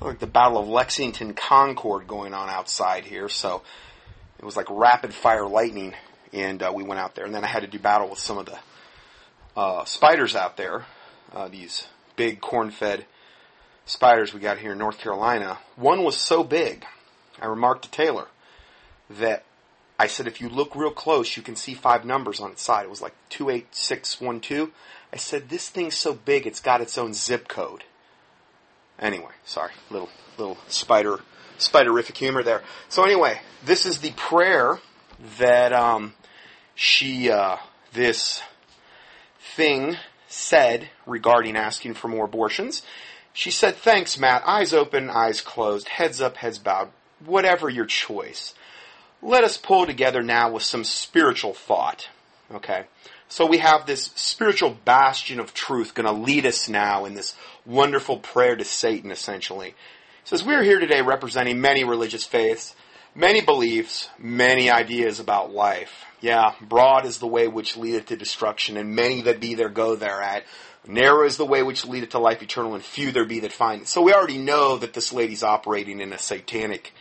like 0.00 0.18
the 0.18 0.26
Battle 0.26 0.58
of 0.58 0.68
Lexington 0.68 1.34
Concord 1.34 2.06
going 2.06 2.34
on 2.34 2.48
outside 2.48 3.04
here. 3.04 3.28
So 3.28 3.62
it 4.38 4.44
was 4.44 4.56
like 4.56 4.66
rapid 4.70 5.12
fire 5.12 5.46
lightning, 5.46 5.94
and 6.32 6.62
uh, 6.62 6.72
we 6.74 6.82
went 6.82 7.00
out 7.00 7.14
there. 7.14 7.26
And 7.26 7.34
then 7.34 7.44
I 7.44 7.48
had 7.48 7.60
to 7.60 7.68
do 7.68 7.78
battle 7.78 8.08
with 8.08 8.18
some 8.18 8.38
of 8.38 8.46
the 8.46 8.58
uh, 9.56 9.84
spiders 9.84 10.34
out 10.34 10.56
there. 10.56 10.84
Uh, 11.32 11.48
these 11.48 11.86
big 12.16 12.40
corn-fed 12.40 13.04
spiders 13.84 14.32
we 14.32 14.40
got 14.40 14.58
here 14.58 14.72
in 14.72 14.78
North 14.78 14.98
Carolina, 14.98 15.58
one 15.76 16.02
was 16.02 16.16
so 16.16 16.44
big, 16.44 16.84
I 17.40 17.46
remarked 17.46 17.84
to 17.84 17.90
Taylor, 17.90 18.28
that 19.10 19.44
I 19.98 20.06
said, 20.06 20.26
if 20.26 20.40
you 20.40 20.48
look 20.48 20.74
real 20.74 20.90
close, 20.90 21.36
you 21.36 21.42
can 21.42 21.56
see 21.56 21.74
five 21.74 22.04
numbers 22.04 22.40
on 22.40 22.52
its 22.52 22.62
side. 22.62 22.84
It 22.84 22.90
was 22.90 23.02
like 23.02 23.14
28612. 23.30 24.70
I 25.12 25.16
said, 25.16 25.48
this 25.48 25.68
thing's 25.68 25.96
so 25.96 26.14
big, 26.14 26.46
it's 26.46 26.60
got 26.60 26.80
its 26.80 26.96
own 26.96 27.12
zip 27.12 27.48
code. 27.48 27.84
Anyway, 29.00 29.32
sorry, 29.44 29.72
little, 29.90 30.10
little 30.38 30.58
spider, 30.68 31.20
spiderific 31.58 32.16
humor 32.16 32.42
there. 32.42 32.62
So 32.88 33.02
anyway, 33.02 33.40
this 33.64 33.86
is 33.86 33.98
the 33.98 34.12
prayer 34.12 34.78
that, 35.38 35.72
um, 35.72 36.14
she, 36.74 37.30
uh, 37.30 37.56
this 37.92 38.42
thing 39.56 39.96
said 40.28 40.88
regarding 41.06 41.56
asking 41.56 41.94
for 41.94 42.08
more 42.08 42.24
abortions. 42.24 42.82
She 43.32 43.50
said, 43.50 43.76
Thanks, 43.76 44.18
Matt. 44.18 44.42
Eyes 44.46 44.72
open, 44.72 45.10
eyes 45.10 45.40
closed, 45.40 45.88
heads 45.88 46.20
up, 46.20 46.36
heads 46.38 46.58
bowed. 46.58 46.90
Whatever 47.24 47.68
your 47.68 47.84
choice. 47.84 48.54
Let 49.22 49.44
us 49.44 49.58
pull 49.58 49.86
together 49.86 50.22
now 50.22 50.50
with 50.50 50.62
some 50.62 50.84
spiritual 50.84 51.52
thought. 51.52 52.08
Okay? 52.52 52.84
So 53.30 53.46
we 53.46 53.58
have 53.58 53.86
this 53.86 54.10
spiritual 54.16 54.76
bastion 54.84 55.38
of 55.38 55.54
truth 55.54 55.94
going 55.94 56.06
to 56.06 56.12
lead 56.12 56.46
us 56.46 56.68
now 56.68 57.04
in 57.04 57.14
this 57.14 57.36
wonderful 57.64 58.18
prayer 58.18 58.56
to 58.56 58.64
Satan, 58.64 59.12
essentially. 59.12 59.68
It 59.68 59.74
says, 60.24 60.44
We're 60.44 60.64
here 60.64 60.80
today 60.80 61.00
representing 61.00 61.60
many 61.60 61.84
religious 61.84 62.26
faiths, 62.26 62.74
many 63.14 63.40
beliefs, 63.40 64.08
many 64.18 64.68
ideas 64.68 65.20
about 65.20 65.52
life. 65.52 66.04
Yeah, 66.20 66.54
broad 66.60 67.06
is 67.06 67.18
the 67.18 67.28
way 67.28 67.46
which 67.46 67.76
leadeth 67.76 68.06
to 68.06 68.16
destruction, 68.16 68.76
and 68.76 68.96
many 68.96 69.22
that 69.22 69.40
be 69.40 69.54
there 69.54 69.68
go 69.68 69.94
thereat. 69.94 70.44
Narrow 70.84 71.24
is 71.24 71.36
the 71.36 71.46
way 71.46 71.62
which 71.62 71.86
leadeth 71.86 72.10
to 72.10 72.18
life 72.18 72.42
eternal, 72.42 72.74
and 72.74 72.82
few 72.82 73.12
there 73.12 73.24
be 73.24 73.38
that 73.40 73.52
find 73.52 73.82
it. 73.82 73.88
So 73.88 74.02
we 74.02 74.12
already 74.12 74.38
know 74.38 74.76
that 74.78 74.92
this 74.92 75.12
lady's 75.12 75.44
operating 75.44 76.00
in 76.00 76.12
a 76.12 76.18
satanic 76.18 76.92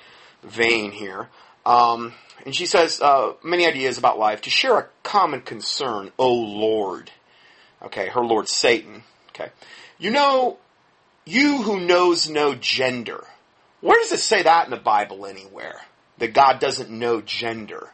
vein 0.44 0.92
here. 0.92 1.30
Um, 1.70 2.14
and 2.46 2.56
she 2.56 2.66
says 2.66 3.00
uh, 3.00 3.34
many 3.44 3.68
ideas 3.68 4.00
about 4.00 4.18
life 4.18 4.42
to 4.42 4.50
share 4.50 4.80
a 4.80 4.88
common 5.04 5.42
concern, 5.42 6.12
O 6.18 6.34
Lord. 6.34 7.12
Okay, 7.84 8.08
her 8.08 8.22
Lord 8.22 8.50
Satan. 8.50 9.04
Okay. 9.30 9.52
You 10.00 10.10
know, 10.10 10.58
you 11.26 11.62
who 11.62 11.80
knows 11.80 12.28
no 12.28 12.56
gender. 12.56 13.24
Where 13.82 14.00
does 14.00 14.12
it 14.12 14.20
say 14.20 14.42
that 14.42 14.66
in 14.66 14.72
the 14.72 14.78
Bible 14.78 15.28
anywhere? 15.28 15.82
That 16.18 16.34
God 16.34 16.60
doesn't 16.60 16.90
know 16.90 17.22
gender. 17.22 17.92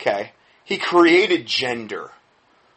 Okay. 0.00 0.32
He 0.64 0.76
created 0.76 1.46
gender. 1.46 2.10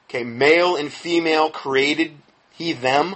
Okay, 0.07 0.23
male 0.23 0.75
and 0.75 0.91
female 0.91 1.49
created 1.49 2.11
he 2.51 2.73
them. 2.73 3.15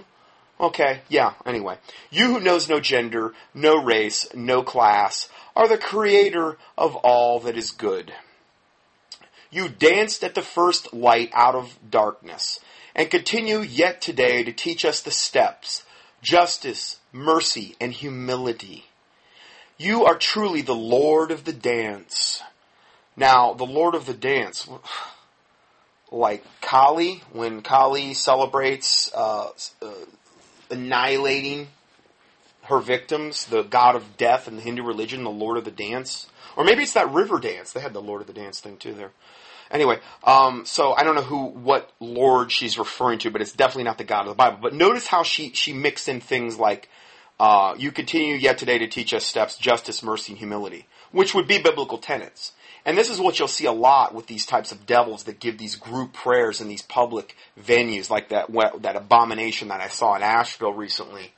Okay, 0.60 1.02
yeah, 1.10 1.34
anyway. 1.46 1.78
You 2.12 2.34
who 2.34 2.40
knows 2.40 2.70
no 2.70 2.80
gender, 2.80 3.34
no 3.54 3.82
race, 3.84 4.28
no 4.36 4.62
class, 4.62 5.30
are 5.56 5.68
the 5.68 5.78
creator 5.78 6.58
of 6.78 6.96
all 6.98 7.40
that 7.42 7.58
is 7.58 7.72
good. 7.72 8.14
You 9.50 9.68
danced 9.68 10.24
at 10.24 10.34
the 10.36 10.42
first 10.42 10.94
light 10.94 11.30
out 11.34 11.56
of 11.56 11.78
darkness, 11.90 12.60
and 12.96 13.10
continue 13.10 13.60
yet 13.60 14.02
today 14.02 14.44
to 14.44 14.54
teach 14.54 14.86
us 14.86 15.02
the 15.02 15.12
steps, 15.12 15.84
justice, 16.22 17.00
mercy, 17.12 17.76
and 17.80 17.92
humility. 17.92 18.86
You 19.78 20.06
are 20.06 20.18
truly 20.18 20.62
the 20.62 20.76
Lord 20.76 21.32
of 21.32 21.44
the 21.44 21.54
dance. 21.54 22.42
Now, 23.18 23.54
the 23.54 23.66
Lord 23.66 23.94
of 23.94 24.06
the 24.06 24.14
dance, 24.14 24.70
like 26.12 26.46
Kali, 26.62 27.24
when 27.34 27.62
Kali 27.62 28.14
celebrates 28.14 29.12
uh, 29.14 29.50
uh, 29.82 29.92
annihilating 30.70 31.68
her 32.72 32.80
victims, 32.80 33.46
the 33.46 33.64
god 33.64 33.96
of 33.96 34.18
death 34.18 34.48
in 34.48 34.56
the 34.56 34.62
Hindu 34.62 34.84
religion, 34.84 35.24
the 35.24 35.30
Lord 35.30 35.58
of 35.58 35.66
the 35.66 35.72
Dance. 35.72 36.28
Or 36.58 36.64
maybe 36.64 36.84
it's 36.84 36.94
that 36.94 37.12
river 37.12 37.40
dance. 37.40 37.72
They 37.72 37.80
had 37.80 37.94
the 37.94 38.02
Lord 38.02 38.22
of 38.22 38.28
the 38.28 38.34
Dance 38.34 38.60
thing 38.60 38.78
too 38.78 38.94
there. 38.94 39.12
Anyway, 39.70 40.00
um, 40.24 40.66
so 40.66 40.94
I 40.94 41.04
don't 41.04 41.16
know 41.16 41.22
who, 41.22 41.46
what 41.46 41.92
Lord 42.00 42.52
she's 42.52 42.78
referring 42.78 43.20
to, 43.20 43.32
but 43.32 43.42
it's 43.42 43.54
definitely 43.54 43.86
not 43.86 43.98
the 43.98 44.04
God 44.04 44.22
of 44.22 44.28
the 44.28 44.36
Bible. 44.36 44.58
But 44.62 44.74
notice 44.74 45.08
how 45.08 45.24
she, 45.24 45.54
she 45.54 45.72
mixed 45.72 46.10
in 46.10 46.20
things 46.20 46.58
like, 46.58 46.90
uh, 47.40 47.76
you 47.78 47.92
continue 47.92 48.36
yet 48.36 48.58
today 48.58 48.78
to 48.80 48.88
teach 48.88 49.14
us 49.14 49.26
steps, 49.26 49.58
justice, 49.58 50.04
mercy, 50.04 50.34
and 50.34 50.40
humility, 50.40 50.88
which 51.12 51.34
would 51.34 51.48
be 51.48 51.62
biblical 51.62 51.98
tenets. 51.98 52.52
And 52.86 52.98
this 52.98 53.10
is 53.10 53.20
what 53.20 53.40
you'll 53.40 53.48
see 53.48 53.66
a 53.66 53.72
lot 53.72 54.14
with 54.14 54.28
these 54.28 54.46
types 54.46 54.72
of 54.72 54.86
devils 54.86 55.24
that 55.24 55.40
give 55.40 55.58
these 55.58 55.76
group 55.76 56.14
prayers 56.14 56.60
in 56.60 56.68
these 56.68 56.82
public 56.82 57.36
venues, 57.60 58.10
like 58.10 58.30
that 58.30 58.52
that 58.82 58.96
abomination 58.96 59.70
that 59.70 59.82
I 59.82 59.88
saw 59.88 60.16
in 60.16 60.24
Asheville 60.24 60.74
recently 60.74 61.32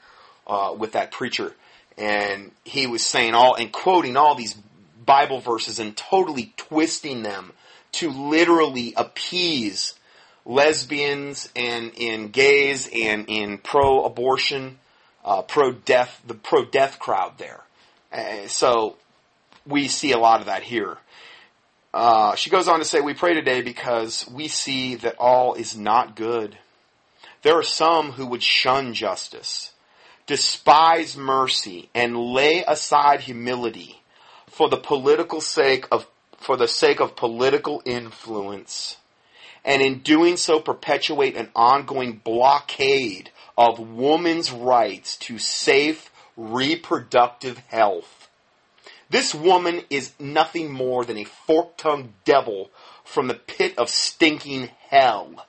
uh, 0.47 0.75
with 0.77 0.93
that 0.93 1.11
preacher, 1.11 1.53
and 1.97 2.51
he 2.63 2.87
was 2.87 3.05
saying 3.05 3.33
all 3.33 3.55
and 3.55 3.71
quoting 3.71 4.17
all 4.17 4.35
these 4.35 4.55
Bible 5.05 5.39
verses 5.39 5.79
and 5.79 5.95
totally 5.95 6.53
twisting 6.57 7.23
them 7.23 7.53
to 7.93 8.09
literally 8.09 8.93
appease 8.95 9.93
lesbians 10.45 11.49
and 11.55 11.91
in 11.95 12.29
gays 12.29 12.89
and 12.93 13.25
in 13.27 13.57
pro-abortion, 13.57 14.79
uh, 15.23 15.41
pro-death, 15.41 16.21
the 16.27 16.33
pro-death 16.33 16.99
crowd 16.99 17.37
there. 17.37 17.61
Uh, 18.11 18.47
so 18.47 18.97
we 19.65 19.87
see 19.87 20.11
a 20.11 20.17
lot 20.17 20.39
of 20.39 20.47
that 20.47 20.63
here. 20.63 20.97
Uh, 21.93 22.35
she 22.35 22.49
goes 22.49 22.67
on 22.67 22.79
to 22.79 22.85
say, 22.85 23.01
We 23.01 23.13
pray 23.13 23.33
today 23.33 23.61
because 23.61 24.27
we 24.29 24.47
see 24.47 24.95
that 24.95 25.15
all 25.19 25.53
is 25.53 25.77
not 25.77 26.15
good. 26.15 26.57
There 27.43 27.57
are 27.57 27.63
some 27.63 28.13
who 28.13 28.25
would 28.27 28.41
shun 28.41 28.93
justice, 28.93 29.72
despise 30.25 31.17
mercy, 31.17 31.89
and 31.93 32.17
lay 32.17 32.63
aside 32.67 33.21
humility 33.21 34.01
for 34.47 34.69
the 34.69 34.77
political 34.77 35.41
sake 35.41 35.85
of 35.91 36.07
for 36.37 36.57
the 36.57 36.67
sake 36.67 36.99
of 36.99 37.15
political 37.15 37.81
influence, 37.85 38.97
and 39.63 39.81
in 39.81 39.99
doing 39.99 40.35
so 40.35 40.59
perpetuate 40.59 41.37
an 41.37 41.49
ongoing 41.55 42.13
blockade 42.23 43.29
of 43.57 43.79
women's 43.79 44.51
rights 44.51 45.15
to 45.15 45.39
safe 45.39 46.11
reproductive 46.35 47.57
health. 47.69 48.29
This 49.09 49.33
woman 49.33 49.83
is 49.89 50.13
nothing 50.19 50.71
more 50.71 51.05
than 51.05 51.17
a 51.17 51.23
fork-tongued 51.23 52.13
devil 52.25 52.71
from 53.03 53.27
the 53.27 53.35
pit 53.35 53.77
of 53.77 53.89
stinking 53.89 54.69
hell. 54.89 55.45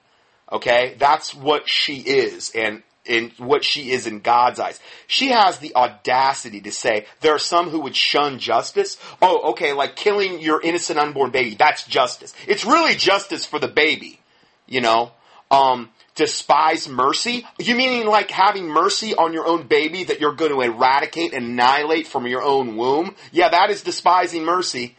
Okay? 0.53 0.95
That's 0.99 1.35
what 1.35 1.69
she 1.69 1.97
is. 1.97 2.53
And 2.55 2.83
in 3.05 3.33
what 3.39 3.65
she 3.65 3.91
is 3.91 4.07
in 4.07 4.21
God's 4.21 4.59
eyes. 4.59 4.81
She 5.07 5.29
has 5.29 5.59
the 5.59 5.75
audacity 5.77 6.61
to 6.63 6.73
say 6.73 7.07
there 7.21 7.35
are 7.35 7.39
some 7.39 7.71
who 7.71 7.81
would 7.81 7.97
shun 7.97 8.39
justice. 8.39 8.97
Oh, 9.21 9.51
okay, 9.51 9.73
like 9.73 9.97
killing 9.97 10.41
your 10.41 10.61
innocent 10.61 10.99
unborn 10.99 11.31
baby. 11.31 11.55
That's 11.55 11.87
justice. 11.87 12.35
It's 12.47 12.65
really 12.65 12.95
justice 12.95 13.45
for 13.45 13.59
the 13.59 13.69
baby. 13.69 14.21
You 14.67 14.81
know? 14.81 15.13
Um, 15.51 15.91
despise 16.15 16.89
mercy? 16.89 17.47
You 17.59 17.75
meaning 17.75 18.07
like 18.07 18.31
having 18.31 18.69
mercy 18.69 19.15
on 19.15 19.33
your 19.33 19.47
own 19.47 19.67
baby 19.67 20.05
that 20.05 20.21
you're 20.21 20.35
going 20.35 20.53
to 20.53 20.61
eradicate 20.61 21.35
and 21.35 21.47
annihilate 21.47 22.07
from 22.07 22.27
your 22.27 22.43
own 22.43 22.77
womb? 22.77 23.15
Yeah, 23.33 23.51
that 23.51 23.71
is 23.71 23.83
despising 23.83 24.45
mercy. 24.45 24.97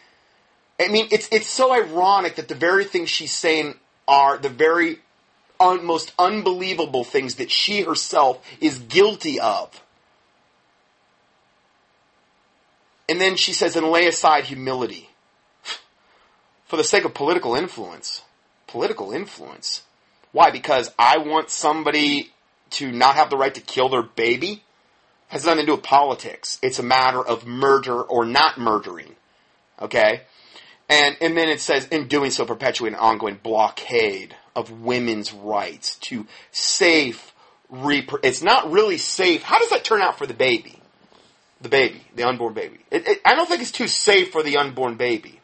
I 0.80 0.90
mean, 0.90 1.08
it's, 1.12 1.30
it's 1.32 1.48
so 1.48 1.74
ironic 1.74 2.36
that 2.36 2.50
the 2.50 2.56
very 2.56 2.84
things 2.86 3.10
she's 3.10 3.34
saying 3.34 3.76
are 4.08 4.38
the 4.38 4.50
very 4.50 5.00
un- 5.60 5.86
most 5.86 6.14
unbelievable 6.18 7.04
things 7.04 7.36
that 7.36 7.52
she 7.52 7.82
herself 7.82 8.46
is 8.60 8.80
guilty 8.80 9.40
of. 9.40 9.82
And 13.08 13.22
then 13.22 13.36
she 13.36 13.54
says, 13.54 13.76
and 13.76 13.88
lay 13.88 14.08
aside 14.08 14.46
humility 14.46 15.10
for 16.66 16.78
the 16.78 16.84
sake 16.84 17.06
of 17.06 17.14
political 17.14 17.56
influence. 17.56 18.24
Political 18.68 19.12
influence. 19.12 19.84
Why? 20.32 20.52
Because 20.52 20.92
I 20.98 21.20
want 21.20 21.50
somebody 21.50 22.32
to 22.72 22.92
not 22.92 23.16
have 23.16 23.30
the 23.30 23.38
right 23.38 23.54
to 23.54 23.62
kill 23.62 23.90
their 23.90 24.04
baby? 24.04 24.64
Has 25.28 25.46
nothing 25.46 25.62
to 25.62 25.66
do 25.66 25.72
with 25.74 25.84
politics. 25.84 26.60
It's 26.62 26.80
a 26.80 26.84
matter 26.84 27.26
of 27.26 27.46
murder 27.46 28.02
or 28.02 28.26
not 28.26 28.58
murdering. 28.58 29.16
Okay? 29.82 30.22
And, 30.90 31.18
and 31.22 31.38
then 31.38 31.50
it 31.50 31.62
says, 31.62 31.88
in 31.88 32.08
doing 32.08 32.32
so, 32.32 32.46
perpetuate 32.46 32.94
an 32.94 33.00
ongoing 33.00 33.40
blockade 33.42 34.36
of 34.56 34.82
women's 34.82 35.34
rights 35.34 35.96
to 35.98 36.26
safe 36.52 37.34
repro- 37.72 38.20
It's 38.24 38.42
not 38.42 38.72
really 38.72 38.98
safe. 38.98 39.44
How 39.44 39.60
does 39.60 39.70
that 39.70 39.84
turn 39.84 40.02
out 40.02 40.18
for 40.18 40.26
the 40.26 40.34
baby? 40.34 40.80
The 41.62 41.70
baby, 41.70 42.04
the 42.16 42.24
unborn 42.24 42.54
baby. 42.54 42.80
It, 42.92 43.08
it, 43.08 43.22
I 43.26 43.36
don't 43.36 43.48
think 43.48 43.62
it's 43.62 43.72
too 43.72 43.88
safe 43.88 44.32
for 44.32 44.44
the 44.44 44.58
unborn 44.58 44.96
baby. 44.96 45.40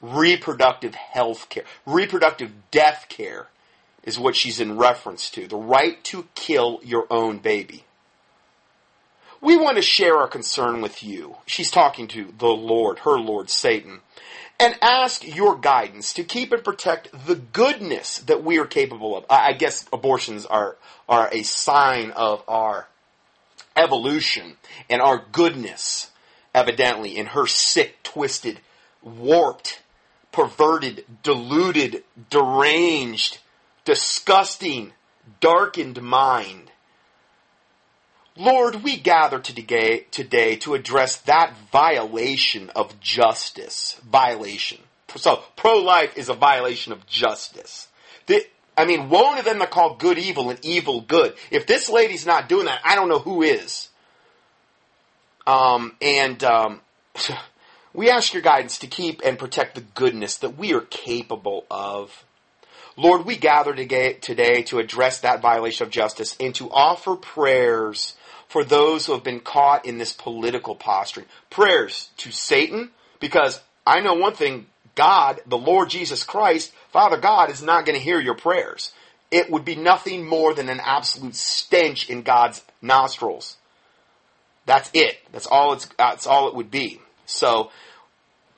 Reproductive 0.00 0.94
health 0.94 1.48
care, 1.48 1.64
reproductive 1.86 2.50
death 2.70 3.06
care 3.08 3.48
is 4.02 4.18
what 4.18 4.34
she's 4.34 4.60
in 4.60 4.78
reference 4.78 5.30
to. 5.30 5.46
The 5.46 5.56
right 5.56 6.02
to 6.04 6.26
kill 6.34 6.80
your 6.82 7.06
own 7.10 7.38
baby. 7.38 7.84
We 9.42 9.56
want 9.56 9.76
to 9.76 9.82
share 9.82 10.18
our 10.18 10.28
concern 10.28 10.80
with 10.82 11.02
you. 11.02 11.36
She's 11.46 11.70
talking 11.70 12.08
to 12.08 12.32
the 12.36 12.48
Lord, 12.48 13.00
her 13.00 13.18
Lord 13.18 13.48
Satan 13.48 14.00
and 14.60 14.76
ask 14.82 15.26
your 15.26 15.56
guidance 15.56 16.12
to 16.12 16.22
keep 16.22 16.52
and 16.52 16.62
protect 16.62 17.08
the 17.26 17.34
goodness 17.34 18.18
that 18.18 18.44
we 18.44 18.58
are 18.58 18.66
capable 18.66 19.16
of. 19.16 19.24
I 19.30 19.54
guess 19.54 19.86
abortions 19.90 20.44
are, 20.44 20.76
are 21.08 21.30
a 21.32 21.42
sign 21.42 22.10
of 22.10 22.44
our 22.46 22.86
evolution 23.74 24.56
and 24.90 25.00
our 25.00 25.24
goodness, 25.32 26.10
evidently, 26.54 27.16
in 27.16 27.26
her 27.26 27.46
sick, 27.46 28.02
twisted, 28.02 28.60
warped, 29.02 29.80
perverted, 30.30 31.04
deluded, 31.22 32.04
deranged, 32.28 33.38
disgusting, 33.86 34.92
darkened 35.40 36.02
mind. 36.02 36.70
Lord, 38.40 38.82
we 38.82 38.96
gather 38.96 39.38
today, 39.38 40.06
to 40.10 40.74
address 40.74 41.18
that 41.18 41.52
violation 41.70 42.70
of 42.70 42.98
justice. 42.98 44.00
Violation. 44.02 44.78
So, 45.16 45.42
pro-life 45.56 46.16
is 46.16 46.30
a 46.30 46.34
violation 46.34 46.94
of 46.94 47.06
justice. 47.06 47.88
The, 48.24 48.46
I 48.78 48.86
mean, 48.86 49.10
woe 49.10 49.36
to 49.36 49.42
them 49.42 49.58
that 49.58 49.70
call 49.70 49.96
good 49.96 50.16
evil 50.16 50.48
and 50.48 50.58
evil 50.64 51.02
good. 51.02 51.34
If 51.50 51.66
this 51.66 51.90
lady's 51.90 52.24
not 52.24 52.48
doing 52.48 52.64
that, 52.64 52.80
I 52.82 52.94
don't 52.94 53.10
know 53.10 53.18
who 53.18 53.42
is. 53.42 53.90
Um, 55.46 55.96
and 56.00 56.42
um, 56.42 56.80
we 57.92 58.08
ask 58.08 58.32
your 58.32 58.42
guidance 58.42 58.78
to 58.78 58.86
keep 58.86 59.20
and 59.22 59.38
protect 59.38 59.74
the 59.74 59.82
goodness 59.82 60.38
that 60.38 60.56
we 60.56 60.72
are 60.72 60.80
capable 60.80 61.66
of. 61.70 62.24
Lord, 62.96 63.26
we 63.26 63.36
gather 63.36 63.74
today 63.74 64.62
to 64.62 64.78
address 64.78 65.20
that 65.20 65.42
violation 65.42 65.86
of 65.86 65.92
justice 65.92 66.36
and 66.40 66.54
to 66.54 66.70
offer 66.70 67.16
prayers 67.16 68.16
for 68.50 68.64
those 68.64 69.06
who 69.06 69.12
have 69.12 69.22
been 69.22 69.40
caught 69.40 69.86
in 69.86 69.96
this 69.96 70.12
political 70.12 70.74
posturing. 70.74 71.26
Prayers 71.48 72.10
to 72.18 72.32
Satan, 72.32 72.90
because 73.20 73.60
I 73.86 74.00
know 74.00 74.14
one 74.14 74.34
thing 74.34 74.66
God, 74.96 75.40
the 75.46 75.56
Lord 75.56 75.88
Jesus 75.88 76.24
Christ, 76.24 76.72
Father 76.92 77.16
God, 77.16 77.50
is 77.50 77.62
not 77.62 77.86
going 77.86 77.96
to 77.96 78.04
hear 78.04 78.20
your 78.20 78.34
prayers. 78.34 78.92
It 79.30 79.50
would 79.50 79.64
be 79.64 79.76
nothing 79.76 80.26
more 80.26 80.52
than 80.52 80.68
an 80.68 80.80
absolute 80.80 81.36
stench 81.36 82.10
in 82.10 82.22
God's 82.22 82.62
nostrils. 82.82 83.56
That's 84.66 84.90
it. 84.92 85.18
That's 85.30 85.46
all 85.46 85.72
it's. 85.72 85.86
That's 85.96 86.26
all 86.26 86.48
it 86.48 86.54
would 86.56 86.72
be. 86.72 87.00
So 87.26 87.70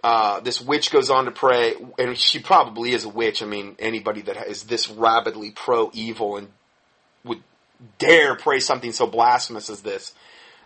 uh, 0.02 0.40
this 0.40 0.60
witch 0.60 0.90
goes 0.90 1.10
on 1.10 1.26
to 1.26 1.30
pray, 1.30 1.74
and 1.98 2.16
she 2.16 2.38
probably 2.38 2.92
is 2.92 3.04
a 3.04 3.10
witch. 3.10 3.42
I 3.42 3.46
mean, 3.46 3.76
anybody 3.78 4.22
that 4.22 4.46
is 4.46 4.64
this 4.64 4.88
rabidly 4.88 5.50
pro 5.50 5.90
evil 5.92 6.38
and 6.38 6.48
would 7.24 7.42
dare 7.98 8.36
pray 8.36 8.60
something 8.60 8.92
so 8.92 9.06
blasphemous 9.06 9.70
as 9.70 9.82
this, 9.82 10.14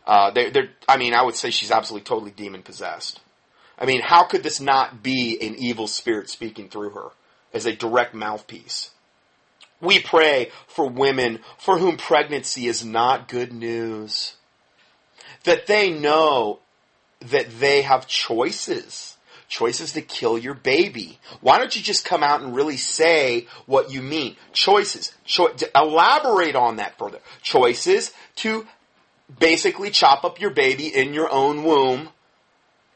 uh, 0.07 0.31
they're, 0.31 0.51
they're, 0.51 0.69
I 0.89 0.97
mean, 0.97 1.15
I 1.15 1.23
would 1.23 1.35
say 1.35 1.51
she's 1.51 1.71
absolutely 1.71 2.05
totally 2.05 2.31
demon 2.31 2.63
possessed. 2.63 3.21
I 3.79 3.85
mean, 3.87 4.01
how 4.03 4.25
could 4.25 4.43
this 4.43 4.61
not 4.61 5.03
be 5.03 5.39
an 5.41 5.55
evil 5.57 5.87
spirit 5.87 6.31
speaking 6.31 6.69
through 6.69 6.91
her 6.91 7.09
as 7.53 7.67
a 7.67 7.75
direct 7.75 8.15
mouthpiece? 8.15 8.91
We 9.81 10.01
pray 10.01 10.51
for 10.67 10.89
women 10.89 11.41
for 11.59 11.79
whom 11.79 11.97
pregnancy 11.97 12.67
is 12.67 12.85
not 12.85 13.29
good 13.29 13.53
news. 13.53 14.35
That 15.45 15.67
they 15.67 15.91
know 15.91 16.61
that 17.21 17.61
they 17.61 17.83
have 17.83 18.07
choices. 18.07 19.16
Choices 19.49 19.93
to 19.93 20.03
kill 20.03 20.37
your 20.37 20.55
baby. 20.55 21.19
Why 21.41 21.59
don't 21.59 21.75
you 21.77 21.83
just 21.83 22.05
come 22.05 22.23
out 22.23 22.43
and 22.43 22.55
really 22.55 22.77
say 22.77 23.47
what 23.67 23.93
you 23.93 24.03
mean? 24.03 24.37
Choices. 24.53 25.13
Cho- 25.25 25.55
elaborate 25.75 26.57
on 26.57 26.77
that 26.77 26.99
further. 26.99 27.21
Choices 27.43 28.13
to 28.37 28.67
basically 29.39 29.91
chop 29.91 30.25
up 30.25 30.41
your 30.41 30.51
baby 30.51 30.89
in 30.89 31.15
your 31.15 31.31
own 31.31 31.63
womb 31.63 32.09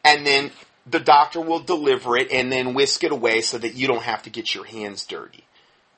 and 0.05 0.26
then 0.26 0.51
the 0.86 1.01
doctor 1.01 1.40
will 1.40 1.61
deliver 1.61 2.16
it 2.16 2.32
and 2.32 2.51
then 2.51 2.74
whisk 2.74 3.05
it 3.05 3.12
away 3.12 3.40
so 3.40 3.59
that 3.59 3.74
you 3.74 3.86
don't 3.86 4.03
have 4.03 4.22
to 4.24 4.30
get 4.30 4.55
your 4.55 4.64
hands 4.64 5.05
dirty. 5.05 5.44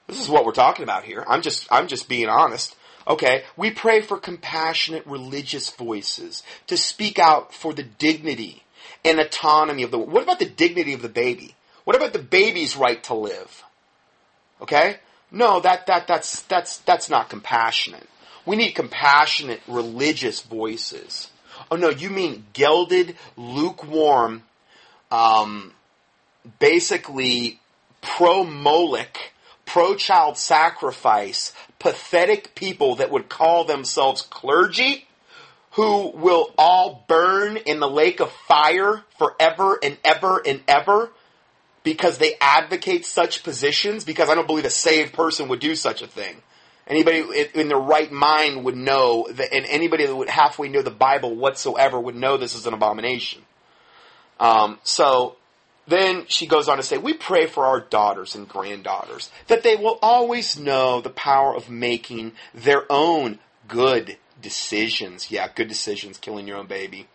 This 0.07 0.21
is 0.21 0.29
what 0.29 0.45
we're 0.45 0.53
talking 0.53 0.83
about 0.83 1.05
here. 1.05 1.25
I'm 1.27 1.41
just, 1.43 1.67
I'm 1.71 1.87
just 1.89 2.09
being 2.09 2.29
honest. 2.29 2.77
Okay, 3.07 3.45
we 3.57 3.71
pray 3.71 4.01
for 4.01 4.19
compassionate 4.19 5.07
religious 5.07 5.71
voices 5.71 6.43
to 6.67 6.77
speak 6.77 7.19
out 7.19 7.53
for 7.55 7.73
the 7.73 7.83
dignity 7.83 8.65
and 9.05 9.21
autonomy 9.21 9.83
of 9.83 9.91
the. 9.91 9.99
What 9.99 10.23
about 10.23 10.39
the 10.39 10.49
dignity 10.49 10.93
of 10.93 11.03
the 11.03 11.09
baby? 11.09 11.55
What 11.85 11.97
about 11.97 12.13
the 12.13 12.19
baby's 12.19 12.77
right 12.77 13.03
to 13.05 13.15
live? 13.15 13.65
Okay, 14.61 14.99
no, 15.31 15.61
that 15.61 15.87
that 15.87 16.07
that's 16.07 16.43
that's 16.43 16.79
that's 16.79 17.11
not 17.11 17.29
compassionate. 17.29 18.09
We 18.47 18.57
need 18.57 18.73
compassionate 18.73 19.61
religious 19.67 20.41
voices. 20.41 21.31
Oh 21.71 21.77
no, 21.77 21.91
you 21.91 22.11
mean 22.11 22.47
gelded, 22.53 23.17
lukewarm, 23.37 24.43
um, 25.11 25.73
basically 26.59 27.61
pro 28.01 28.45
Moloch, 28.45 29.19
pro 29.65 29.95
child 29.95 30.37
sacrifice, 30.37 31.53
pathetic 31.79 32.55
people 32.55 32.97
that 32.97 33.11
would 33.11 33.29
call 33.29 33.65
themselves 33.65 34.23
clergy 34.23 35.07
who 35.73 36.11
will 36.11 36.53
all 36.59 37.05
burn 37.09 37.57
in 37.57 37.81
the 37.81 37.89
lake 37.89 38.21
of 38.21 38.31
fire 38.31 39.03
forever 39.19 39.79
and 39.83 39.97
ever 40.05 40.43
and 40.45 40.61
ever 40.69 41.11
because 41.83 42.19
they 42.19 42.35
advocate 42.41 43.07
such 43.07 43.43
positions 43.43 44.05
because 44.05 44.29
I 44.29 44.35
don't 44.35 44.47
believe 44.47 44.65
a 44.65 44.71
saved 44.71 45.15
person 45.15 45.49
would 45.49 45.61
do 45.61 45.75
such 45.75 46.03
a 46.03 46.07
thing. 46.07 46.37
Anybody 46.87 47.49
in 47.55 47.69
their 47.69 47.79
right 47.79 48.11
mind 48.11 48.65
would 48.65 48.77
know 48.77 49.29
that, 49.31 49.53
and 49.53 49.65
anybody 49.67 50.05
that 50.05 50.15
would 50.15 50.29
halfway 50.29 50.69
know 50.69 50.83
the 50.83 50.91
Bible 50.91 51.35
whatsoever 51.35 51.99
would 51.99 52.17
know 52.17 52.37
this 52.37 52.55
is 52.55 52.67
an 52.67 52.75
abomination. 52.75 53.43
Um, 54.41 54.79
so 54.83 55.37
then 55.87 56.27
she 56.27 56.47
goes 56.47 56.69
on 56.69 56.77
to 56.77 56.83
say, 56.83 56.99
We 56.99 57.15
pray 57.15 57.47
for 57.47 57.65
our 57.65 57.81
daughters 57.81 58.35
and 58.35 58.49
granddaughters 58.49 59.31
that 59.47 59.63
they 59.63 59.77
will 59.77 59.99
always 60.03 60.59
know 60.59 61.01
the 61.01 61.11
power 61.11 61.55
of 61.55 61.71
making 61.71 62.33
their 62.53 62.85
own 62.91 63.39
good 63.69 64.19
decisions. 64.43 65.31
Yeah, 65.31 65.49
good 65.55 65.69
decisions, 65.69 66.19
killing 66.19 66.47
your 66.47 66.59
own 66.59 66.67
baby. 66.67 67.09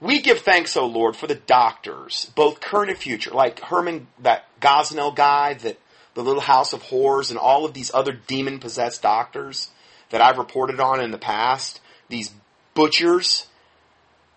We 0.00 0.20
give 0.20 0.40
thanks, 0.40 0.76
O 0.76 0.86
Lord, 0.86 1.14
for 1.14 1.26
the 1.26 1.34
doctors, 1.34 2.30
both 2.34 2.60
current 2.60 2.90
and 2.90 2.98
future, 2.98 3.30
like 3.30 3.60
Kermit, 3.60 4.02
that 4.22 4.46
Gosnell 4.60 5.14
guy, 5.14 5.54
that 5.54 5.78
the 6.14 6.24
Little 6.24 6.42
House 6.42 6.72
of 6.72 6.82
Horrors, 6.82 7.30
and 7.30 7.38
all 7.38 7.64
of 7.64 7.74
these 7.74 7.92
other 7.94 8.12
demon 8.12 8.58
possessed 8.58 9.02
doctors 9.02 9.70
that 10.10 10.20
I've 10.20 10.38
reported 10.38 10.80
on 10.80 11.00
in 11.00 11.10
the 11.10 11.18
past. 11.18 11.80
These 12.08 12.32
butchers 12.74 13.46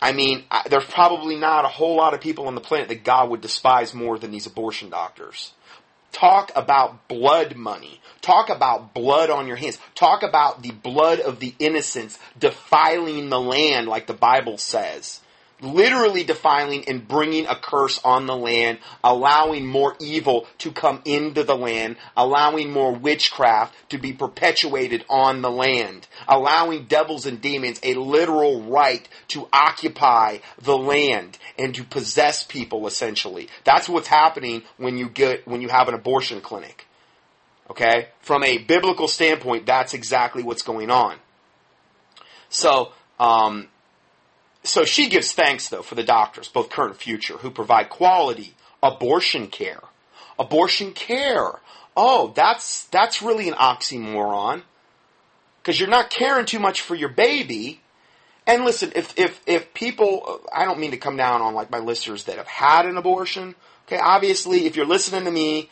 I 0.00 0.12
mean, 0.12 0.44
I, 0.50 0.62
there's 0.68 0.84
probably 0.84 1.36
not 1.36 1.64
a 1.64 1.68
whole 1.68 1.96
lot 1.96 2.14
of 2.14 2.20
people 2.20 2.46
on 2.46 2.54
the 2.54 2.60
planet 2.60 2.88
that 2.88 3.04
God 3.04 3.30
would 3.30 3.40
despise 3.40 3.94
more 3.94 4.18
than 4.18 4.30
these 4.30 4.46
abortion 4.46 4.90
doctors. 4.90 5.52
Talk 6.12 6.52
about 6.54 7.08
blood 7.08 7.56
money. 7.56 8.00
Talk 8.26 8.48
about 8.48 8.92
blood 8.92 9.30
on 9.30 9.46
your 9.46 9.54
hands. 9.54 9.78
Talk 9.94 10.24
about 10.24 10.60
the 10.60 10.72
blood 10.72 11.20
of 11.20 11.38
the 11.38 11.54
innocents 11.60 12.18
defiling 12.36 13.28
the 13.28 13.40
land 13.40 13.86
like 13.86 14.08
the 14.08 14.14
Bible 14.14 14.58
says 14.58 15.20
literally 15.60 16.24
defiling 16.24 16.86
and 16.88 17.06
bringing 17.06 17.46
a 17.46 17.54
curse 17.54 18.00
on 18.04 18.26
the 18.26 18.36
land, 18.36 18.78
allowing 19.04 19.64
more 19.64 19.96
evil 20.00 20.46
to 20.58 20.72
come 20.72 21.00
into 21.04 21.44
the 21.44 21.56
land, 21.56 21.96
allowing 22.16 22.72
more 22.72 22.92
witchcraft 22.92 23.74
to 23.90 23.96
be 23.96 24.12
perpetuated 24.12 25.04
on 25.08 25.42
the 25.42 25.50
land, 25.50 26.08
allowing 26.28 26.84
devils 26.86 27.26
and 27.26 27.40
demons 27.40 27.78
a 27.84 27.94
literal 27.94 28.60
right 28.62 29.08
to 29.28 29.48
occupy 29.52 30.38
the 30.60 30.76
land 30.76 31.38
and 31.56 31.76
to 31.76 31.84
possess 31.84 32.42
people 32.42 32.88
essentially. 32.88 33.48
That's 33.62 33.88
what's 33.88 34.08
happening 34.08 34.62
when 34.78 34.98
you 34.98 35.08
get 35.08 35.46
when 35.46 35.62
you 35.62 35.68
have 35.68 35.86
an 35.86 35.94
abortion 35.94 36.40
clinic. 36.40 36.85
Okay? 37.70 38.08
From 38.20 38.44
a 38.44 38.58
biblical 38.58 39.08
standpoint, 39.08 39.66
that's 39.66 39.94
exactly 39.94 40.42
what's 40.42 40.62
going 40.62 40.90
on. 40.90 41.16
So, 42.48 42.92
um, 43.18 43.68
so 44.62 44.84
she 44.84 45.08
gives 45.08 45.32
thanks, 45.32 45.68
though, 45.68 45.82
for 45.82 45.94
the 45.94 46.02
doctors, 46.02 46.48
both 46.48 46.70
current 46.70 46.92
and 46.92 47.00
future, 47.00 47.38
who 47.38 47.50
provide 47.50 47.88
quality 47.88 48.54
abortion 48.82 49.48
care. 49.48 49.82
Abortion 50.38 50.92
care. 50.92 51.60
Oh, 51.96 52.32
that's, 52.34 52.84
that's 52.86 53.22
really 53.22 53.48
an 53.48 53.54
oxymoron. 53.54 54.62
Because 55.62 55.80
you're 55.80 55.88
not 55.88 56.10
caring 56.10 56.46
too 56.46 56.60
much 56.60 56.80
for 56.80 56.94
your 56.94 57.08
baby. 57.08 57.80
And 58.46 58.64
listen, 58.64 58.92
if, 58.94 59.18
if, 59.18 59.40
if 59.46 59.74
people, 59.74 60.40
I 60.54 60.64
don't 60.64 60.78
mean 60.78 60.92
to 60.92 60.96
come 60.96 61.16
down 61.16 61.42
on 61.42 61.54
like 61.54 61.70
my 61.70 61.78
listeners 61.78 62.24
that 62.24 62.36
have 62.36 62.46
had 62.46 62.86
an 62.86 62.96
abortion. 62.96 63.56
Okay, 63.86 63.98
obviously, 63.98 64.66
if 64.66 64.76
you're 64.76 64.86
listening 64.86 65.24
to 65.24 65.30
me, 65.30 65.70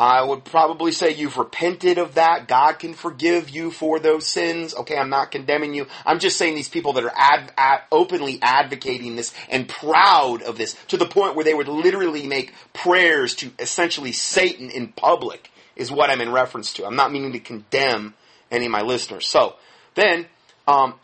I 0.00 0.22
would 0.22 0.46
probably 0.46 0.92
say 0.92 1.12
you've 1.12 1.36
repented 1.36 1.98
of 1.98 2.14
that. 2.14 2.48
God 2.48 2.78
can 2.78 2.94
forgive 2.94 3.50
you 3.50 3.70
for 3.70 3.98
those 3.98 4.26
sins. 4.26 4.74
Okay, 4.74 4.96
I'm 4.96 5.10
not 5.10 5.30
condemning 5.30 5.74
you. 5.74 5.88
I'm 6.06 6.18
just 6.18 6.38
saying 6.38 6.54
these 6.54 6.70
people 6.70 6.94
that 6.94 7.04
are 7.04 7.12
ad, 7.14 7.52
ad, 7.58 7.82
openly 7.92 8.38
advocating 8.40 9.16
this 9.16 9.34
and 9.50 9.68
proud 9.68 10.40
of 10.40 10.56
this 10.56 10.74
to 10.88 10.96
the 10.96 11.04
point 11.04 11.34
where 11.34 11.44
they 11.44 11.52
would 11.52 11.68
literally 11.68 12.26
make 12.26 12.54
prayers 12.72 13.34
to 13.36 13.50
essentially 13.58 14.12
Satan 14.12 14.70
in 14.70 14.88
public 14.88 15.50
is 15.76 15.92
what 15.92 16.08
I'm 16.08 16.22
in 16.22 16.32
reference 16.32 16.72
to. 16.74 16.86
I'm 16.86 16.96
not 16.96 17.12
meaning 17.12 17.32
to 17.32 17.38
condemn 17.38 18.14
any 18.50 18.64
of 18.64 18.72
my 18.72 18.80
listeners. 18.80 19.28
So 19.28 19.56
then, 19.96 20.24
um, 20.66 20.94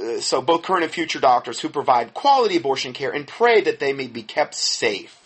uh, 0.00 0.20
so 0.20 0.40
both 0.40 0.62
current 0.62 0.84
and 0.84 0.92
future 0.92 1.20
doctors 1.20 1.60
who 1.60 1.68
provide 1.68 2.14
quality 2.14 2.56
abortion 2.56 2.94
care 2.94 3.10
and 3.10 3.28
pray 3.28 3.60
that 3.60 3.78
they 3.78 3.92
may 3.92 4.06
be 4.06 4.22
kept 4.22 4.54
safe 4.54 5.17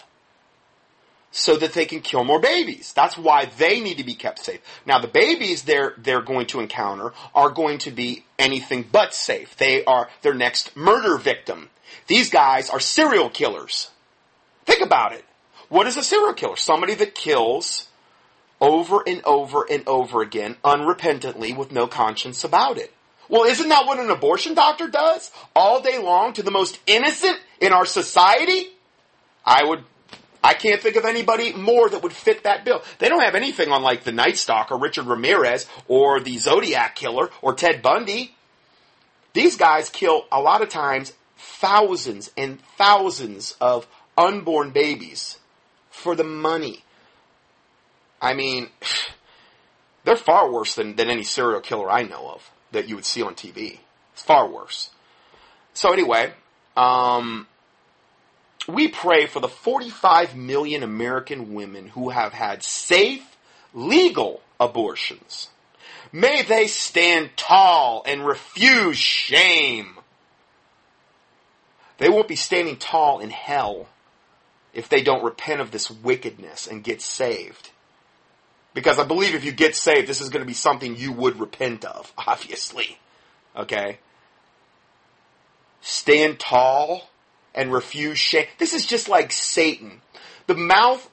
so 1.33 1.57
that 1.57 1.73
they 1.73 1.87
can 1.87 2.01
kill 2.01 2.23
more 2.23 2.39
babies. 2.39 2.93
That's 2.93 3.19
why 3.19 3.47
they 3.47 3.81
need 3.81 3.99
to 3.99 4.05
be 4.05 4.15
kept 4.15 4.39
safe. 4.39 4.61
Now 4.87 5.01
the 5.01 5.09
babies 5.09 5.63
they're 5.63 5.95
they're 5.99 6.23
going 6.23 6.47
to 6.49 6.61
encounter 6.61 7.13
are 7.35 7.51
going 7.51 7.79
to 7.79 7.91
be 7.91 8.25
anything 8.39 8.87
but 8.93 9.15
safe. 9.15 9.57
They 9.57 9.85
are 9.85 10.09
their 10.21 10.35
next 10.35 10.77
murder 10.77 11.17
victim. 11.17 11.71
These 12.07 12.31
guys 12.31 12.71
are 12.71 12.81
serial 12.81 13.31
killers. 13.31 13.91
Think 14.67 14.83
about 14.83 15.13
it. 15.13 15.25
What 15.69 15.87
is 15.87 15.97
a 15.97 16.05
serial 16.05 16.35
killer? 16.35 16.57
Somebody 16.57 16.95
that 16.95 17.15
kills 17.15 17.89
over 18.61 19.03
and 19.07 19.23
over 19.25 19.67
and 19.69 19.83
over 19.89 20.23
again 20.23 20.57
unrepentantly 20.63 21.57
with 21.57 21.73
no 21.73 21.87
conscience 21.87 22.45
about 22.45 22.79
it. 22.79 22.93
Well, 23.29 23.45
isn't 23.45 23.69
that 23.71 23.87
what 23.87 23.99
an 23.99 24.11
abortion 24.11 24.55
doctor 24.55 24.89
does 24.89 25.33
all 25.57 25.81
day 25.81 25.99
long 25.99 26.35
to 26.35 26.43
the 26.43 26.51
most 26.51 26.79
innocent 26.87 27.39
in 27.61 27.73
our 27.73 27.87
society? 27.87 28.69
I 29.45 29.65
would 29.65 29.85
I, 30.43 30.55
can't 30.55 30.81
think 30.81 30.97
of 30.97 31.05
anybody 31.05 31.53
more 31.53 31.89
that 31.89 32.03
would 32.03 32.13
fit 32.13 32.45
that 32.45 32.65
bill. 32.65 32.83
They 32.99 33.09
don't 33.09 33.23
have 33.23 33.35
anything 33.35 33.71
on 33.71 33.83
like 33.83 34.05
the 34.05 34.13
Night 34.13 34.37
Stalker, 34.37 34.77
Richard 34.77 35.07
Ramirez, 35.07 35.67
or 35.89 36.21
the 36.21 36.39
Zodiac 36.39 36.97
Killer, 36.97 37.31
or 37.41 37.55
Ted 37.55 37.83
Bundy. 37.83 38.35
These 39.33 39.57
guys 39.57 39.89
kill 39.89 40.27
a 40.31 40.41
lot 40.41 40.63
of 40.63 40.69
times 40.69 41.13
thousands 41.37 42.31
and 42.37 42.61
thousands 42.77 43.57
of 43.61 43.87
unborn 44.17 44.71
babies 44.71 45.39
for 45.91 46.15
the 46.15 46.25
money. 46.25 46.85
I 48.21 48.35
mean, 48.35 48.69
they're 50.05 50.17
far 50.17 50.51
worse 50.51 50.75
than, 50.75 50.97
than 50.97 51.11
any 51.11 51.25
serial 51.25 51.61
killer 51.61 51.91
I 51.91 52.03
know 52.03 52.31
of 52.35 52.51
that 52.73 52.89
you 52.89 52.97
would 52.97 53.05
see 53.05 53.23
on 53.23 53.35
TV. 53.35 53.79
It's 54.13 54.23
far 54.23 54.49
worse. 54.49 54.91
So 55.75 55.93
anyway, 55.93 56.33
um, 56.77 57.47
we 58.69 58.89
pray 58.89 59.27
for 59.27 59.41
the 59.41 59.49
45 59.49 60.37
million 60.37 60.83
American 60.83 61.55
women 61.55 61.89
who 61.89 62.11
have 62.11 62.33
had 62.33 62.63
safe, 62.63 63.37
legal 63.75 64.41
abortions. 64.61 65.49
May 66.13 66.43
they 66.43 66.67
stand 66.67 67.31
tall 67.37 68.03
and 68.07 68.27
refuse 68.27 68.99
shame. 68.99 69.99
They 71.99 72.09
won't 72.09 72.29
be 72.29 72.37
standing 72.37 72.77
tall 72.77 73.21
in 73.21 73.31
hell 73.31 73.89
if 74.75 74.89
they 74.89 75.03
don't 75.03 75.25
repent 75.25 75.61
of 75.61 75.71
this 75.71 75.91
wickedness 75.91 76.67
and 76.67 76.85
get 76.85 77.01
saved. 77.01 77.71
Because 78.75 78.99
I 78.99 79.05
believe 79.05 79.35
if 79.35 79.45
you 79.45 79.53
get 79.53 79.77
saved, 79.77 80.09
this 80.09 80.21
is 80.21 80.31
going 80.31 80.41
to 80.41 80.47
be 80.47 80.55
something 80.55 80.97
you 80.97 81.13
would 81.13 81.39
repent 81.39 81.85
of, 81.85 82.13
obviously. 82.27 82.99
Okay? 83.57 83.99
Stand 85.81 86.39
tall 86.39 87.09
and 87.55 87.73
refuse 87.73 88.19
shame. 88.19 88.47
This 88.59 88.75
is 88.75 88.87
just 88.87 89.09
like 89.09 89.33
Satan. 89.33 90.01
The 90.47 90.55
mouth, 90.55 91.09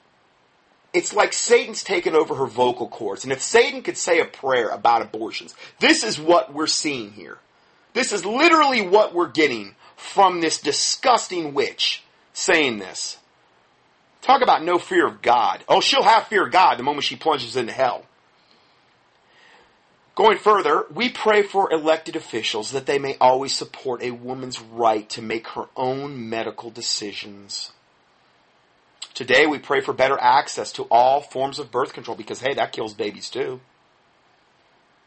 it's 0.92 1.14
like 1.14 1.32
Satan's 1.32 1.84
taken 1.84 2.14
over 2.14 2.34
her 2.34 2.46
vocal 2.46 2.88
cords. 2.88 3.24
And 3.24 3.32
if 3.32 3.42
Satan 3.42 3.82
could 3.82 3.96
say 3.96 4.20
a 4.20 4.24
prayer 4.24 4.68
about 4.68 5.02
abortions, 5.02 5.54
this 5.78 6.02
is 6.02 6.18
what 6.18 6.52
we're 6.52 6.66
seeing 6.66 7.12
here. 7.12 7.38
This 7.92 8.12
is 8.12 8.24
literally 8.24 8.82
what 8.82 9.14
we're 9.14 9.28
getting 9.28 9.74
from 9.96 10.40
this 10.40 10.60
disgusting 10.60 11.54
witch 11.54 12.04
saying 12.32 12.78
this. 12.78 13.18
Talk 14.22 14.42
about 14.42 14.64
no 14.64 14.78
fear 14.78 15.06
of 15.06 15.22
God. 15.22 15.64
Oh, 15.68 15.80
she'll 15.80 16.02
have 16.02 16.26
fear 16.26 16.46
of 16.46 16.52
God 16.52 16.78
the 16.78 16.82
moment 16.82 17.04
she 17.04 17.16
plunges 17.16 17.56
into 17.56 17.72
hell. 17.72 18.04
Going 20.20 20.36
further, 20.36 20.84
we 20.94 21.08
pray 21.08 21.40
for 21.40 21.72
elected 21.72 22.14
officials 22.14 22.72
that 22.72 22.84
they 22.84 22.98
may 22.98 23.16
always 23.22 23.54
support 23.54 24.02
a 24.02 24.10
woman's 24.10 24.60
right 24.60 25.08
to 25.08 25.22
make 25.22 25.48
her 25.48 25.64
own 25.74 26.28
medical 26.28 26.68
decisions. 26.68 27.72
Today, 29.14 29.46
we 29.46 29.58
pray 29.58 29.80
for 29.80 29.94
better 29.94 30.18
access 30.20 30.72
to 30.72 30.82
all 30.90 31.22
forms 31.22 31.58
of 31.58 31.70
birth 31.70 31.94
control 31.94 32.18
because, 32.18 32.42
hey, 32.42 32.52
that 32.52 32.70
kills 32.70 32.92
babies 32.92 33.30
too. 33.30 33.62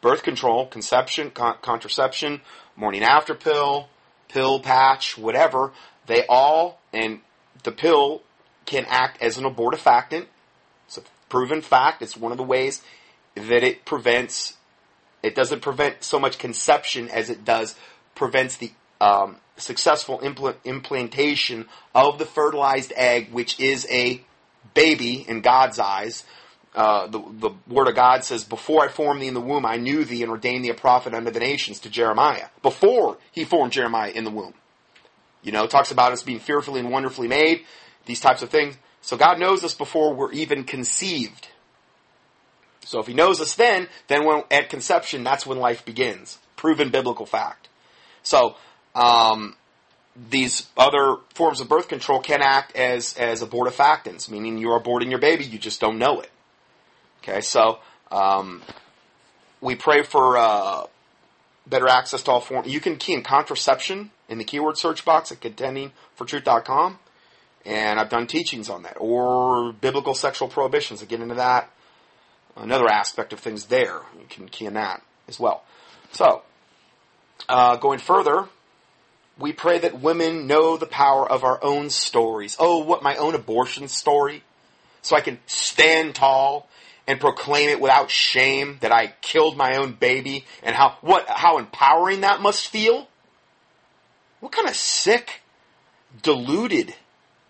Birth 0.01 0.24
control, 0.24 0.66
conception, 0.66 1.30
con- 1.30 1.57
contraception, 1.61 2.41
morning 2.76 3.03
after 3.03 3.36
pill, 3.36 3.89
pill 4.30 4.61
patch, 4.61 5.16
whatever, 5.16 5.74
they 6.07 6.26
all, 6.26 6.80
and 6.91 7.20
the 7.61 7.72
pill 7.72 8.24
can 8.66 8.84
act 8.89 9.22
as 9.22 9.38
an 9.38 9.43
abortifactant. 9.43 10.26
It's 10.88 10.97
a 10.97 11.03
proven 11.30 11.61
fact. 11.61 12.01
It's 12.01 12.18
one 12.18 12.32
of 12.32 12.39
the 12.39 12.43
ways 12.43 12.82
that 13.36 13.64
it 13.64 13.86
prevents, 13.86 14.57
it 15.24 15.36
doesn't 15.36 15.62
prevent 15.62 16.04
so 16.04 16.20
much 16.20 16.38
conception 16.38 17.10
as 17.10 17.30
it 17.30 17.46
does 17.46 17.76
prevents 18.14 18.58
the 18.58 18.72
um, 19.02 19.38
successful 19.58 20.20
impl- 20.20 20.56
implantation 20.64 21.68
of 21.96 22.20
the 22.20 22.26
fertilized 22.26 22.94
egg, 22.96 23.32
which 23.32 23.60
is 23.60 23.88
a 23.90 24.22
baby 24.74 25.26
in 25.28 25.42
God's 25.42 25.80
eyes. 25.80 26.24
Uh, 26.76 27.08
the, 27.08 27.24
the 27.40 27.52
word 27.68 27.88
of 27.88 27.96
God 27.96 28.24
says, 28.24 28.44
Before 28.44 28.84
I 28.84 28.88
formed 28.88 29.22
thee 29.22 29.28
in 29.28 29.34
the 29.34 29.42
womb, 29.42 29.66
I 29.66 29.78
knew 29.78 30.04
thee 30.04 30.24
and 30.24 30.32
ordained 30.32 30.66
thee 30.66 30.70
a 30.70 30.76
prophet 30.76 31.14
unto 31.14 31.32
the 31.32 31.40
nations 31.40 31.80
to 31.82 31.90
Jeremiah. 31.90 32.48
Before 32.62 33.18
he 33.32 33.46
formed 33.46 33.72
Jeremiah 33.72 34.12
in 34.12 34.24
the 34.24 34.32
womb. 34.32 34.54
You 35.42 35.52
know, 35.52 35.68
talks 35.68 35.92
about 35.92 36.14
us 36.14 36.24
being 36.24 36.40
fearfully 36.40 36.80
and 36.80 36.90
wonderfully 36.90 37.28
made, 37.28 37.66
these 38.06 38.22
types 38.22 38.42
of 38.42 38.50
things. 38.50 38.78
So 39.02 39.18
God 39.18 39.38
knows 39.40 39.64
us 39.64 39.76
before 39.76 40.14
we're 40.14 40.32
even 40.32 40.64
conceived. 40.64 41.50
So 42.86 43.00
if 43.00 43.08
he 43.08 43.14
knows 43.14 43.40
us 43.42 43.56
then, 43.56 43.88
then 44.08 44.26
when, 44.26 44.44
at 44.52 44.70
conception, 44.70 45.24
that's 45.24 45.46
when 45.46 45.60
life 45.60 45.86
begins. 45.86 46.38
Proven 46.56 46.90
biblical 46.90 47.26
fact. 47.26 47.70
So, 48.24 48.56
um, 48.96 49.56
these 50.30 50.68
other 50.78 51.18
forms 51.34 51.60
of 51.60 51.68
birth 51.68 51.88
control 51.88 52.20
can 52.20 52.42
act 52.42 52.76
as, 52.76 53.18
as 53.18 53.42
abortifactants, 53.42 54.30
meaning 54.30 54.58
you're 54.58 54.80
aborting 54.80 55.10
your 55.10 55.20
baby, 55.20 55.44
you 55.44 55.58
just 55.58 55.82
don't 55.82 55.98
know 55.98 56.22
it. 56.22 56.30
Okay, 57.24 57.42
so, 57.42 57.80
um, 58.12 58.62
we 59.60 59.76
pray 59.76 60.04
for, 60.04 60.38
uh, 60.38 60.86
better 61.66 61.88
access 61.88 62.24
to 62.24 62.32
all 62.32 62.42
forms. 62.42 62.68
You 62.68 62.80
can 62.80 62.98
key 62.98 63.14
in 63.14 63.24
contraception 63.24 64.12
in 64.30 64.38
the 64.38 64.44
keyword 64.44 64.78
search 64.78 65.06
box 65.06 65.32
at 65.32 65.40
contendingfortruth.com. 65.40 67.00
And 67.66 68.00
I've 68.00 68.10
done 68.10 68.28
teachings 68.28 68.70
on 68.70 68.84
that. 68.84 68.98
Or 69.00 69.72
biblical 69.72 70.14
sexual 70.14 70.50
prohibitions. 70.50 71.02
I 71.02 71.06
get 71.06 71.22
into 71.22 71.36
that. 71.36 71.72
Another 72.56 72.88
aspect 72.88 73.34
of 73.34 73.39
things 73.39 73.66
there. 73.66 74.01
You 74.20 74.26
can 74.30 74.47
key 74.47 74.66
in 74.66 74.76
that 74.76 75.01
as 75.28 75.39
well. 75.39 75.64
So, 76.12 76.43
uh, 77.49 77.78
going 77.78 77.99
further, 77.99 78.47
we 79.38 79.51
pray 79.51 79.80
that 79.80 79.99
women 79.99 80.45
know 80.45 80.78
the 80.78 80.86
power 80.86 81.30
of 81.30 81.43
our 81.43 81.64
own 81.64 81.89
stories. 81.89 82.56
Oh, 82.60 82.84
what 82.84 83.01
my 83.01 83.16
own 83.16 83.34
abortion 83.34 83.88
story? 83.88 84.43
So 85.01 85.16
I 85.16 85.22
can 85.22 85.39
stand 85.47 86.16
tall 86.16 86.70
and 87.08 87.20
proclaim 87.20 87.70
it 87.70 87.82
without 87.82 88.10
shame 88.10 88.78
that 88.82 88.91
I 88.91 89.14
killed 89.22 89.58
my 89.58 89.76
own 89.78 89.93
baby 89.93 90.45
and 90.62 90.76
how 90.76 90.97
what 91.01 91.28
how 91.28 91.58
empowering 91.58 92.22
that 92.22 92.41
must 92.41 92.68
feel. 92.68 93.08
What 94.39 94.51
kind 94.51 94.68
of 94.68 94.76
sick, 94.76 95.41
deluded, 96.22 96.93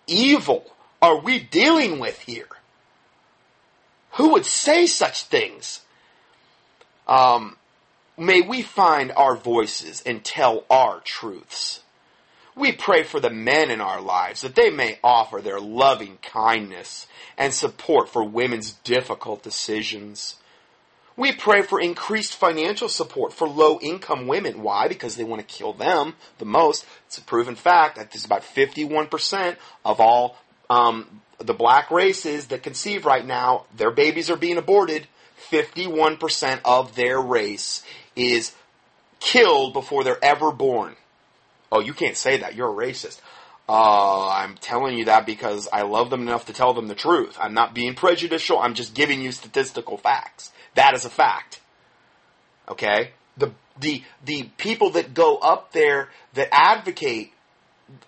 evil 0.07 0.73
are 1.01 1.19
we 1.19 1.39
dealing 1.39 1.99
with 1.99 2.19
here? 2.21 2.47
Who 4.13 4.29
would 4.29 4.45
say 4.45 4.85
such 4.85 5.23
things? 5.23 5.81
Um, 7.07 7.57
may 8.17 8.41
we 8.41 8.61
find 8.61 9.11
our 9.11 9.35
voices 9.35 10.01
and 10.05 10.23
tell 10.23 10.65
our 10.69 10.99
truths. 11.01 11.81
We 12.55 12.71
pray 12.71 13.03
for 13.03 13.19
the 13.19 13.31
men 13.31 13.71
in 13.71 13.81
our 13.81 13.99
lives 13.99 14.41
that 14.41 14.53
they 14.53 14.69
may 14.69 14.99
offer 15.03 15.41
their 15.41 15.59
loving 15.59 16.19
kindness 16.21 17.07
and 17.37 17.51
support 17.51 18.07
for 18.09 18.23
women's 18.23 18.73
difficult 18.73 19.41
decisions. 19.41 20.35
We 21.17 21.31
pray 21.31 21.63
for 21.63 21.81
increased 21.81 22.35
financial 22.35 22.89
support 22.89 23.33
for 23.33 23.47
low 23.47 23.79
income 23.81 24.27
women. 24.27 24.61
Why? 24.61 24.87
Because 24.87 25.15
they 25.15 25.23
want 25.23 25.47
to 25.47 25.55
kill 25.55 25.73
them 25.73 26.13
the 26.37 26.45
most. 26.45 26.85
It's 27.07 27.17
a 27.17 27.23
proven 27.23 27.55
fact 27.55 27.95
that 27.95 28.11
there's 28.11 28.25
about 28.25 28.43
51% 28.43 29.55
of 29.83 29.99
all 29.99 30.37
um, 30.69 31.22
the 31.39 31.53
black 31.53 31.91
races 31.91 32.47
that 32.47 32.63
conceive 32.63 33.05
right 33.05 33.25
now, 33.25 33.65
their 33.75 33.91
babies 33.91 34.29
are 34.29 34.37
being 34.37 34.57
aborted. 34.57 35.07
51% 35.51 36.61
of 36.65 36.95
their 36.95 37.19
race 37.19 37.83
is 38.15 38.53
killed 39.19 39.73
before 39.73 40.03
they're 40.03 40.23
ever 40.23 40.51
born. 40.51 40.95
Oh, 41.71 41.79
you 41.79 41.93
can't 41.93 42.17
say 42.17 42.37
that. 42.37 42.55
You're 42.55 42.69
a 42.69 42.85
racist. 42.85 43.19
Uh, 43.67 44.29
I'm 44.29 44.55
telling 44.55 44.97
you 44.97 45.05
that 45.05 45.25
because 45.25 45.67
I 45.71 45.83
love 45.83 46.09
them 46.09 46.21
enough 46.21 46.45
to 46.45 46.53
tell 46.53 46.73
them 46.73 46.87
the 46.87 46.95
truth. 46.95 47.37
I'm 47.39 47.53
not 47.53 47.73
being 47.73 47.95
prejudicial. 47.95 48.59
I'm 48.59 48.73
just 48.73 48.93
giving 48.93 49.21
you 49.21 49.31
statistical 49.31 49.97
facts. 49.97 50.51
That 50.75 50.93
is 50.93 51.05
a 51.05 51.09
fact. 51.09 51.61
Okay? 52.67 53.11
The, 53.37 53.51
the, 53.79 54.03
the 54.23 54.49
people 54.57 54.91
that 54.91 55.13
go 55.13 55.37
up 55.37 55.71
there 55.71 56.09
that 56.33 56.49
advocate, 56.51 57.31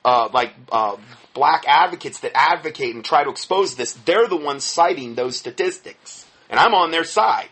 uh, 0.03 0.29
like, 0.33 0.53
uh, 0.71 0.97
black 1.33 1.65
advocates 1.67 2.21
that 2.21 2.31
advocate 2.36 2.95
and 2.95 3.03
try 3.03 3.23
to 3.23 3.29
expose 3.29 3.75
this, 3.75 3.93
they're 4.05 4.27
the 4.27 4.36
ones 4.36 4.63
citing 4.63 5.15
those 5.15 5.36
statistics. 5.36 6.25
And 6.49 6.59
I'm 6.59 6.73
on 6.73 6.91
their 6.91 7.03
side. 7.03 7.49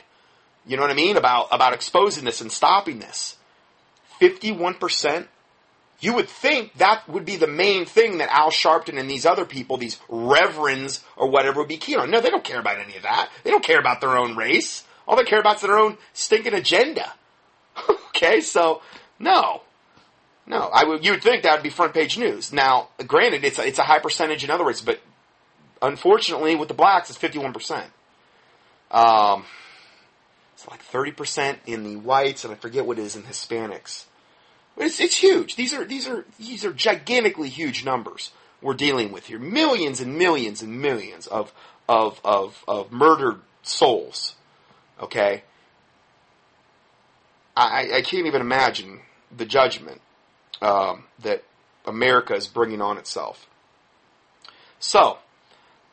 You 0.66 0.78
know 0.78 0.84
what 0.84 0.92
I 0.92 0.96
mean? 0.96 1.18
About, 1.18 1.48
about 1.52 1.74
exposing 1.74 2.24
this 2.24 2.42
and 2.42 2.52
stopping 2.52 3.00
this. 3.00 3.38
51% 4.22 5.28
you 6.04 6.14
would 6.14 6.28
think 6.28 6.74
that 6.80 7.08
would 7.08 7.24
be 7.24 7.38
the 7.38 7.48
main 7.48 7.86
thing 7.86 8.18
that 8.18 8.30
Al 8.30 8.52
Sharpton 8.52 9.00
and 9.00 9.10
these 9.10 9.26
other 9.26 9.46
people, 9.46 9.78
these 9.78 9.98
reverends 10.10 11.02
or 11.16 11.30
whatever, 11.30 11.62
would 11.62 11.70
be 11.70 11.78
keen 11.78 11.98
on. 11.98 12.12
No, 12.12 12.20
they 12.20 12.30
don't 12.30 12.44
care 12.44 12.60
about 12.60 12.78
any 12.78 12.98
of 12.98 13.04
that. 13.04 13.30
They 13.46 13.52
don't 13.52 13.64
care 13.64 13.80
about 13.80 14.02
their 14.02 14.18
own 14.18 14.36
race. 14.36 14.84
All 15.08 15.16
they 15.16 15.24
care 15.24 15.40
about 15.40 15.56
is 15.56 15.62
their 15.62 15.78
own 15.78 15.98
stinking 16.12 16.56
agenda. 16.56 17.14
okay, 18.10 18.42
so 18.42 18.82
no, 19.18 19.62
no. 20.46 20.70
I 20.74 20.84
would. 20.84 21.06
You 21.06 21.12
would 21.12 21.24
think 21.24 21.44
that 21.44 21.54
would 21.54 21.64
be 21.64 21.70
front 21.70 21.94
page 21.94 22.18
news. 22.18 22.54
Now, 22.54 22.90
granted, 23.06 23.44
it's 23.44 23.60
a, 23.60 23.68
it's 23.68 23.80
a 23.80 23.84
high 23.84 24.00
percentage 24.00 24.44
in 24.44 24.50
other 24.50 24.66
words, 24.66 24.82
but 24.82 25.00
unfortunately, 25.82 26.56
with 26.56 26.68
the 26.68 26.74
blacks, 26.74 27.10
it's 27.10 27.18
fifty 27.18 27.40
one 27.40 27.54
percent. 27.54 27.92
Um, 28.92 29.46
it's 30.54 30.68
like 30.68 30.82
thirty 30.82 31.12
percent 31.12 31.60
in 31.66 31.84
the 31.84 31.96
whites, 31.96 32.44
and 32.44 32.54
I 32.54 32.58
forget 32.58 32.86
what 32.86 33.00
it 33.00 33.04
is 33.04 33.16
in 33.16 33.24
Hispanics. 33.24 34.06
It's, 34.76 35.00
it's 35.00 35.18
huge. 35.18 35.56
These 35.56 35.74
are 35.74 35.86
these 35.86 36.08
are 36.08 36.26
these 36.40 36.66
are 36.66 36.74
gigantically 36.74 37.50
huge 37.50 37.86
numbers 37.86 38.32
we're 38.64 38.74
dealing 38.74 39.12
with 39.12 39.28
here. 39.28 39.38
Millions 39.38 40.00
and 40.00 40.18
millions 40.18 40.62
and 40.62 40.82
millions 40.82 41.28
of, 41.28 41.54
of, 41.88 42.20
of, 42.24 42.64
of 42.68 42.92
murdered 42.92 43.42
souls. 43.62 44.36
Okay? 45.00 45.44
I, 47.56 47.90
I 47.94 48.02
can't 48.02 48.26
even 48.26 48.42
imagine 48.42 49.02
the 49.36 49.46
judgment 49.46 50.02
um, 50.62 51.04
that 51.20 51.44
America 51.86 52.34
is 52.34 52.48
bringing 52.48 52.82
on 52.82 52.98
itself. 52.98 53.48
So, 54.80 55.18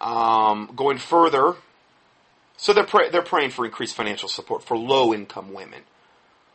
um, 0.01 0.73
going 0.75 0.99
further, 0.99 1.55
so 2.57 2.73
they're 2.73 2.87
they're 3.11 3.23
praying 3.23 3.51
for 3.51 3.65
increased 3.65 3.95
financial 3.95 4.29
support 4.29 4.63
for 4.63 4.77
low 4.77 5.15
income 5.15 5.53
women. 5.53 5.81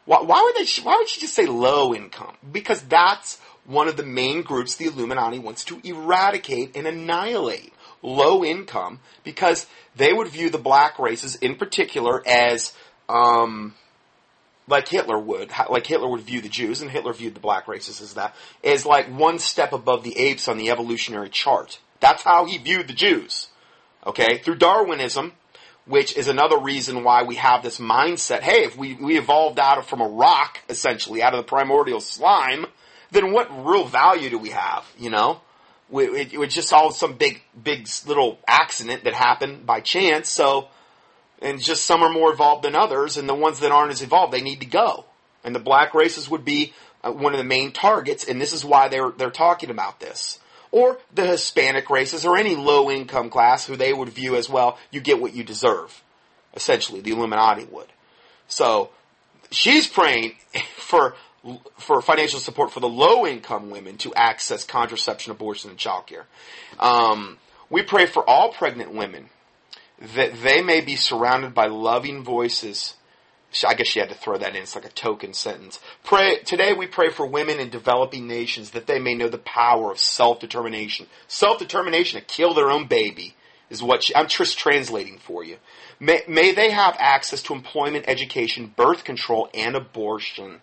Why, 0.06 0.22
why 0.22 0.42
would 0.44 0.56
they? 0.56 0.70
Why 0.84 0.98
would 0.98 1.14
you 1.16 1.22
just 1.22 1.34
say 1.34 1.46
low 1.46 1.94
income? 1.94 2.36
Because 2.52 2.82
that's 2.82 3.40
one 3.66 3.88
of 3.88 3.98
the 3.98 4.04
main 4.04 4.44
groups 4.44 4.76
the 4.76 4.86
Illuminati 4.86 5.40
wants 5.40 5.64
to 5.66 5.82
eradicate 5.84 6.76
and 6.76 6.86
annihilate. 6.86 7.74
Low 8.02 8.44
income, 8.44 9.00
because 9.24 9.66
they 9.96 10.14
would 10.14 10.28
view 10.28 10.52
the 10.52 10.60
black 10.60 11.00
races 11.00 11.38
in 11.38 11.56
particular 11.56 12.22
as 12.28 12.74
um, 13.10 13.74
like 14.68 14.88
Hitler 14.88 15.20
would, 15.20 15.52
like 15.70 15.86
Hitler 15.86 16.10
would 16.10 16.22
view 16.22 16.42
the 16.42 16.50
Jews, 16.50 16.82
and 16.82 16.90
Hitler 16.90 17.14
viewed 17.14 17.36
the 17.36 17.40
black 17.40 17.68
races 17.68 18.02
as 18.02 18.16
that, 18.16 18.36
as 18.64 18.86
like 18.86 19.08
one 19.08 19.40
step 19.40 19.74
above 19.74 20.04
the 20.04 20.18
apes 20.18 20.48
on 20.48 20.58
the 20.58 20.72
evolutionary 20.72 21.30
chart. 21.30 21.80
That's 22.00 22.24
how 22.24 22.46
he 22.46 22.58
viewed 22.58 22.88
the 22.88 22.94
Jews. 22.94 23.50
Okay? 24.06 24.40
Through 24.40 24.56
Darwinism, 24.56 25.34
which 25.86 26.18
is 26.18 26.28
another 26.28 26.58
reason 26.58 27.04
why 27.04 27.24
we 27.24 27.36
have 27.36 27.62
this 27.62 27.80
mindset, 27.80 28.42
hey, 28.42 28.64
if 28.64 28.76
we, 28.76 28.96
we 28.96 29.18
evolved 29.18 29.60
out 29.60 29.78
of 29.78 29.86
from 29.86 30.02
a 30.02 30.08
rock, 30.08 30.60
essentially, 30.68 31.22
out 31.22 31.34
of 31.34 31.38
the 31.38 31.48
primordial 31.48 32.00
slime, 32.00 32.66
then 33.12 33.32
what 33.32 33.50
real 33.66 33.86
value 33.86 34.30
do 34.30 34.38
we 34.38 34.50
have, 34.50 34.86
you 34.98 35.10
know? 35.10 35.42
It, 35.94 36.34
it 36.34 36.38
was 36.40 36.54
just 36.54 36.74
all 36.74 36.92
some 36.92 37.14
big, 37.14 37.44
big 37.62 37.88
little 38.08 38.40
accident 38.48 39.04
that 39.04 39.14
happened 39.14 39.68
by 39.68 39.80
chance, 39.80 40.28
so, 40.28 40.70
and 41.46 41.62
just 41.62 41.86
some 41.86 42.02
are 42.02 42.10
more 42.10 42.34
evolved 42.34 42.64
than 42.64 42.76
others, 42.76 43.18
and 43.18 43.30
the 43.30 43.36
ones 43.36 43.60
that 43.60 43.72
aren't 43.72 43.92
as 43.92 44.02
evolved, 44.02 44.34
they 44.34 44.42
need 44.42 44.62
to 44.62 44.66
go. 44.66 45.06
And 45.44 45.54
the 45.54 45.60
black 45.60 45.94
races 45.94 46.28
would 46.28 46.44
be 46.44 46.74
uh, 47.04 47.12
one 47.12 47.34
of 47.34 47.38
the 47.38 47.44
main 47.44 47.72
targets, 47.72 48.28
and 48.28 48.42
this 48.42 48.52
is 48.52 48.66
why 48.66 48.88
they're, 48.88 49.12
they're 49.12 49.30
talking 49.30 49.70
about 49.70 50.00
this. 50.00 50.40
Or 50.72 50.98
the 51.14 51.26
Hispanic 51.26 51.92
races, 51.92 52.26
or 52.26 52.36
any 52.36 52.56
low 52.56 52.90
income 52.90 53.30
class 53.30 53.68
who 53.68 53.76
they 53.76 53.94
would 53.94 54.10
view 54.10 54.36
as, 54.36 54.50
well, 54.50 54.80
you 54.90 55.00
get 55.02 55.22
what 55.22 55.36
you 55.36 55.44
deserve. 55.44 56.02
Essentially, 56.56 57.00
the 57.00 57.12
Illuminati 57.12 57.66
would. 57.66 57.88
So, 58.48 58.90
she's 59.52 59.88
praying 59.88 60.34
for 60.76 61.16
for 61.78 62.02
financial 62.02 62.40
support 62.40 62.72
for 62.72 62.80
the 62.80 62.90
low 62.90 63.28
income 63.28 63.70
women 63.70 63.98
to 63.98 64.12
access 64.16 64.64
contraception, 64.64 65.32
abortion, 65.32 65.70
and 65.70 65.78
childcare. 65.78 66.24
Um, 66.80 67.38
we 67.70 67.84
pray 67.84 68.08
for 68.08 68.28
all 68.28 68.52
pregnant 68.52 68.96
women 68.96 69.30
that 70.16 70.42
they 70.42 70.62
may 70.62 70.82
be 70.82 70.96
surrounded 70.96 71.54
by 71.54 71.68
loving 71.68 72.24
voices. 72.24 72.96
I 73.66 73.74
guess 73.74 73.88
she 73.88 74.00
had 74.00 74.10
to 74.10 74.16
throw 74.16 74.38
that 74.38 74.56
in. 74.56 74.64
It's 74.64 74.76
like 74.76 74.86
a 74.86 74.90
token 74.90 75.34
sentence. 75.34 75.80
Pray 76.04 76.40
today. 76.40 76.74
We 76.74 76.88
pray 76.88 77.10
for 77.10 77.26
women 77.26 77.60
in 77.60 77.70
developing 77.70 78.28
nations 78.28 78.72
that 78.72 78.86
they 78.86 79.00
may 79.00 79.14
know 79.14 79.30
the 79.30 79.38
power 79.38 79.92
of 79.92 80.00
self 80.00 80.40
determination. 80.42 81.08
Self 81.28 81.60
determination 81.60 82.20
to 82.20 82.26
kill 82.26 82.54
their 82.54 82.70
own 82.70 82.88
baby 82.88 83.36
is 83.70 83.82
what 83.82 84.04
she, 84.04 84.16
I'm 84.16 84.28
just 84.28 84.58
translating 84.58 85.18
for 85.18 85.44
you. 85.44 85.58
May, 86.00 86.22
may 86.28 86.54
they 86.54 86.72
have 86.72 86.96
access 87.00 87.42
to 87.44 87.54
employment, 87.54 88.06
education, 88.08 88.74
birth 88.76 89.04
control, 89.04 89.50
and 89.54 89.76
abortion. 89.76 90.62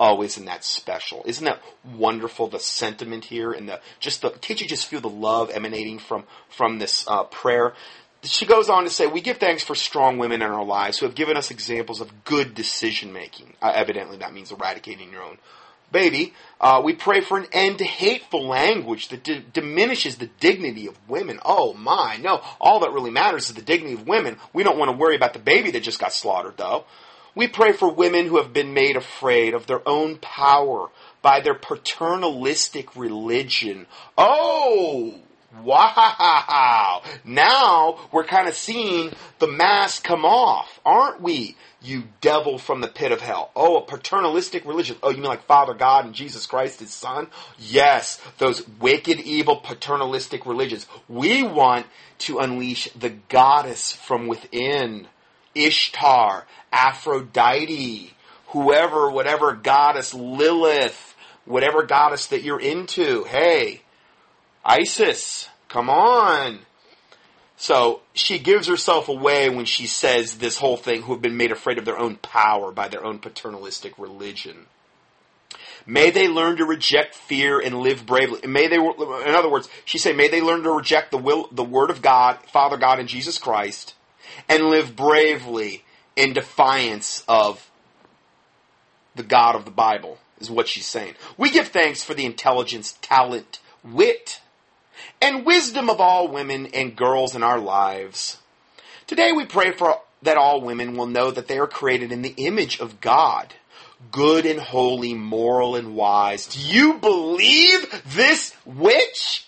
Oh, 0.00 0.22
isn't 0.22 0.44
that 0.44 0.64
special? 0.64 1.24
Isn't 1.26 1.44
that 1.44 1.60
wonderful? 1.84 2.46
The 2.46 2.60
sentiment 2.60 3.24
here 3.24 3.50
and 3.50 3.68
the 3.68 3.80
just 3.98 4.22
the 4.22 4.30
can't 4.30 4.60
you 4.60 4.68
just 4.68 4.86
feel 4.86 5.00
the 5.00 5.08
love 5.08 5.50
emanating 5.50 5.98
from 5.98 6.24
from 6.48 6.78
this 6.78 7.04
uh, 7.08 7.24
prayer? 7.24 7.74
She 8.22 8.46
goes 8.46 8.68
on 8.68 8.84
to 8.84 8.90
say, 8.90 9.06
"We 9.06 9.20
give 9.20 9.38
thanks 9.38 9.62
for 9.62 9.74
strong 9.74 10.18
women 10.18 10.42
in 10.42 10.50
our 10.50 10.64
lives 10.64 10.98
who 10.98 11.06
have 11.06 11.14
given 11.14 11.36
us 11.36 11.50
examples 11.50 12.00
of 12.00 12.24
good 12.24 12.54
decision 12.54 13.12
making. 13.12 13.54
Uh, 13.62 13.72
evidently, 13.74 14.16
that 14.18 14.32
means 14.32 14.50
eradicating 14.50 15.12
your 15.12 15.22
own 15.22 15.38
baby. 15.92 16.34
Uh, 16.60 16.82
we 16.84 16.94
pray 16.94 17.20
for 17.20 17.38
an 17.38 17.46
end 17.52 17.78
to 17.78 17.84
hateful 17.84 18.46
language 18.46 19.08
that 19.08 19.22
d- 19.22 19.44
diminishes 19.52 20.16
the 20.16 20.26
dignity 20.40 20.86
of 20.86 20.98
women. 21.08 21.38
Oh 21.44 21.74
my, 21.74 22.16
no! 22.16 22.42
All 22.60 22.80
that 22.80 22.92
really 22.92 23.12
matters 23.12 23.48
is 23.48 23.54
the 23.54 23.62
dignity 23.62 23.94
of 23.94 24.06
women. 24.06 24.36
We 24.52 24.64
don't 24.64 24.78
want 24.78 24.90
to 24.90 24.96
worry 24.96 25.14
about 25.14 25.32
the 25.32 25.38
baby 25.38 25.70
that 25.70 25.82
just 25.82 26.00
got 26.00 26.12
slaughtered, 26.12 26.56
though." 26.56 26.84
We 27.34 27.46
pray 27.46 27.70
for 27.70 27.88
women 27.88 28.26
who 28.26 28.38
have 28.38 28.52
been 28.52 28.74
made 28.74 28.96
afraid 28.96 29.54
of 29.54 29.66
their 29.68 29.86
own 29.88 30.16
power 30.16 30.90
by 31.22 31.38
their 31.38 31.54
paternalistic 31.54 32.96
religion. 32.96 33.86
Oh, 34.16 35.14
wow. 35.62 37.02
Now 37.24 38.08
we're 38.12 38.24
kind 38.24 38.48
of 38.48 38.54
seeing 38.54 39.12
the 39.38 39.48
mask 39.48 40.04
come 40.04 40.24
off, 40.24 40.80
aren't 40.84 41.20
we? 41.20 41.56
You 41.80 42.04
devil 42.20 42.58
from 42.58 42.80
the 42.80 42.88
pit 42.88 43.12
of 43.12 43.20
hell. 43.20 43.50
Oh, 43.54 43.76
a 43.76 43.82
paternalistic 43.86 44.64
religion. 44.64 44.96
Oh, 45.02 45.10
you 45.10 45.18
mean 45.18 45.26
like 45.26 45.46
Father 45.46 45.74
God 45.74 46.04
and 46.04 46.14
Jesus 46.14 46.44
Christ, 46.46 46.80
his 46.80 46.92
son? 46.92 47.28
Yes, 47.58 48.20
those 48.38 48.66
wicked, 48.80 49.20
evil, 49.20 49.56
paternalistic 49.56 50.44
religions. 50.44 50.86
We 51.08 51.42
want 51.44 51.86
to 52.18 52.40
unleash 52.40 52.90
the 52.92 53.10
goddess 53.10 53.92
from 53.92 54.26
within. 54.26 55.06
Ishtar, 55.54 56.46
Aphrodite, 56.72 58.14
whoever, 58.48 59.10
whatever 59.10 59.54
goddess, 59.54 60.14
Lilith, 60.14 61.16
whatever 61.44 61.82
goddess 61.82 62.26
that 62.28 62.42
you're 62.42 62.60
into. 62.60 63.24
Hey, 63.24 63.82
Isis, 64.64 65.48
come 65.68 65.88
on. 65.88 66.60
So 67.56 68.02
she 68.12 68.38
gives 68.38 68.68
herself 68.68 69.08
away 69.08 69.50
when 69.50 69.64
she 69.64 69.86
says 69.86 70.38
this 70.38 70.58
whole 70.58 70.76
thing, 70.76 71.02
who 71.02 71.12
have 71.12 71.22
been 71.22 71.36
made 71.36 71.50
afraid 71.50 71.78
of 71.78 71.84
their 71.84 71.98
own 71.98 72.16
power 72.16 72.70
by 72.70 72.88
their 72.88 73.04
own 73.04 73.18
paternalistic 73.18 73.98
religion. 73.98 74.66
May 75.84 76.10
they 76.10 76.28
learn 76.28 76.58
to 76.58 76.64
reject 76.64 77.14
fear 77.14 77.58
and 77.58 77.80
live 77.80 78.04
bravely. 78.06 78.46
May 78.46 78.68
they, 78.68 78.76
in 78.76 79.34
other 79.34 79.50
words, 79.50 79.68
she 79.84 79.98
say, 79.98 80.12
may 80.12 80.28
they 80.28 80.40
learn 80.42 80.62
to 80.62 80.70
reject 80.70 81.10
the 81.10 81.18
will, 81.18 81.48
the 81.50 81.64
word 81.64 81.90
of 81.90 82.02
God, 82.02 82.38
Father 82.52 82.76
God, 82.76 83.00
and 83.00 83.08
Jesus 83.08 83.38
Christ, 83.38 83.94
and 84.48 84.66
live 84.66 84.94
bravely 84.94 85.84
in 86.14 86.34
defiance 86.34 87.24
of 87.26 87.70
the 89.14 89.22
God 89.22 89.56
of 89.56 89.64
the 89.64 89.70
Bible, 89.70 90.18
is 90.38 90.50
what 90.50 90.68
she's 90.68 90.86
saying. 90.86 91.14
We 91.36 91.50
give 91.50 91.68
thanks 91.68 92.04
for 92.04 92.14
the 92.14 92.26
intelligence, 92.26 92.98
talent, 93.00 93.58
wit, 93.82 94.42
and 95.20 95.44
wisdom 95.44 95.90
of 95.90 96.00
all 96.00 96.28
women 96.28 96.66
and 96.66 96.96
girls 96.96 97.34
in 97.34 97.42
our 97.42 97.58
lives. 97.58 98.38
Today 99.06 99.32
we 99.32 99.44
pray 99.44 99.72
for 99.72 100.00
that 100.22 100.36
all 100.36 100.60
women 100.60 100.96
will 100.96 101.06
know 101.06 101.30
that 101.30 101.48
they 101.48 101.58
are 101.58 101.66
created 101.66 102.12
in 102.12 102.22
the 102.22 102.34
image 102.36 102.80
of 102.80 103.00
God, 103.00 103.54
good 104.10 104.46
and 104.46 104.60
holy, 104.60 105.14
moral 105.14 105.76
and 105.76 105.94
wise. 105.94 106.46
Do 106.46 106.60
you 106.60 106.94
believe 106.94 108.02
this 108.06 108.54
witch? 108.64 109.46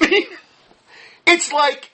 It's 1.26 1.52
like 1.52 1.92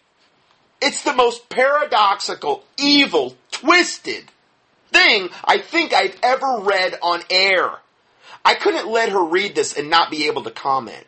it's 0.80 1.02
the 1.02 1.12
most 1.12 1.50
paradoxical, 1.50 2.64
evil, 2.78 3.36
twisted 3.50 4.30
thing 4.90 5.28
I 5.44 5.58
think 5.58 5.92
I've 5.92 6.16
ever 6.22 6.60
read 6.60 6.98
on 7.02 7.22
air. 7.28 7.70
I 8.46 8.54
couldn't 8.54 8.88
let 8.88 9.10
her 9.10 9.22
read 9.22 9.54
this 9.54 9.76
and 9.76 9.90
not 9.90 10.10
be 10.10 10.26
able 10.26 10.44
to 10.44 10.50
comment. 10.50 11.04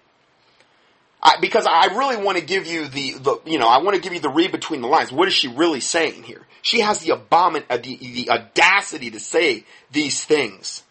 I, 1.22 1.36
because 1.40 1.66
I 1.68 1.86
really 1.96 2.16
want 2.16 2.38
to 2.38 2.44
give 2.44 2.66
you 2.66 2.86
the, 2.86 3.14
the, 3.14 3.40
you 3.44 3.58
know, 3.58 3.66
I 3.66 3.78
want 3.78 3.96
to 3.96 4.00
give 4.00 4.12
you 4.12 4.20
the 4.20 4.28
read 4.28 4.52
between 4.52 4.82
the 4.82 4.88
lines. 4.88 5.10
What 5.10 5.26
is 5.26 5.34
she 5.34 5.48
really 5.48 5.80
saying 5.80 6.22
here? 6.22 6.46
She 6.62 6.80
has 6.80 7.00
the 7.00 7.12
abomin, 7.12 7.64
uh, 7.68 7.76
the, 7.76 7.96
the 7.96 8.30
audacity 8.30 9.10
to 9.10 9.20
say 9.20 9.64
these 9.90 10.24
things. 10.24 10.84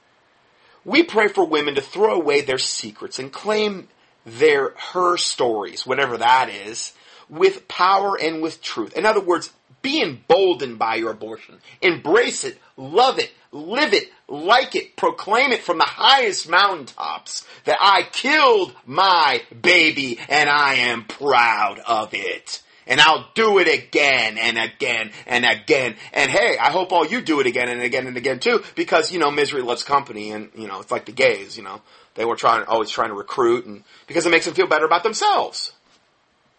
We 0.84 1.04
pray 1.04 1.28
for 1.28 1.46
women 1.46 1.76
to 1.76 1.82
throw 1.82 2.16
away 2.16 2.42
their 2.42 2.58
secrets 2.58 3.20
and 3.20 3.32
claim 3.32 3.88
their, 4.26 4.74
her 4.94 5.18
stories, 5.18 5.86
whatever 5.86 6.18
that 6.18 6.50
is, 6.50 6.94
with 7.30 7.68
power 7.68 8.18
and 8.20 8.42
with 8.42 8.62
truth. 8.62 8.98
In 8.98 9.06
other 9.06 9.22
words, 9.22 9.52
be 9.82 10.02
emboldened 10.02 10.80
by 10.80 10.96
your 10.96 11.12
abortion. 11.12 11.56
Embrace 11.82 12.44
it, 12.44 12.58
love 12.76 13.20
it, 13.20 13.32
live 13.52 13.94
it, 13.94 14.10
like 14.28 14.76
it, 14.76 14.96
proclaim 14.96 15.52
it 15.52 15.64
from 15.64 15.78
the 15.78 15.86
highest 15.86 16.50
mountaintops 16.50 17.46
that 17.66 17.78
I 17.80 18.04
killed 18.12 18.74
my 18.86 19.42
baby 19.62 20.20
and 20.30 20.50
I 20.50 20.76
am 20.76 21.06
proud 21.06 21.80
of 21.80 22.14
it. 22.14 22.62
And 22.90 23.02
I'll 23.02 23.28
do 23.34 23.60
it 23.60 23.68
again 23.68 24.38
and 24.38 24.58
again 24.58 25.12
and 25.26 25.46
again. 25.46 25.96
And 26.14 26.32
hey, 26.32 26.58
I 26.58 26.72
hope 26.72 26.94
all 26.94 27.06
you 27.06 27.22
do 27.22 27.42
it 27.42 27.48
again 27.48 27.68
and 27.68 27.82
again 27.82 28.08
and 28.08 28.16
again 28.16 28.40
too, 28.40 28.64
because, 28.76 29.12
you 29.12 29.20
know, 29.20 29.30
misery 29.30 29.62
loves 29.62 29.84
company 29.84 30.32
and, 30.32 30.50
you 30.56 30.68
know, 30.68 30.80
it's 30.80 30.92
like 30.92 31.06
the 31.06 31.12
gays, 31.12 31.58
you 31.58 31.64
know, 31.64 31.82
they 32.16 32.24
were 32.24 32.38
trying, 32.38 32.64
always 32.64 32.90
trying 32.90 33.10
to 33.10 33.14
recruit 33.14 33.66
and, 33.66 33.84
because 34.08 34.26
it 34.26 34.30
makes 34.30 34.46
them 34.46 34.54
feel 34.54 34.68
better 34.68 34.86
about 34.86 35.04
themselves. 35.04 35.74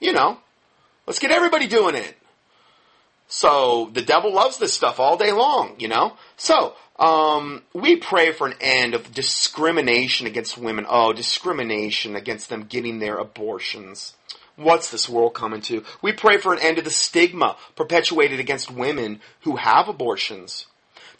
You 0.01 0.12
know, 0.12 0.39
let's 1.07 1.19
get 1.19 1.31
everybody 1.31 1.66
doing 1.66 1.95
it. 1.95 2.14
So 3.29 3.91
the 3.93 4.03
devil 4.03 4.33
loves 4.33 4.57
this 4.57 4.72
stuff 4.72 4.99
all 4.99 5.16
day 5.16 5.33
long, 5.33 5.74
you 5.79 5.87
know? 5.87 6.16
So, 6.37 6.74
um, 6.99 7.62
we 7.74 7.97
pray 7.97 8.33
for 8.33 8.49
an 8.49 8.57
end 8.61 8.95
of 8.95 9.12
discrimination 9.12 10.26
against 10.26 10.59
women. 10.59 10.87
Oh, 10.89 11.12
discrimination 11.12 12.16
against 12.16 12.49
them 12.49 12.64
getting 12.64 12.99
their 12.99 13.18
abortions. 13.18 14.14
What's 14.57 14.91
this 14.91 15.09
world 15.09 15.35
coming 15.35 15.61
to? 15.62 15.85
We 16.03 16.12
pray 16.12 16.39
for 16.39 16.53
an 16.53 16.59
end 16.59 16.79
to 16.79 16.83
the 16.83 16.91
stigma 16.91 17.57
perpetuated 17.76 18.41
against 18.41 18.72
women 18.72 19.20
who 19.43 19.57
have 19.57 19.89
abortions. 19.89 20.66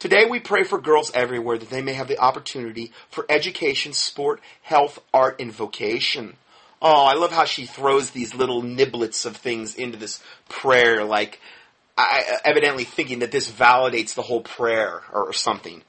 Today 0.01 0.25
we 0.25 0.41
pray 0.41 0.65
for 0.65 0.81
girls 0.81 1.13
everywhere 1.13 1.59
that 1.59 1.71
they 1.71 1.83
may 1.83 1.93
have 1.93 2.09
the 2.09 2.19
opportunity 2.19 2.93
for 3.11 3.27
education, 3.29 3.93
sport, 3.93 4.41
health, 4.63 4.99
art, 5.15 5.41
and 5.41 5.53
vocation. 5.53 6.37
Oh, 6.81 7.05
I 7.05 7.15
love 7.15 7.33
how 7.33 7.45
she 7.45 7.67
throws 7.67 8.11
these 8.11 8.35
little 8.35 8.63
niblets 8.63 9.27
of 9.27 9.37
things 9.37 9.75
into 9.75 9.99
this 9.99 10.23
prayer, 10.49 11.05
like 11.05 11.41
I, 11.99 12.39
evidently 12.45 12.85
thinking 12.85 13.19
that 13.19 13.33
this 13.33 13.51
validates 13.51 14.15
the 14.15 14.23
whole 14.23 14.41
prayer 14.41 15.03
or, 15.13 15.33
something. 15.33 15.83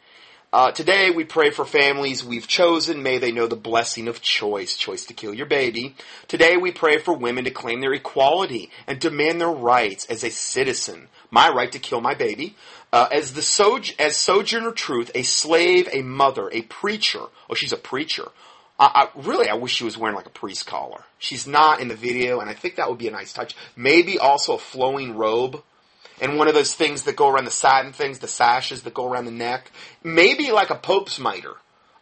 Uh, 0.51 0.71
today 0.71 1.11
we 1.11 1.23
pray 1.23 1.51
for 1.51 1.63
families 1.63 2.25
we've 2.25 2.47
chosen. 2.47 3.03
May 3.03 3.19
they 3.19 3.31
know 3.31 3.45
the 3.45 3.55
blessing 3.55 4.07
of 4.07 4.19
choice, 4.19 4.75
choice 4.75 5.05
to 5.05 5.13
kill 5.13 5.35
your 5.35 5.45
baby. 5.45 5.95
Today 6.27 6.57
we 6.57 6.71
pray 6.71 6.97
for 6.97 7.13
women 7.13 7.43
to 7.43 7.51
claim 7.51 7.79
their 7.79 7.93
equality 7.93 8.71
and 8.87 8.99
demand 8.99 9.39
their 9.39 9.51
rights 9.51 10.07
as 10.07 10.23
a 10.23 10.31
citizen. 10.31 11.09
My 11.29 11.49
right 11.49 11.71
to 11.71 11.79
kill 11.79 12.01
my 12.01 12.15
baby. 12.15 12.55
Uh, 12.91 13.07
as 13.11 13.33
the 13.33 13.43
soj- 13.43 13.93
as 13.99 14.17
sojourner 14.17 14.71
truth, 14.71 15.11
a 15.13 15.21
slave, 15.21 15.87
a 15.93 16.01
mother, 16.01 16.49
a 16.51 16.63
preacher. 16.63 17.21
Oh, 17.47 17.53
she's 17.53 17.73
a 17.73 17.77
preacher. 17.77 18.29
I, 18.79 19.07
I, 19.15 19.19
really, 19.21 19.47
I 19.47 19.53
wish 19.53 19.73
she 19.75 19.83
was 19.83 19.95
wearing 19.95 20.15
like 20.15 20.25
a 20.25 20.31
priest 20.31 20.65
collar. 20.65 21.03
She's 21.19 21.45
not 21.45 21.81
in 21.81 21.87
the 21.87 21.95
video, 21.95 22.39
and 22.39 22.49
I 22.49 22.55
think 22.55 22.77
that 22.77 22.89
would 22.89 22.97
be 22.97 23.07
a 23.07 23.11
nice 23.11 23.31
touch. 23.31 23.55
Maybe 23.75 24.17
also 24.17 24.55
a 24.55 24.57
flowing 24.57 25.15
robe 25.15 25.61
and 26.21 26.37
one 26.37 26.47
of 26.47 26.53
those 26.53 26.73
things 26.73 27.03
that 27.03 27.15
go 27.15 27.29
around 27.29 27.45
the 27.45 27.51
satin 27.51 27.93
things, 27.93 28.19
the 28.19 28.27
sashes 28.27 28.83
that 28.83 28.93
go 28.93 29.11
around 29.11 29.25
the 29.25 29.31
neck. 29.31 29.71
Maybe 30.03 30.51
like 30.51 30.69
a 30.69 30.75
Pope's 30.75 31.19
mitre. 31.19 31.55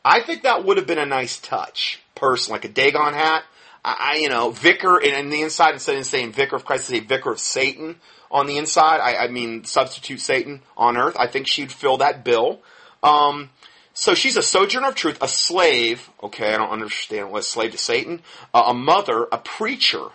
I 0.04 0.22
think 0.22 0.44
that 0.44 0.64
would 0.64 0.78
have 0.78 0.88
been 0.88 1.00
a 1.00 1.06
nice 1.06 1.40
touch. 1.40 2.02
Person, 2.16 2.54
like 2.54 2.66
a 2.66 2.70
Dagon 2.70 3.14
hat. 3.14 3.44
I, 3.84 4.14
I 4.14 4.18
you 4.18 4.30
know, 4.30 4.50
vicar, 4.50 4.98
and 5.04 5.32
the 5.32 5.42
inside, 5.42 5.74
instead 5.74 5.98
of 5.98 6.06
saying 6.06 6.32
vicar 6.32 6.56
of 6.56 6.66
Christ, 6.66 6.86
say 6.86 7.00
vicar 7.00 7.32
of 7.32 7.40
Satan 7.40 7.98
on 8.32 8.48
the 8.48 8.58
inside. 8.58 9.00
I, 9.00 9.26
I 9.26 9.28
mean, 9.28 9.64
substitute 9.66 10.20
Satan 10.20 10.62
on 10.76 10.98
earth. 10.98 11.16
I 11.20 11.28
think 11.28 11.48
she'd 11.48 11.72
fill 11.72 11.98
that 11.98 12.24
bill. 12.24 12.62
Um, 13.04 13.52
so 13.94 14.14
she's 14.14 14.38
a 14.38 14.44
sojourner 14.44 14.90
of 14.90 14.96
truth, 14.96 15.18
a 15.22 15.28
slave. 15.28 16.10
Okay, 16.22 16.54
I 16.54 16.58
don't 16.58 16.70
understand 16.70 17.32
what 17.32 17.44
slave 17.44 17.72
to 17.72 17.78
Satan. 17.78 18.22
Uh, 18.54 18.66
a 18.68 18.74
mother, 18.74 19.28
a 19.32 19.38
preacher. 19.38 20.10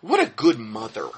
What 0.00 0.20
a 0.20 0.30
good 0.30 0.58
mother. 0.58 1.08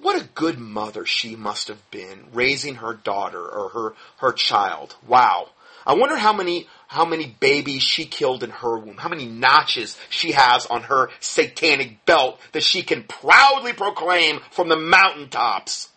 What 0.00 0.20
a 0.20 0.28
good 0.34 0.58
mother 0.58 1.04
she 1.04 1.36
must 1.36 1.68
have 1.68 1.90
been 1.90 2.26
raising 2.32 2.76
her 2.76 2.94
daughter 2.94 3.46
or 3.46 3.68
her, 3.70 3.94
her 4.18 4.32
child. 4.32 4.96
Wow. 5.06 5.50
I 5.86 5.94
wonder 5.94 6.16
how 6.16 6.32
many 6.32 6.68
how 6.88 7.04
many 7.04 7.36
babies 7.38 7.82
she 7.82 8.04
killed 8.04 8.42
in 8.42 8.50
her 8.50 8.76
womb, 8.76 8.96
how 8.96 9.08
many 9.08 9.24
notches 9.24 9.96
she 10.08 10.32
has 10.32 10.66
on 10.66 10.82
her 10.82 11.08
satanic 11.20 12.04
belt 12.04 12.40
that 12.50 12.64
she 12.64 12.82
can 12.82 13.04
proudly 13.04 13.72
proclaim 13.72 14.40
from 14.50 14.68
the 14.68 14.76
mountaintops. 14.76 15.88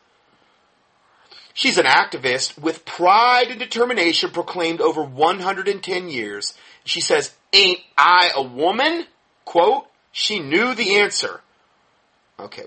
She's 1.56 1.80
an 1.80 1.86
activist 1.86 2.60
with 2.60 2.86
pride 2.86 3.48
and 3.50 3.60
determination 3.60 4.30
proclaimed 4.30 4.82
over 4.82 5.04
110 5.04 6.10
years. 6.10 6.54
She 6.84 7.02
says, 7.02 7.34
Ain't 7.52 7.80
I 7.98 8.32
a 8.36 8.44
woman? 8.44 9.06
Quote, 9.46 9.88
she 10.12 10.40
knew 10.40 10.76
the 10.76 10.98
answer. 10.98 11.42
Okay, 12.40 12.64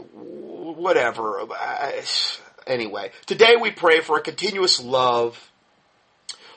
whatever. 0.74 1.40
Anyway, 2.66 3.10
today 3.26 3.56
we 3.60 3.70
pray 3.70 4.00
for 4.00 4.18
a 4.18 4.22
continuous 4.22 4.82
love. 4.82 5.50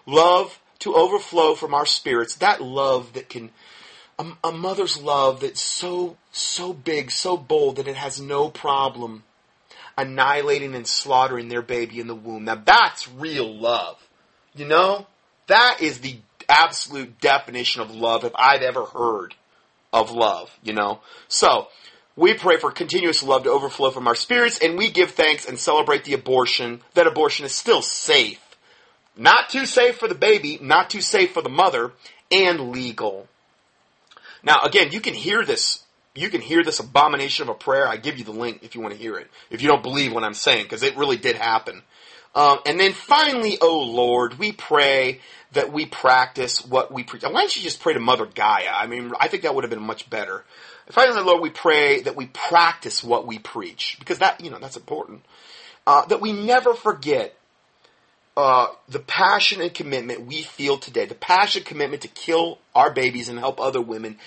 Love 0.06 0.60
to 0.80 0.96
overflow 0.96 1.56
from 1.56 1.74
our 1.74 1.86
spirits. 1.86 2.36
That 2.36 2.62
love 2.62 3.14
that 3.14 3.30
can, 3.30 3.52
a, 4.18 4.26
a 4.44 4.52
mother's 4.52 5.02
love 5.02 5.42
that's 5.42 5.62
so, 5.62 6.18
so 6.32 6.74
big, 6.74 7.12
so 7.12 7.38
bold 7.38 7.76
that 7.76 7.88
it 7.88 7.96
has 7.96 8.20
no 8.20 8.50
problem 8.50 9.24
annihilating 9.98 10.76
and 10.76 10.88
slaughtering 10.88 11.50
their 11.50 11.62
baby 11.62 12.00
in 12.00 12.08
the 12.08 12.16
womb. 12.16 12.46
Now 12.46 12.56
that's 12.56 13.10
real 13.10 13.54
love. 13.54 13.98
You 14.56 14.66
know? 14.66 15.08
That 15.48 15.78
is 15.82 16.00
the 16.00 16.20
absolute 16.48 17.20
definition 17.20 17.82
of 17.82 17.92
love 17.92 18.24
if 18.24 18.32
I've 18.36 18.62
ever 18.62 18.86
heard 18.86 19.36
of 19.92 20.12
love, 20.12 20.52
you 20.64 20.74
know? 20.74 21.02
So, 21.28 21.68
we 22.20 22.34
pray 22.34 22.58
for 22.58 22.70
continuous 22.70 23.24
love 23.24 23.44
to 23.44 23.50
overflow 23.50 23.92
from 23.92 24.06
our 24.06 24.16
spirits, 24.16 24.60
and 24.60 24.78
we 24.78 24.92
give 24.92 25.12
thanks 25.12 25.46
and 25.46 25.58
celebrate 25.58 26.04
the 26.04 26.14
abortion, 26.14 26.82
that 26.94 27.08
abortion 27.08 27.46
is 27.46 27.56
still 27.56 27.82
safe. 27.82 28.42
Not 29.16 29.50
too 29.50 29.66
safe 29.66 29.98
for 29.98 30.10
the 30.10 30.16
baby, 30.16 30.60
not 30.62 30.90
too 30.90 31.00
safe 31.00 31.32
for 31.32 31.42
the 31.42 31.50
mother, 31.50 31.94
and 32.30 32.72
legal. 32.72 33.30
Now, 34.44 34.60
again, 34.64 34.92
you 34.92 35.00
can 35.00 35.14
hear 35.14 35.46
this. 35.46 35.84
You 36.14 36.30
can 36.30 36.42
hear 36.42 36.62
this 36.62 36.82
abomination 36.82 37.44
of 37.44 37.50
a 37.50 37.54
prayer. 37.54 37.88
I 37.88 37.96
give 37.96 38.18
you 38.18 38.26
the 38.26 38.32
link 38.32 38.60
if 38.64 38.76
you 38.76 38.82
want 38.82 38.94
to 38.94 39.00
hear 39.00 39.18
it. 39.18 39.30
If 39.50 39.62
you 39.62 39.70
don't 39.70 39.84
believe 39.84 40.12
what 40.12 40.26
I'm 40.26 40.34
saying, 40.34 40.64
because 40.64 40.84
it 40.84 40.98
really 40.98 41.18
did 41.18 41.38
happen. 41.38 41.84
Um, 42.36 42.60
and 42.66 42.78
then 42.80 42.92
finally, 42.92 43.58
oh 43.62 43.80
Lord, 43.80 44.38
we 44.38 44.52
pray 44.52 45.22
that 45.54 45.72
we 45.72 45.86
practice 45.86 46.66
what 46.66 46.92
we 46.92 47.04
preach. 47.04 47.24
Why 47.24 47.32
don't 47.32 47.56
you 47.56 47.64
just 47.64 47.80
pray 47.80 47.94
to 47.94 48.00
Mother 48.00 48.26
Gaia? 48.26 48.72
I 48.74 48.88
mean, 48.88 49.14
I 49.20 49.30
think 49.30 49.44
that 49.44 49.56
would 49.56 49.64
have 49.64 49.72
been 49.72 49.82
much 49.82 50.10
better. 50.10 50.44
Finally, 50.92 51.22
Lord, 51.22 51.42
we 51.42 51.50
pray 51.52 52.02
that 52.02 52.16
we 52.16 52.28
practice 52.28 53.04
what 53.04 53.28
we 53.28 53.38
preach 53.38 53.98
because 54.00 54.20
that 54.20 54.44
you 54.44 54.50
know 54.50 54.60
that's 54.60 54.78
important. 54.78 55.24
Uh, 55.86 56.06
that 56.06 56.22
we 56.22 56.34
never 56.34 56.74
forget 56.74 57.36
uh, 58.36 58.68
the 58.88 59.00
passion 59.00 59.62
and 59.62 59.74
commitment 59.74 60.26
we 60.26 60.44
feel 60.44 60.78
today, 60.78 61.06
the 61.06 61.16
passion 61.16 61.60
and 61.60 61.68
commitment 61.68 62.02
to 62.04 62.08
kill 62.08 62.58
our 62.74 62.92
babies 62.92 63.30
and 63.30 63.38
help 63.38 63.60
other 63.60 63.82
women, 63.82 64.18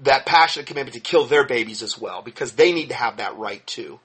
that 0.00 0.24
passion 0.26 0.60
and 0.60 0.66
commitment 0.66 0.94
to 0.94 1.00
kill 1.00 1.26
their 1.26 1.46
babies 1.46 1.82
as 1.82 1.98
well, 1.98 2.22
because 2.22 2.52
they 2.52 2.72
need 2.72 2.88
to 2.88 2.94
have 2.94 3.18
that 3.18 3.36
right 3.36 3.66
too. 3.66 4.00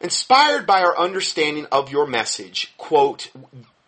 Inspired 0.00 0.66
by 0.66 0.82
our 0.82 0.98
understanding 0.98 1.66
of 1.72 1.90
your 1.90 2.06
message, 2.06 2.72
quote, 2.78 3.30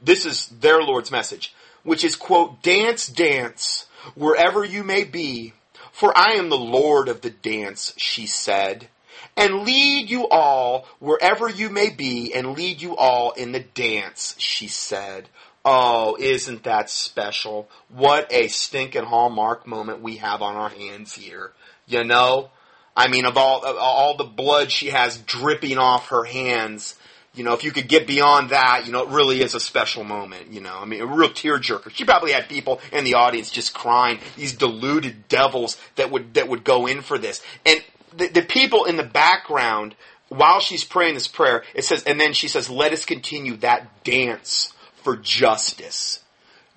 this 0.00 0.26
is 0.26 0.46
their 0.48 0.82
Lord's 0.82 1.10
message, 1.10 1.54
which 1.84 2.04
is, 2.04 2.16
quote, 2.16 2.62
dance, 2.62 3.06
dance, 3.06 3.86
wherever 4.14 4.64
you 4.64 4.84
may 4.84 5.04
be, 5.04 5.52
for 5.92 6.16
I 6.16 6.32
am 6.32 6.48
the 6.48 6.58
Lord 6.58 7.08
of 7.08 7.20
the 7.20 7.30
dance, 7.30 7.94
she 7.96 8.26
said 8.26 8.88
and 9.36 9.62
lead 9.62 10.10
you 10.10 10.28
all 10.28 10.86
wherever 10.98 11.48
you 11.48 11.70
may 11.70 11.90
be 11.90 12.34
and 12.34 12.56
lead 12.56 12.82
you 12.82 12.96
all 12.96 13.32
in 13.32 13.52
the 13.52 13.60
dance, 13.60 14.34
she 14.38 14.68
said. 14.68 15.28
Oh, 15.64 16.16
isn't 16.18 16.64
that 16.64 16.90
special? 16.90 17.68
What 17.88 18.32
a 18.32 18.48
stinking 18.48 19.04
hallmark 19.04 19.66
moment 19.66 20.02
we 20.02 20.16
have 20.16 20.42
on 20.42 20.56
our 20.56 20.68
hands 20.68 21.14
here. 21.14 21.52
You 21.86 22.04
know? 22.04 22.50
I 22.96 23.08
mean, 23.08 23.24
of 23.24 23.38
all, 23.38 23.64
of 23.64 23.76
all 23.78 24.16
the 24.16 24.24
blood 24.24 24.70
she 24.70 24.88
has 24.88 25.18
dripping 25.18 25.78
off 25.78 26.08
her 26.08 26.24
hands, 26.24 26.96
you 27.34 27.44
know, 27.44 27.54
if 27.54 27.64
you 27.64 27.70
could 27.70 27.88
get 27.88 28.06
beyond 28.06 28.50
that, 28.50 28.82
you 28.84 28.92
know, 28.92 29.04
it 29.04 29.08
really 29.08 29.40
is 29.40 29.54
a 29.54 29.60
special 29.60 30.04
moment, 30.04 30.52
you 30.52 30.60
know. 30.60 30.76
I 30.78 30.84
mean, 30.84 31.00
a 31.00 31.06
real 31.06 31.30
tearjerker. 31.30 31.90
She 31.90 32.04
probably 32.04 32.32
had 32.32 32.48
people 32.48 32.80
in 32.92 33.04
the 33.04 33.14
audience 33.14 33.50
just 33.50 33.72
crying, 33.72 34.18
these 34.36 34.52
deluded 34.52 35.28
devils 35.28 35.78
that 35.96 36.10
would, 36.10 36.34
that 36.34 36.48
would 36.48 36.62
go 36.62 36.86
in 36.86 37.00
for 37.00 37.18
this. 37.18 37.42
And 37.64 37.82
the, 38.14 38.28
the 38.28 38.42
people 38.42 38.84
in 38.84 38.96
the 38.96 39.02
background, 39.02 39.94
while 40.28 40.60
she's 40.60 40.84
praying 40.84 41.14
this 41.14 41.28
prayer, 41.28 41.64
it 41.74 41.84
says, 41.84 42.02
and 42.04 42.20
then 42.20 42.34
she 42.34 42.48
says, 42.48 42.68
let 42.68 42.92
us 42.92 43.06
continue 43.06 43.56
that 43.58 44.04
dance 44.04 44.74
for 44.96 45.16
justice. 45.16 46.20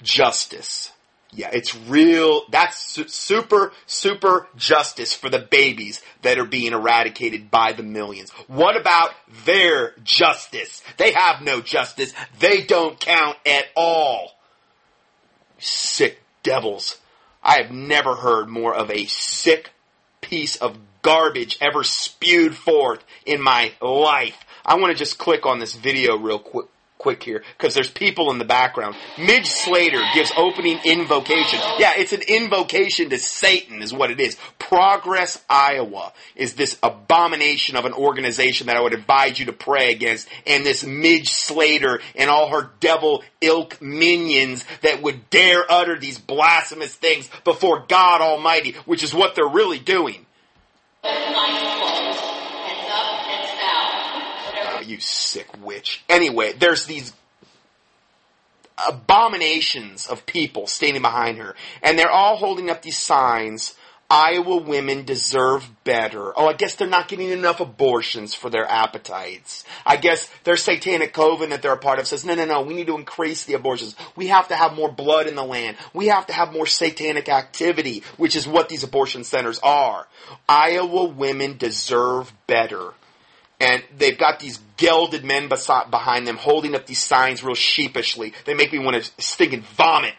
Justice. 0.01 0.91
Yeah, 1.35 1.49
it's 1.51 1.75
real. 1.75 2.43
That's 2.49 2.77
super, 3.13 3.73
super 3.85 4.47
justice 4.55 5.13
for 5.13 5.29
the 5.29 5.39
babies 5.39 6.01
that 6.21 6.39
are 6.39 6.45
being 6.45 6.71
eradicated 6.71 7.51
by 7.51 7.73
the 7.73 7.83
millions. 7.83 8.31
What 8.47 8.79
about 8.79 9.11
their 9.43 9.93
justice? 10.03 10.81
They 10.95 11.11
have 11.11 11.41
no 11.41 11.59
justice. 11.61 12.13
They 12.39 12.63
don't 12.63 12.97
count 12.99 13.37
at 13.45 13.65
all. 13.75 14.31
Sick 15.59 16.21
devils. 16.41 16.97
I 17.43 17.61
have 17.61 17.71
never 17.71 18.15
heard 18.15 18.47
more 18.47 18.73
of 18.73 18.89
a 18.89 19.05
sick 19.05 19.71
piece 20.21 20.55
of 20.55 20.77
garbage 21.01 21.57
ever 21.59 21.83
spewed 21.83 22.55
forth 22.55 23.03
in 23.25 23.41
my 23.41 23.73
life. 23.81 24.37
I 24.65 24.75
want 24.75 24.93
to 24.93 24.97
just 24.97 25.17
click 25.17 25.45
on 25.45 25.59
this 25.59 25.75
video 25.75 26.17
real 26.17 26.39
quick 26.39 26.65
quick 27.05 27.21
here 27.21 27.43
because 27.55 27.75
there's 27.75 27.91
people 27.91 28.31
in 28.31 28.39
the 28.39 28.45
background. 28.45 28.95
Midge 29.15 29.45
Slater 29.45 30.01
gives 30.15 30.31
opening 30.35 30.79
invocation. 30.83 31.59
Yeah, 31.77 31.93
it's 31.95 32.13
an 32.13 32.23
invocation 32.27 33.11
to 33.11 33.19
Satan 33.19 33.83
is 33.83 33.93
what 33.93 34.09
it 34.09 34.19
is. 34.19 34.37
Progress 34.57 35.39
Iowa 35.47 36.13
is 36.35 36.55
this 36.55 36.79
abomination 36.81 37.75
of 37.75 37.85
an 37.85 37.93
organization 37.93 38.65
that 38.65 38.75
I 38.75 38.81
would 38.81 38.95
advise 38.95 39.37
you 39.39 39.45
to 39.45 39.53
pray 39.53 39.91
against 39.91 40.27
and 40.47 40.65
this 40.65 40.83
Midge 40.83 41.29
Slater 41.29 42.01
and 42.15 42.27
all 42.27 42.49
her 42.49 42.71
devil 42.79 43.23
ilk 43.39 43.79
minions 43.79 44.65
that 44.81 45.03
would 45.03 45.29
dare 45.29 45.63
utter 45.71 45.99
these 45.99 46.17
blasphemous 46.17 46.95
things 46.95 47.29
before 47.43 47.85
God 47.87 48.21
Almighty, 48.21 48.71
which 48.85 49.03
is 49.03 49.13
what 49.13 49.35
they're 49.35 49.47
really 49.47 49.77
doing. 49.77 50.25
You 54.85 54.99
sick 54.99 55.47
witch. 55.63 56.03
Anyway, 56.09 56.53
there's 56.53 56.85
these 56.85 57.13
abominations 58.87 60.07
of 60.07 60.25
people 60.25 60.67
standing 60.67 61.01
behind 61.01 61.37
her, 61.37 61.55
and 61.81 61.97
they're 61.97 62.11
all 62.11 62.35
holding 62.37 62.69
up 62.69 62.81
these 62.81 62.97
signs. 62.97 63.75
Iowa 64.07 64.57
women 64.57 65.03
deserve 65.03 65.67
better. 65.83 66.31
Oh, 66.37 66.47
I 66.47 66.53
guess 66.53 66.75
they're 66.75 66.87
not 66.87 67.07
getting 67.07 67.31
enough 67.31 67.59
abortions 67.59 68.35
for 68.35 68.51
their 68.51 68.65
appetites. 68.65 69.65
I 69.83 69.97
guess 69.97 70.29
their 70.43 70.57
satanic 70.57 71.11
coven 71.11 71.49
that 71.49 71.63
they're 71.63 71.73
a 71.73 71.77
part 71.77 71.97
of 71.97 72.05
says, 72.05 72.23
no, 72.23 72.35
no, 72.35 72.45
no, 72.45 72.61
we 72.61 72.75
need 72.75 72.85
to 72.85 72.97
increase 72.97 73.45
the 73.45 73.55
abortions. 73.55 73.95
We 74.15 74.27
have 74.27 74.49
to 74.49 74.55
have 74.55 74.75
more 74.75 74.91
blood 74.91 75.25
in 75.25 75.33
the 75.33 75.43
land. 75.43 75.77
We 75.91 76.07
have 76.07 76.27
to 76.27 76.33
have 76.33 76.53
more 76.53 76.67
satanic 76.67 77.29
activity, 77.29 78.03
which 78.17 78.35
is 78.35 78.47
what 78.47 78.69
these 78.69 78.83
abortion 78.83 79.23
centers 79.23 79.59
are. 79.63 80.05
Iowa 80.47 81.05
women 81.05 81.57
deserve 81.57 82.31
better 82.45 82.93
and 83.59 83.83
they've 83.97 84.17
got 84.17 84.39
these 84.39 84.59
gelded 84.77 85.23
men 85.23 85.47
beside, 85.47 85.89
behind 85.89 86.27
them 86.27 86.37
holding 86.37 86.75
up 86.75 86.85
these 86.85 87.03
signs 87.03 87.43
real 87.43 87.55
sheepishly. 87.55 88.33
They 88.45 88.53
make 88.53 88.71
me 88.73 88.79
want 88.79 89.01
to 89.01 89.21
stink 89.21 89.53
and 89.53 89.63
vomit. 89.63 90.13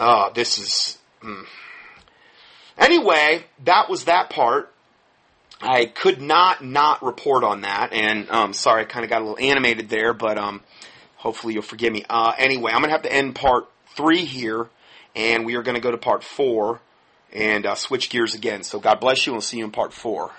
Oh, 0.00 0.30
this 0.34 0.58
is. 0.58 0.98
Mm. 1.22 1.44
Anyway, 2.78 3.44
that 3.64 3.90
was 3.90 4.04
that 4.04 4.30
part. 4.30 4.72
I 5.60 5.86
could 5.86 6.20
not 6.20 6.64
not 6.64 7.02
report 7.02 7.42
on 7.42 7.62
that, 7.62 7.92
and 7.92 8.30
um, 8.30 8.52
sorry, 8.52 8.82
I 8.82 8.84
kind 8.84 9.04
of 9.04 9.10
got 9.10 9.22
a 9.22 9.24
little 9.24 9.44
animated 9.44 9.88
there, 9.88 10.14
but 10.14 10.38
um, 10.38 10.60
hopefully 11.16 11.54
you'll 11.54 11.64
forgive 11.64 11.92
me. 11.92 12.04
Uh, 12.08 12.32
anyway, 12.38 12.70
I'm 12.70 12.78
going 12.78 12.90
to 12.90 12.92
have 12.92 13.02
to 13.02 13.12
end 13.12 13.34
part 13.34 13.68
three 13.96 14.24
here, 14.24 14.68
and 15.16 15.44
we 15.44 15.56
are 15.56 15.62
going 15.64 15.74
to 15.74 15.80
go 15.80 15.90
to 15.90 15.98
part 15.98 16.22
four 16.22 16.80
and 17.32 17.66
uh, 17.66 17.74
switch 17.74 18.08
gears 18.08 18.34
again. 18.34 18.62
So 18.62 18.78
God 18.78 19.00
bless 19.00 19.26
you, 19.26 19.32
and 19.32 19.38
we'll 19.38 19.42
see 19.42 19.58
you 19.58 19.64
in 19.64 19.72
part 19.72 19.92
four. 19.92 20.30